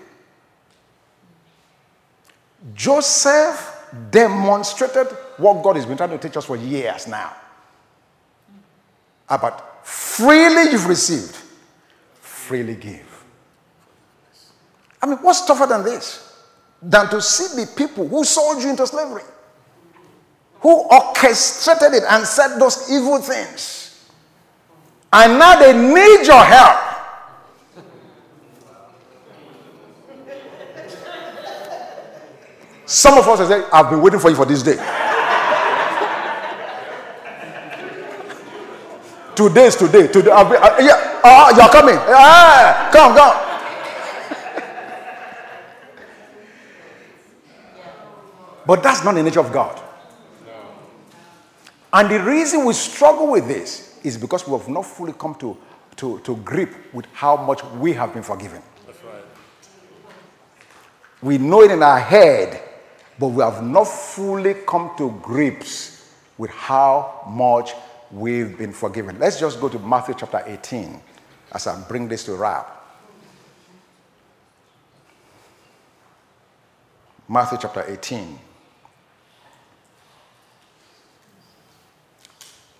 Joseph 2.74 3.86
demonstrated 4.10 5.08
what 5.36 5.62
God 5.62 5.76
has 5.76 5.84
been 5.84 5.98
trying 5.98 6.10
to 6.10 6.18
teach 6.18 6.36
us 6.38 6.46
for 6.46 6.56
years 6.56 7.06
now. 7.06 7.34
About 9.28 9.86
freely 9.86 10.70
you've 10.72 10.86
received, 10.86 11.36
freely 12.20 12.76
give. 12.76 13.24
I 15.02 15.06
mean, 15.06 15.18
what's 15.18 15.44
tougher 15.44 15.66
than 15.66 15.84
this? 15.84 16.40
Than 16.80 17.10
to 17.10 17.20
see 17.20 17.60
the 17.60 17.70
people 17.76 18.08
who 18.08 18.24
sold 18.24 18.62
you 18.62 18.70
into 18.70 18.86
slavery 18.86 19.24
who 20.62 20.88
orchestrated 20.88 21.92
it 21.92 22.04
and 22.08 22.24
said 22.24 22.56
those 22.58 22.88
evil 22.90 23.18
things. 23.18 24.08
And 25.12 25.38
now 25.38 25.58
they 25.58 25.72
need 25.72 26.26
your 26.26 26.42
help. 26.42 26.78
Some 32.86 33.18
of 33.18 33.26
us 33.26 33.40
have 33.40 33.48
said, 33.48 33.64
I've 33.72 33.90
been 33.90 34.00
waiting 34.00 34.20
for 34.20 34.30
you 34.30 34.36
for 34.36 34.46
this 34.46 34.62
day. 34.62 34.76
today 39.34 39.66
is 39.66 39.76
today. 39.76 40.06
Today, 40.06 40.30
I've 40.30 40.48
been, 40.48 40.62
uh, 40.62 40.76
yeah, 40.78 41.20
uh, 41.24 41.52
you're 41.56 41.68
coming. 41.70 41.96
Uh, 41.98 42.90
come, 42.92 43.16
come. 43.16 43.48
but 48.64 48.82
that's 48.82 49.02
not 49.02 49.14
the 49.14 49.22
nature 49.22 49.40
of 49.40 49.52
God. 49.52 49.81
And 51.92 52.10
the 52.10 52.20
reason 52.20 52.64
we 52.64 52.72
struggle 52.72 53.30
with 53.30 53.46
this 53.46 53.98
is 54.02 54.16
because 54.16 54.46
we 54.46 54.56
have 54.56 54.68
not 54.68 54.86
fully 54.86 55.12
come 55.12 55.34
to, 55.36 55.56
to, 55.96 56.20
to 56.20 56.36
grip 56.36 56.74
with 56.94 57.06
how 57.12 57.36
much 57.36 57.62
we 57.76 57.92
have 57.92 58.14
been 58.14 58.22
forgiven. 58.22 58.62
That's 58.86 59.02
right. 59.04 59.22
We 61.20 61.38
know 61.38 61.62
it 61.62 61.70
in 61.70 61.82
our 61.82 62.00
head, 62.00 62.62
but 63.18 63.28
we 63.28 63.42
have 63.42 63.62
not 63.62 63.84
fully 63.84 64.54
come 64.66 64.92
to 64.96 65.10
grips 65.22 66.10
with 66.38 66.50
how 66.50 67.24
much 67.28 67.72
we've 68.10 68.56
been 68.56 68.72
forgiven. 68.72 69.18
Let's 69.18 69.38
just 69.38 69.60
go 69.60 69.68
to 69.68 69.78
Matthew 69.78 70.14
chapter 70.18 70.42
18 70.46 71.00
as 71.52 71.66
I 71.66 71.80
bring 71.88 72.08
this 72.08 72.24
to 72.24 72.34
wrap. 72.34 72.78
Matthew 77.28 77.58
chapter 77.60 77.84
18. 77.86 78.38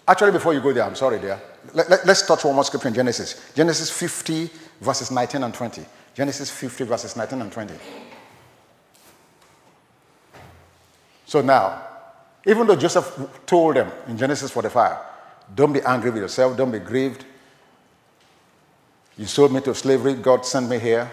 Actually, 0.06 0.32
before 0.32 0.52
you 0.52 0.60
go 0.60 0.72
there, 0.72 0.84
I'm 0.84 0.96
sorry, 0.96 1.18
there. 1.18 1.40
Let, 1.74 1.90
us 1.90 2.04
let, 2.04 2.24
touch 2.26 2.44
one 2.44 2.54
more 2.54 2.64
scripture 2.64 2.88
in 2.88 2.94
Genesis. 2.94 3.52
Genesis 3.54 3.90
50, 3.90 4.50
verses 4.80 5.10
19 5.10 5.42
and 5.44 5.54
20. 5.54 5.84
Genesis 6.14 6.50
50, 6.50 6.84
verses 6.84 7.16
19 7.16 7.40
and 7.40 7.52
20. 7.52 7.74
So 11.24 11.40
now, 11.40 11.82
even 12.46 12.66
though 12.66 12.76
Joseph 12.76 13.16
told 13.46 13.76
them 13.76 13.90
in 14.08 14.18
Genesis 14.18 14.50
45, 14.50 14.98
don't 15.54 15.72
be 15.72 15.80
angry 15.82 16.10
with 16.10 16.22
yourself, 16.22 16.56
don't 16.56 16.72
be 16.72 16.80
grieved. 16.80 17.24
You 19.16 19.26
sold 19.26 19.52
me 19.52 19.60
to 19.60 19.74
slavery, 19.74 20.14
God 20.14 20.44
sent 20.44 20.68
me 20.68 20.78
here. 20.78 21.10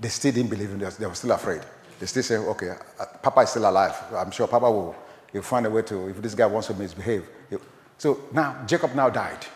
They 0.00 0.08
still 0.08 0.32
didn't 0.32 0.50
believe 0.50 0.70
in 0.70 0.78
this, 0.78 0.96
they 0.96 1.06
were 1.06 1.14
still 1.14 1.32
afraid. 1.32 1.62
They 1.98 2.06
still 2.06 2.22
say, 2.22 2.36
okay, 2.36 2.70
uh, 2.70 3.04
Papa 3.22 3.40
is 3.40 3.50
still 3.50 3.68
alive. 3.68 3.94
I'm 4.14 4.30
sure 4.30 4.46
Papa 4.46 4.70
will 4.70 4.94
he'll 5.34 5.42
find 5.42 5.66
a 5.66 5.70
way 5.70 5.82
to, 5.82 6.08
if 6.08 6.22
this 6.22 6.34
guy 6.34 6.46
wants 6.46 6.68
to 6.68 6.74
misbehave, 6.74 7.28
so 7.98 8.20
now 8.32 8.64
Jacob 8.66 8.94
now 8.94 9.08
died. 9.08 9.46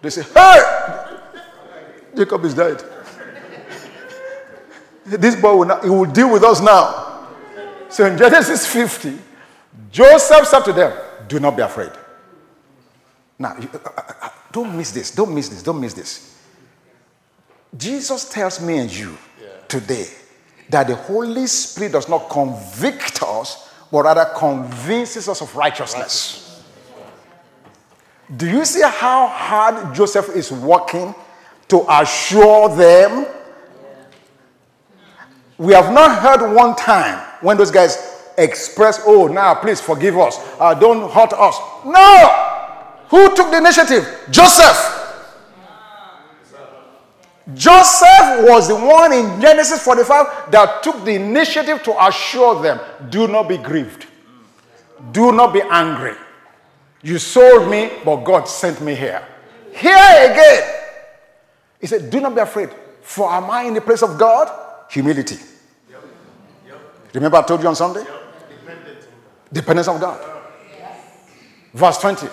They 0.00 0.10
say, 0.10 0.22
Hey! 0.22 1.18
Jacob 2.16 2.44
is 2.44 2.54
dead. 2.54 2.82
this 5.04 5.40
boy 5.40 5.56
will, 5.56 5.64
not, 5.64 5.82
he 5.82 5.90
will 5.90 6.04
deal 6.04 6.30
with 6.30 6.42
us 6.42 6.60
now. 6.60 7.28
So 7.88 8.06
in 8.06 8.18
Genesis 8.18 8.66
50, 8.66 9.18
Joseph 9.90 10.46
said 10.46 10.60
to 10.64 10.72
them, 10.72 10.98
Do 11.28 11.40
not 11.40 11.56
be 11.56 11.62
afraid. 11.62 11.90
Now, 13.38 13.56
uh, 13.56 13.78
uh, 13.84 14.02
uh, 14.22 14.28
don't 14.50 14.76
miss 14.76 14.90
this. 14.92 15.10
Don't 15.14 15.34
miss 15.34 15.48
this. 15.48 15.62
Don't 15.62 15.80
miss 15.80 15.94
this. 15.94 16.38
Jesus 17.76 18.30
tells 18.30 18.60
me 18.60 18.78
and 18.78 18.94
you 18.94 19.16
yeah. 19.40 19.48
today 19.66 20.06
that 20.68 20.86
the 20.86 20.94
Holy 20.94 21.46
Spirit 21.46 21.92
does 21.92 22.08
not 22.08 22.28
convict 22.28 23.22
us, 23.22 23.70
but 23.90 24.04
rather 24.04 24.26
convinces 24.36 25.28
us 25.28 25.40
of 25.40 25.54
righteousness. 25.56 25.98
righteousness. 25.98 26.41
Do 28.36 28.48
you 28.48 28.64
see 28.64 28.82
how 28.82 29.26
hard 29.26 29.94
Joseph 29.94 30.30
is 30.34 30.50
working 30.50 31.14
to 31.72 31.86
assure 31.88 32.68
them. 32.76 33.24
We 35.56 35.72
have 35.72 35.90
not 35.90 36.18
heard 36.20 36.54
one 36.54 36.76
time 36.76 37.18
when 37.40 37.56
those 37.56 37.70
guys 37.70 37.96
express, 38.36 39.00
oh, 39.06 39.26
now 39.26 39.54
please 39.54 39.80
forgive 39.80 40.18
us. 40.18 40.36
Uh, 40.60 40.74
don't 40.74 41.10
hurt 41.10 41.32
us. 41.32 41.58
No! 41.86 43.06
Who 43.08 43.34
took 43.34 43.50
the 43.50 43.56
initiative? 43.56 44.06
Joseph. 44.30 44.98
Joseph 47.54 48.44
was 48.48 48.68
the 48.68 48.76
one 48.76 49.14
in 49.14 49.40
Genesis 49.40 49.82
45 49.82 50.50
that 50.52 50.82
took 50.82 51.02
the 51.06 51.12
initiative 51.14 51.82
to 51.84 52.06
assure 52.06 52.62
them 52.62 52.78
do 53.08 53.28
not 53.28 53.48
be 53.48 53.56
grieved, 53.56 54.06
do 55.10 55.32
not 55.32 55.54
be 55.54 55.62
angry. 55.70 56.14
You 57.02 57.18
sold 57.18 57.70
me, 57.70 57.90
but 58.04 58.16
God 58.24 58.44
sent 58.44 58.80
me 58.80 58.94
here. 58.94 59.26
Here 59.74 60.30
again. 60.30 60.62
He 61.80 61.86
said, 61.86 62.10
Do 62.10 62.20
not 62.20 62.34
be 62.34 62.40
afraid, 62.40 62.70
for 63.00 63.30
am 63.30 63.50
I 63.50 63.62
in 63.64 63.74
the 63.74 63.80
place 63.80 64.02
of 64.02 64.18
God? 64.18 64.48
Humility. 64.90 65.38
Remember, 67.12 67.38
I 67.38 67.42
told 67.42 67.62
you 67.62 67.68
on 67.68 67.76
Sunday? 67.76 68.04
Dependence 69.52 69.88
on 69.88 70.00
God. 70.00 70.24
Verse 71.74 71.98
20. 71.98 72.26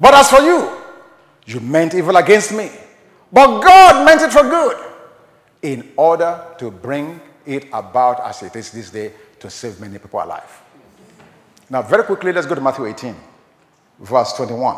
But 0.00 0.14
as 0.14 0.30
for 0.30 0.40
you, 0.40 0.70
you 1.46 1.60
meant 1.60 1.94
evil 1.94 2.16
against 2.16 2.52
me 2.52 2.70
but 3.32 3.60
God 3.60 4.04
meant 4.04 4.22
it 4.22 4.32
for 4.32 4.42
good 4.42 4.76
in 5.62 5.92
order 5.96 6.44
to 6.58 6.70
bring 6.70 7.20
it 7.46 7.66
about 7.72 8.20
as 8.26 8.42
it 8.42 8.56
is 8.56 8.70
this 8.72 8.90
day 8.90 9.12
to 9.38 9.48
save 9.48 9.80
many 9.80 9.98
people 9.98 10.22
alive. 10.22 10.59
Now, 11.70 11.82
very 11.82 12.02
quickly, 12.02 12.32
let's 12.32 12.48
go 12.48 12.56
to 12.56 12.60
Matthew 12.60 12.84
18, 12.86 13.14
verse 14.00 14.32
21. 14.32 14.76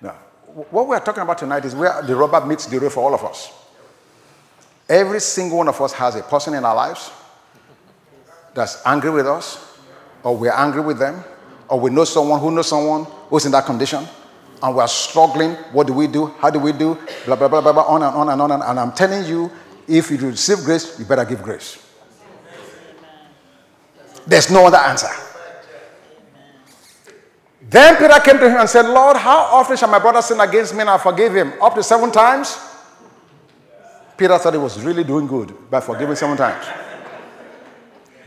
Now, 0.00 0.16
what 0.70 0.88
we're 0.88 0.98
talking 0.98 1.22
about 1.22 1.38
tonight 1.38 1.64
is 1.64 1.74
where 1.76 2.02
the 2.02 2.16
rubber 2.16 2.44
meets 2.44 2.66
the 2.66 2.80
road 2.80 2.92
for 2.92 3.04
all 3.04 3.14
of 3.14 3.22
us. 3.22 3.52
Every 4.88 5.20
single 5.20 5.58
one 5.58 5.68
of 5.68 5.80
us 5.80 5.92
has 5.92 6.16
a 6.16 6.22
person 6.22 6.54
in 6.54 6.64
our 6.64 6.74
lives 6.74 7.12
that's 8.52 8.84
angry 8.84 9.10
with 9.10 9.28
us, 9.28 9.78
or 10.24 10.36
we're 10.36 10.52
angry 10.52 10.82
with 10.82 10.98
them, 10.98 11.22
or 11.68 11.78
we 11.78 11.90
know 11.90 12.04
someone 12.04 12.40
who 12.40 12.50
knows 12.50 12.66
someone 12.66 13.04
who's 13.30 13.46
in 13.46 13.52
that 13.52 13.64
condition 13.64 14.04
and 14.60 14.76
we're 14.76 14.88
struggling. 14.88 15.52
What 15.72 15.86
do 15.86 15.92
we 15.92 16.08
do? 16.08 16.26
How 16.26 16.50
do 16.50 16.58
we 16.58 16.72
do? 16.72 16.98
Blah, 17.26 17.36
blah, 17.36 17.48
blah, 17.48 17.60
blah, 17.60 17.72
blah, 17.72 17.84
on 17.84 18.02
and 18.02 18.14
on 18.14 18.28
and 18.28 18.42
on. 18.42 18.50
And, 18.50 18.62
and 18.62 18.80
I'm 18.80 18.92
telling 18.92 19.24
you, 19.24 19.50
if 19.86 20.10
you 20.10 20.18
receive 20.18 20.58
grace, 20.64 20.98
you 20.98 21.04
better 21.04 21.24
give 21.24 21.42
grace. 21.42 21.91
There's 24.26 24.50
no 24.50 24.66
other 24.66 24.78
answer. 24.78 25.08
Then 27.62 27.96
Peter 27.96 28.20
came 28.20 28.38
to 28.38 28.50
him 28.50 28.58
and 28.58 28.68
said, 28.68 28.86
Lord, 28.86 29.16
how 29.16 29.38
often 29.38 29.76
shall 29.76 29.88
my 29.88 29.98
brother 29.98 30.20
sin 30.20 30.40
against 30.40 30.74
me 30.74 30.80
and 30.80 30.90
I 30.90 30.98
forgive 30.98 31.34
him? 31.34 31.54
Up 31.62 31.74
to 31.74 31.82
seven 31.82 32.10
times? 32.12 32.58
Peter 34.16 34.36
thought 34.38 34.52
he 34.52 34.58
was 34.58 34.80
really 34.82 35.04
doing 35.04 35.26
good 35.26 35.70
by 35.70 35.80
forgiving 35.80 36.14
seven 36.14 36.36
times. 36.36 36.66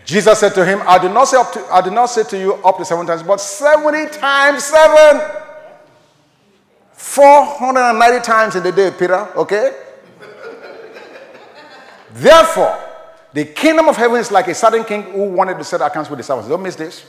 Jesus 0.04 0.40
said 0.40 0.54
to 0.54 0.66
him, 0.66 0.82
I 0.86 1.00
did 1.00 1.12
not 1.12 1.26
say 1.26 1.38
up 1.38 1.52
to 1.54 1.66
I 1.72 1.82
did 1.82 1.94
not 1.94 2.08
say 2.08 2.24
to 2.24 2.38
you 2.38 2.54
up 2.56 2.78
to 2.78 2.86
seven 2.86 3.08
times, 3.08 3.24
but 3.24 3.40
70 3.42 4.10
times 4.18 4.64
seven. 4.64 5.22
490 6.94 8.24
times 8.24 8.56
in 8.56 8.64
the 8.64 8.72
day, 8.72 8.92
Peter, 8.92 9.28
okay? 9.36 9.72
Therefore, 12.14 12.85
the 13.36 13.44
kingdom 13.44 13.90
of 13.90 13.98
heaven 13.98 14.18
is 14.18 14.32
like 14.32 14.48
a 14.48 14.56
certain 14.56 14.86
king 14.86 15.04
who 15.12 15.26
wanted 15.26 15.58
to 15.58 15.64
settle 15.66 15.86
accounts 15.86 16.10
with 16.10 16.20
the 16.20 16.24
servants. 16.24 16.48
Don't 16.48 16.64
miss 16.64 16.76
this. 16.76 17.06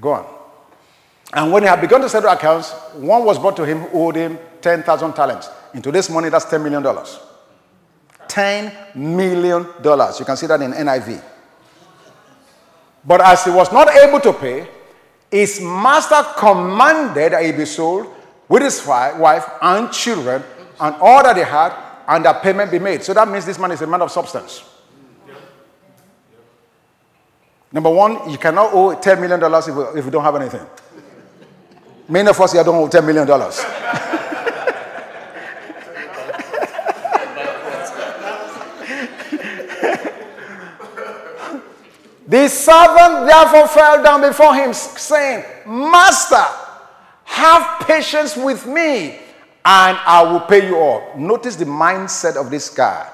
Go 0.00 0.14
on. 0.14 0.26
And 1.32 1.52
when 1.52 1.62
he 1.62 1.68
had 1.68 1.80
begun 1.80 2.00
to 2.00 2.08
settle 2.08 2.28
accounts, 2.28 2.72
one 2.94 3.24
was 3.24 3.38
brought 3.38 3.56
to 3.58 3.64
him 3.64 3.82
who 3.82 4.06
owed 4.06 4.16
him 4.16 4.36
10,000 4.60 5.12
talents. 5.12 5.48
In 5.72 5.80
today's 5.80 6.10
money, 6.10 6.28
that's 6.28 6.46
$10 6.46 6.60
million. 6.60 6.82
$10 8.26 8.96
million. 8.96 9.66
You 10.18 10.24
can 10.24 10.36
see 10.36 10.48
that 10.48 10.60
in 10.60 10.72
NIV. 10.72 11.22
But 13.04 13.20
as 13.20 13.44
he 13.44 13.52
was 13.52 13.70
not 13.72 13.90
able 13.90 14.18
to 14.22 14.32
pay, 14.32 14.66
his 15.30 15.60
master 15.60 16.20
commanded 16.36 17.32
that 17.32 17.44
he 17.44 17.52
be 17.52 17.64
sold 17.64 18.12
with 18.48 18.62
his 18.62 18.84
wife 18.84 19.48
and 19.62 19.92
children 19.92 20.42
and 20.80 20.96
all 20.96 21.22
that 21.22 21.36
he 21.36 21.44
had, 21.44 21.89
and 22.10 22.24
that 22.24 22.42
payment 22.42 22.70
be 22.72 22.80
made. 22.80 23.04
So 23.04 23.14
that 23.14 23.28
means 23.28 23.46
this 23.46 23.58
man 23.58 23.70
is 23.70 23.80
a 23.82 23.86
man 23.86 24.02
of 24.02 24.10
substance. 24.10 24.64
Number 27.72 27.88
one, 27.90 28.28
you 28.28 28.36
cannot 28.36 28.74
owe 28.74 28.96
$10 28.96 29.20
million 29.20 29.40
if 29.40 29.96
if 29.96 30.04
you 30.04 30.10
don't 30.10 30.24
have 30.24 30.34
anything. 30.34 30.66
Many 32.08 32.28
of 32.28 32.40
us 32.40 32.52
here 32.52 32.64
don't 32.64 32.74
owe 32.74 32.88
$10 32.88 33.06
million. 33.06 33.26
The 42.30 42.46
servant 42.46 43.26
therefore 43.26 43.66
fell 43.66 44.04
down 44.04 44.20
before 44.20 44.54
him, 44.54 44.72
saying, 44.72 45.44
Master, 45.66 46.44
have 47.24 47.80
patience 47.88 48.36
with 48.36 48.66
me, 48.66 49.18
and 49.64 49.98
I 50.06 50.22
will 50.22 50.40
pay 50.40 50.66
you 50.66 50.76
all. 50.76 51.12
Notice 51.16 51.56
the 51.56 51.66
mindset 51.66 52.36
of 52.36 52.50
this 52.50 52.70
guy. 52.70 53.10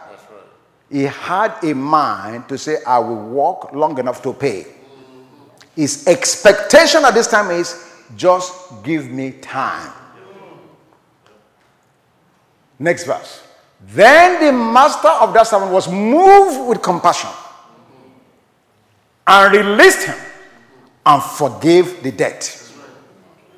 He 0.91 1.03
had 1.03 1.57
a 1.65 1.75
mind 1.75 2.49
to 2.49 2.57
say, 2.57 2.77
I 2.87 2.99
will 3.01 3.29
walk 3.29 3.73
long 3.73 3.99
enough 3.99 4.23
to 4.23 4.33
pay. 4.33 4.67
His 5.75 6.07
expectation 6.07 7.05
at 7.05 7.13
this 7.13 7.27
time 7.27 7.51
is, 7.51 7.93
just 8.17 8.85
give 8.85 9.11
me 9.11 9.33
time. 9.33 9.93
Next 12.79 13.05
verse. 13.05 13.43
Then 13.81 14.45
the 14.45 14.53
master 14.53 15.09
of 15.09 15.35
that 15.35 15.47
servant 15.47 15.73
was 15.73 15.91
moved 15.91 16.69
with 16.69 16.83
compassion 16.83 17.31
and 19.27 19.53
released 19.53 20.07
him 20.07 20.17
and 21.05 21.23
forgave 21.23 22.03
the 22.03 22.13
debt. 22.13 22.63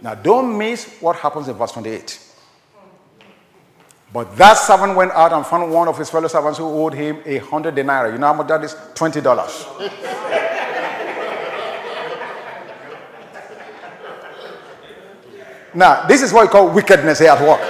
Now, 0.01 0.15
don't 0.15 0.57
miss 0.57 0.99
what 1.01 1.17
happens 1.17 1.49
in 1.49 1.55
verse 1.55 1.73
28. 1.73 2.28
But 4.13 4.37
that 4.37 4.55
servant 4.55 4.97
went 4.97 5.13
out 5.13 5.33
and 5.33 5.47
found 5.47 5.71
one 5.71 5.87
of 5.89 5.99
his 5.99 6.09
fellow 6.09 6.29
servants 6.29 6.59
who 6.59 6.65
owed 6.65 6.95
him 6.95 7.21
a 7.27 7.39
hundred 7.39 7.75
denarii. 7.75 8.13
You 8.13 8.19
know 8.19 8.29
how 8.29 8.35
much 8.35 8.47
that 8.49 8.65
is? 8.65 8.75
Twenty 8.95 9.21
dollars. 9.21 9.67
now, 15.75 16.07
this 16.07 16.23
is 16.23 16.33
what 16.33 16.47
we 16.47 16.51
call 16.51 16.71
wickedness 16.71 17.19
here 17.19 17.31
at 17.31 17.41
work. 17.41 17.61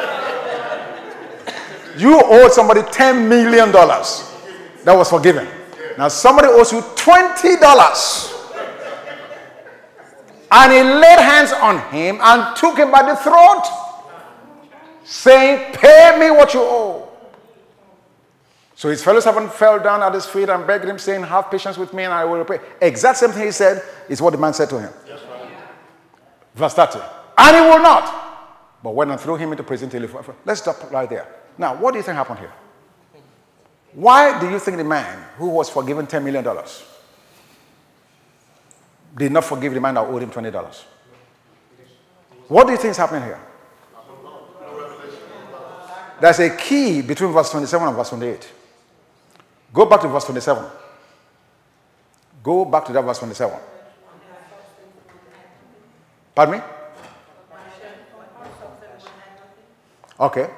You 1.99 2.21
owed 2.23 2.53
somebody 2.53 2.83
ten 2.93 3.29
million 3.29 3.73
dollars. 3.73 4.25
That 4.85 4.97
was 4.97 5.11
forgiven. 5.11 5.49
Now 5.99 6.07
somebody 6.07 6.47
owes 6.47 6.73
you 6.73 6.81
$20. 6.81 8.39
And 10.51 10.73
he 10.73 10.83
laid 10.83 11.19
hands 11.19 11.53
on 11.53 11.81
him 11.93 12.19
and 12.23 12.57
took 12.57 12.79
him 12.79 12.91
by 12.93 13.03
the 13.03 13.17
throat, 13.17 13.65
saying, 15.09 15.73
Pay 15.73 16.19
me 16.21 16.31
what 16.31 16.53
you 16.53 16.61
owe. 16.61 17.09
So 18.75 18.89
his 18.91 19.03
fellow 19.03 19.19
servant 19.19 19.53
fell 19.53 19.81
down 19.81 20.03
at 20.03 20.15
his 20.15 20.27
feet 20.27 20.49
and 20.49 20.67
begged 20.67 20.85
him, 20.85 20.99
saying, 20.99 21.25
Have 21.25 21.51
patience 21.51 21.79
with 21.79 21.93
me 21.93 22.05
and 22.05 22.13
I 22.13 22.25
will 22.25 22.39
repay. 22.39 22.61
Exact 22.81 23.19
same 23.19 23.31
thing 23.31 23.47
he 23.47 23.51
said 23.53 23.83
is 24.09 24.23
what 24.23 24.31
the 24.31 24.39
man 24.39 24.55
said 24.55 24.69
to 24.69 24.79
him. 24.79 24.93
Yes, 25.07 25.21
Verse 26.55 26.75
30. 26.75 27.01
And 27.39 27.57
he 27.57 27.63
will 27.63 27.83
not. 27.83 28.27
But 28.83 28.95
went 28.95 29.11
and 29.11 29.19
threw 29.19 29.37
him 29.37 29.51
into 29.51 29.65
prison 29.65 29.89
till 29.91 30.07
he. 30.07 30.15
Let's 30.45 30.61
stop 30.61 30.91
right 30.93 31.09
there. 31.09 31.27
Now, 31.57 31.75
what 31.75 31.93
do 31.93 31.99
you 31.99 32.05
think 32.05 32.17
happened 32.17 32.39
here? 32.39 32.53
Why 33.95 34.39
do 34.39 34.49
you 34.49 34.59
think 34.61 34.77
the 34.77 34.85
man 34.85 35.25
who 35.39 35.49
was 35.49 35.71
forgiven 35.71 36.07
$10 36.07 36.23
million 36.23 36.45
did 39.17 39.33
not 39.33 39.45
forgive 39.45 39.75
the 39.75 39.81
man 39.81 39.95
that 39.95 40.07
owed 40.07 40.23
him 40.23 40.31
$20? 40.31 40.85
What 42.47 42.67
do 42.67 42.73
you 42.73 42.79
think 42.79 42.93
is 42.93 42.97
happening 42.97 43.23
here? 43.23 43.41
There's 46.21 46.39
a 46.41 46.51
key 46.57 47.03
between 47.03 47.33
verse 47.33 47.51
27 47.51 47.89
and 47.89 47.97
verse 47.97 48.09
28. 48.11 48.53
Go 49.73 49.87
back 49.87 50.01
to 50.01 50.09
verse 50.09 50.25
27. 50.25 50.65
Go 52.43 52.65
back 52.65 52.85
to 52.87 52.93
that 52.93 53.03
verse 53.03 53.19
27. 53.19 53.59
Pardon 56.35 56.59
me? 56.59 56.65
Okay. 60.21 60.51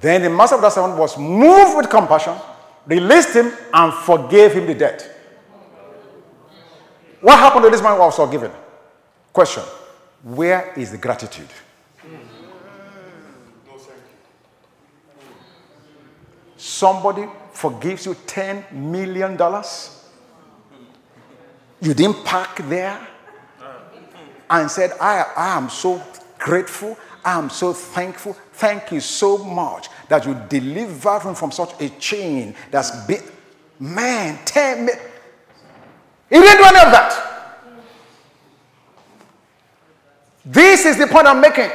Then 0.00 0.22
the 0.22 0.30
master 0.30 0.56
of 0.56 0.62
that 0.62 0.72
servant 0.72 0.98
was 0.98 1.18
moved 1.18 1.76
with 1.76 1.90
compassion 1.90 2.34
released 2.86 3.34
him, 3.34 3.52
and 3.72 3.92
forgave 3.92 4.52
him 4.52 4.66
the 4.66 4.74
debt. 4.74 5.10
What 7.20 7.38
happened 7.38 7.64
to 7.64 7.70
this 7.70 7.82
man 7.82 7.94
who 7.94 8.00
was 8.00 8.16
forgiven? 8.16 8.50
Question 9.32 9.62
Where 10.22 10.72
is 10.76 10.90
the 10.90 10.98
gratitude? 10.98 11.48
Somebody 16.64 17.26
forgives 17.52 18.06
you 18.06 18.14
$10 18.14 18.72
million. 18.72 19.32
You 21.82 21.92
didn't 21.92 22.24
park 22.24 22.56
there. 22.70 23.06
and 24.48 24.70
said, 24.70 24.92
I, 24.98 25.26
I 25.36 25.58
am 25.58 25.68
so 25.68 26.02
grateful. 26.38 26.96
I 27.22 27.36
am 27.38 27.50
so 27.50 27.74
thankful. 27.74 28.32
Thank 28.54 28.92
you 28.92 29.00
so 29.00 29.36
much 29.36 29.88
that 30.08 30.24
you 30.24 30.34
delivered 30.48 31.26
me 31.26 31.34
from 31.34 31.50
such 31.52 31.78
a 31.82 31.90
chain 31.98 32.54
that's 32.70 33.04
been, 33.04 33.22
man, 33.78 34.38
10 34.46 34.86
minutes. 34.86 35.02
He 36.30 36.36
didn't 36.36 36.56
do 36.56 36.64
any 36.64 36.78
of 36.78 36.92
that. 36.92 37.60
This 40.46 40.86
is 40.86 40.96
the 40.96 41.08
point 41.08 41.26
I'm 41.26 41.42
making. 41.42 41.70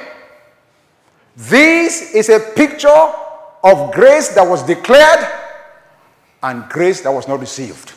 This 1.36 2.16
is 2.16 2.30
a 2.30 2.40
picture 2.40 3.28
of 3.64 3.93
grace 3.93 4.30
that 4.30 4.47
was 4.47 4.64
declared 4.64 5.28
and 6.43 6.68
grace 6.70 7.01
that 7.01 7.12
was 7.12 7.28
not 7.28 7.39
received. 7.39 7.93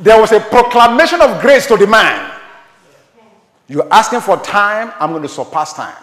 There 0.00 0.18
was 0.18 0.32
a 0.32 0.40
proclamation 0.40 1.20
of 1.20 1.40
grace 1.42 1.66
to 1.66 1.76
the 1.76 1.86
man. 1.86 2.38
You're 3.68 3.92
asking 3.92 4.20
for 4.20 4.36
time, 4.38 4.92
I'm 4.98 5.10
going 5.10 5.22
to 5.22 5.28
surpass 5.28 5.74
time. 5.74 5.94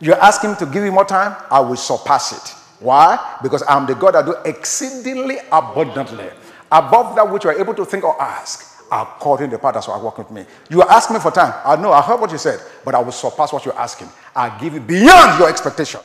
You're 0.00 0.20
asking 0.20 0.56
to 0.56 0.66
give 0.66 0.82
me 0.82 0.90
more 0.90 1.04
time, 1.04 1.36
I 1.50 1.60
will 1.60 1.76
surpass 1.76 2.32
it. 2.32 2.54
Why? 2.80 3.38
Because 3.42 3.62
I'm 3.68 3.86
the 3.86 3.94
God 3.94 4.14
that 4.14 4.26
do 4.26 4.34
exceedingly 4.44 5.38
abundantly 5.50 6.28
above 6.70 7.16
that 7.16 7.30
which 7.30 7.44
you 7.44 7.50
are 7.50 7.58
able 7.58 7.74
to 7.74 7.84
think 7.84 8.04
or 8.04 8.20
ask, 8.20 8.77
according 8.90 9.50
to 9.50 9.56
the 9.56 9.60
power 9.60 9.72
that's 9.72 9.88
working 9.88 10.24
with 10.24 10.32
me. 10.32 10.44
You 10.70 10.82
are 10.82 10.90
asking 10.90 11.14
me 11.14 11.20
for 11.20 11.30
time. 11.30 11.54
I 11.64 11.76
know, 11.76 11.92
I 11.92 12.02
heard 12.02 12.20
what 12.20 12.30
you 12.32 12.38
said, 12.38 12.60
but 12.84 12.94
I 12.94 13.00
will 13.00 13.12
surpass 13.12 13.52
what 13.52 13.64
you're 13.64 13.78
asking. 13.78 14.08
I'll 14.34 14.58
give 14.60 14.74
you 14.74 14.80
beyond 14.80 15.38
your 15.38 15.48
expectation. 15.48 16.00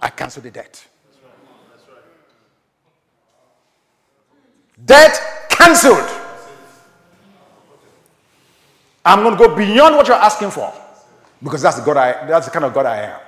I 0.00 0.10
cancel 0.10 0.42
the 0.42 0.50
debt. 0.50 0.84
Debt 4.84 5.46
cancelled. 5.50 6.08
I'm 9.04 9.22
going 9.22 9.36
to 9.36 9.48
go 9.48 9.54
beyond 9.54 9.96
what 9.96 10.06
you're 10.08 10.16
asking 10.16 10.50
for 10.50 10.72
because 11.42 11.62
that's 11.62 11.78
the 11.78 11.84
God 11.84 11.96
I 11.96 12.26
that's 12.26 12.46
the 12.46 12.52
kind 12.52 12.64
of 12.64 12.74
God 12.74 12.86
I 12.86 13.02
am. 13.02 13.20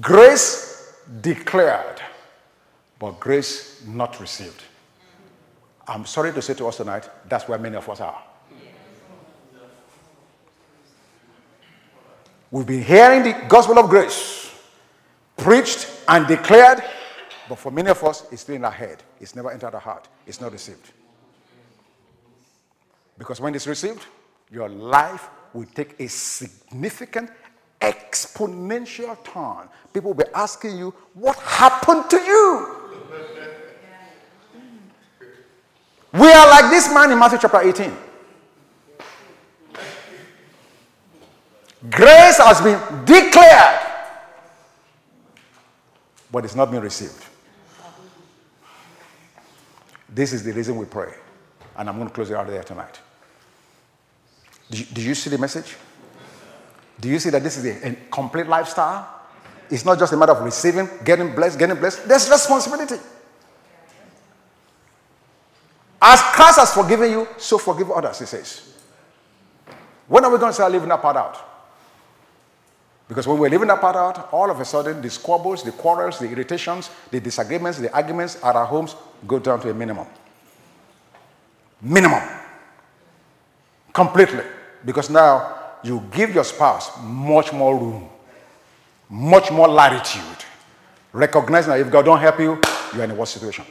Grace 0.00 0.94
declared, 1.20 2.00
but 2.98 3.18
grace 3.20 3.84
not 3.86 4.20
received. 4.20 4.62
I'm 5.88 6.04
sorry 6.04 6.32
to 6.32 6.42
say 6.42 6.54
to 6.54 6.66
us 6.66 6.78
tonight, 6.78 7.08
that's 7.28 7.48
where 7.48 7.58
many 7.58 7.76
of 7.76 7.88
us 7.88 8.00
are. 8.00 8.22
We've 12.50 12.66
been 12.66 12.82
hearing 12.82 13.22
the 13.22 13.44
gospel 13.48 13.78
of 13.78 13.90
grace 13.90 14.50
preached 15.36 15.88
and 16.08 16.26
declared, 16.26 16.82
but 17.48 17.58
for 17.58 17.70
many 17.70 17.90
of 17.90 18.02
us, 18.02 18.24
it's 18.32 18.42
still 18.42 18.56
in 18.56 18.64
our 18.64 18.70
head. 18.70 19.02
It's 19.20 19.34
never 19.34 19.50
entered 19.50 19.74
our 19.74 19.80
heart. 19.80 20.08
It's 20.26 20.40
not 20.40 20.52
received. 20.52 20.92
Because 23.18 23.40
when 23.40 23.54
it's 23.54 23.66
received, 23.66 24.06
your 24.50 24.68
life 24.68 25.28
will 25.52 25.66
take 25.66 25.98
a 26.00 26.08
significant 26.08 27.30
exponential 27.80 29.22
turn. 29.24 29.68
People 29.92 30.12
will 30.12 30.24
be 30.24 30.30
asking 30.34 30.78
you, 30.78 30.94
What 31.14 31.36
happened 31.38 32.08
to 32.10 32.16
you? 32.16 32.85
We 36.18 36.32
are 36.32 36.48
like 36.48 36.70
this 36.70 36.88
man 36.92 37.12
in 37.12 37.18
Matthew 37.18 37.38
chapter 37.40 37.60
18. 37.60 37.92
Grace 41.90 42.38
has 42.38 42.60
been 42.62 42.80
declared, 43.04 43.80
but 46.32 46.44
it's 46.44 46.54
not 46.54 46.70
been 46.70 46.80
received. 46.80 47.22
This 50.08 50.32
is 50.32 50.42
the 50.42 50.52
reason 50.52 50.76
we 50.76 50.86
pray. 50.86 51.12
And 51.76 51.88
I'm 51.90 51.96
going 51.96 52.08
to 52.08 52.14
close 52.14 52.30
it 52.30 52.36
out 52.36 52.46
there 52.46 52.62
tonight. 52.62 52.98
Do 54.70 54.78
you, 54.78 55.08
you 55.08 55.14
see 55.14 55.28
the 55.28 55.38
message? 55.38 55.76
Do 56.98 57.10
you 57.10 57.18
see 57.18 57.28
that 57.28 57.42
this 57.42 57.58
is 57.58 57.66
a, 57.66 57.88
a, 57.88 57.94
complete 58.10 58.46
lifestyle? 58.46 59.06
It's 59.70 59.84
not 59.84 59.98
just 59.98 60.14
a 60.14 60.16
matter 60.16 60.32
of 60.32 60.42
receiving, 60.42 60.88
getting 61.04 61.34
blessed, 61.34 61.58
getting 61.58 61.76
blessed. 61.76 62.08
There's 62.08 62.30
responsibility. 62.30 62.96
As 66.00 66.20
Christ 66.20 66.58
has 66.58 66.74
forgiven 66.74 67.10
you, 67.10 67.28
so 67.38 67.58
forgive 67.58 67.90
others, 67.90 68.18
he 68.18 68.26
says. 68.26 68.74
When 70.08 70.24
are 70.24 70.30
we 70.30 70.38
going 70.38 70.50
to 70.50 70.54
start 70.54 70.70
living 70.72 70.88
that 70.88 71.02
part 71.02 71.16
out? 71.16 71.38
Because 73.08 73.26
when 73.26 73.38
we're 73.38 73.48
living 73.50 73.68
that 73.68 73.80
part 73.80 73.96
out, 73.96 74.32
all 74.32 74.50
of 74.50 74.60
a 74.60 74.64
sudden 74.64 75.00
the 75.00 75.08
squabbles, 75.10 75.62
the 75.62 75.72
quarrels, 75.72 76.18
the 76.18 76.28
irritations, 76.28 76.90
the 77.10 77.20
disagreements, 77.20 77.78
the 77.78 77.92
arguments 77.94 78.36
at 78.42 78.56
our 78.56 78.66
homes 78.66 78.96
go 79.26 79.38
down 79.38 79.60
to 79.60 79.70
a 79.70 79.74
minimum. 79.74 80.06
Minimum. 81.80 82.22
Completely. 83.92 84.42
Because 84.84 85.08
now 85.08 85.56
you 85.82 86.02
give 86.10 86.34
your 86.34 86.44
spouse 86.44 86.90
much 87.02 87.52
more 87.52 87.78
room, 87.78 88.08
much 89.08 89.50
more 89.52 89.68
latitude. 89.68 90.44
Recognizing 91.12 91.70
that 91.70 91.80
if 91.80 91.90
God 91.90 92.04
don't 92.04 92.20
help 92.20 92.40
you, 92.40 92.60
you're 92.92 93.04
in 93.04 93.10
a 93.10 93.14
worse 93.14 93.30
situation. 93.30 93.64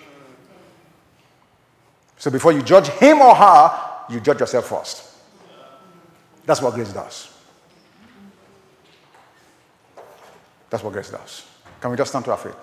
So 2.18 2.32
before 2.32 2.51
you 2.51 2.61
judge 2.61 2.88
him 2.88 3.22
or 3.22 3.36
her, 3.36 3.80
you 4.09 4.20
judge 4.20 4.39
yourself 4.39 4.68
first. 4.68 5.03
That's 6.45 6.61
what 6.61 6.74
grace 6.74 6.93
does. 6.93 7.32
That's 10.70 10.84
what 10.84 10.93
grace 10.93 11.09
does. 11.09 11.45
Can 11.82 11.91
we 11.91 11.97
just 11.97 12.11
stand 12.11 12.26
to 12.26 12.32
our 12.32 12.38
feet? 12.38 12.53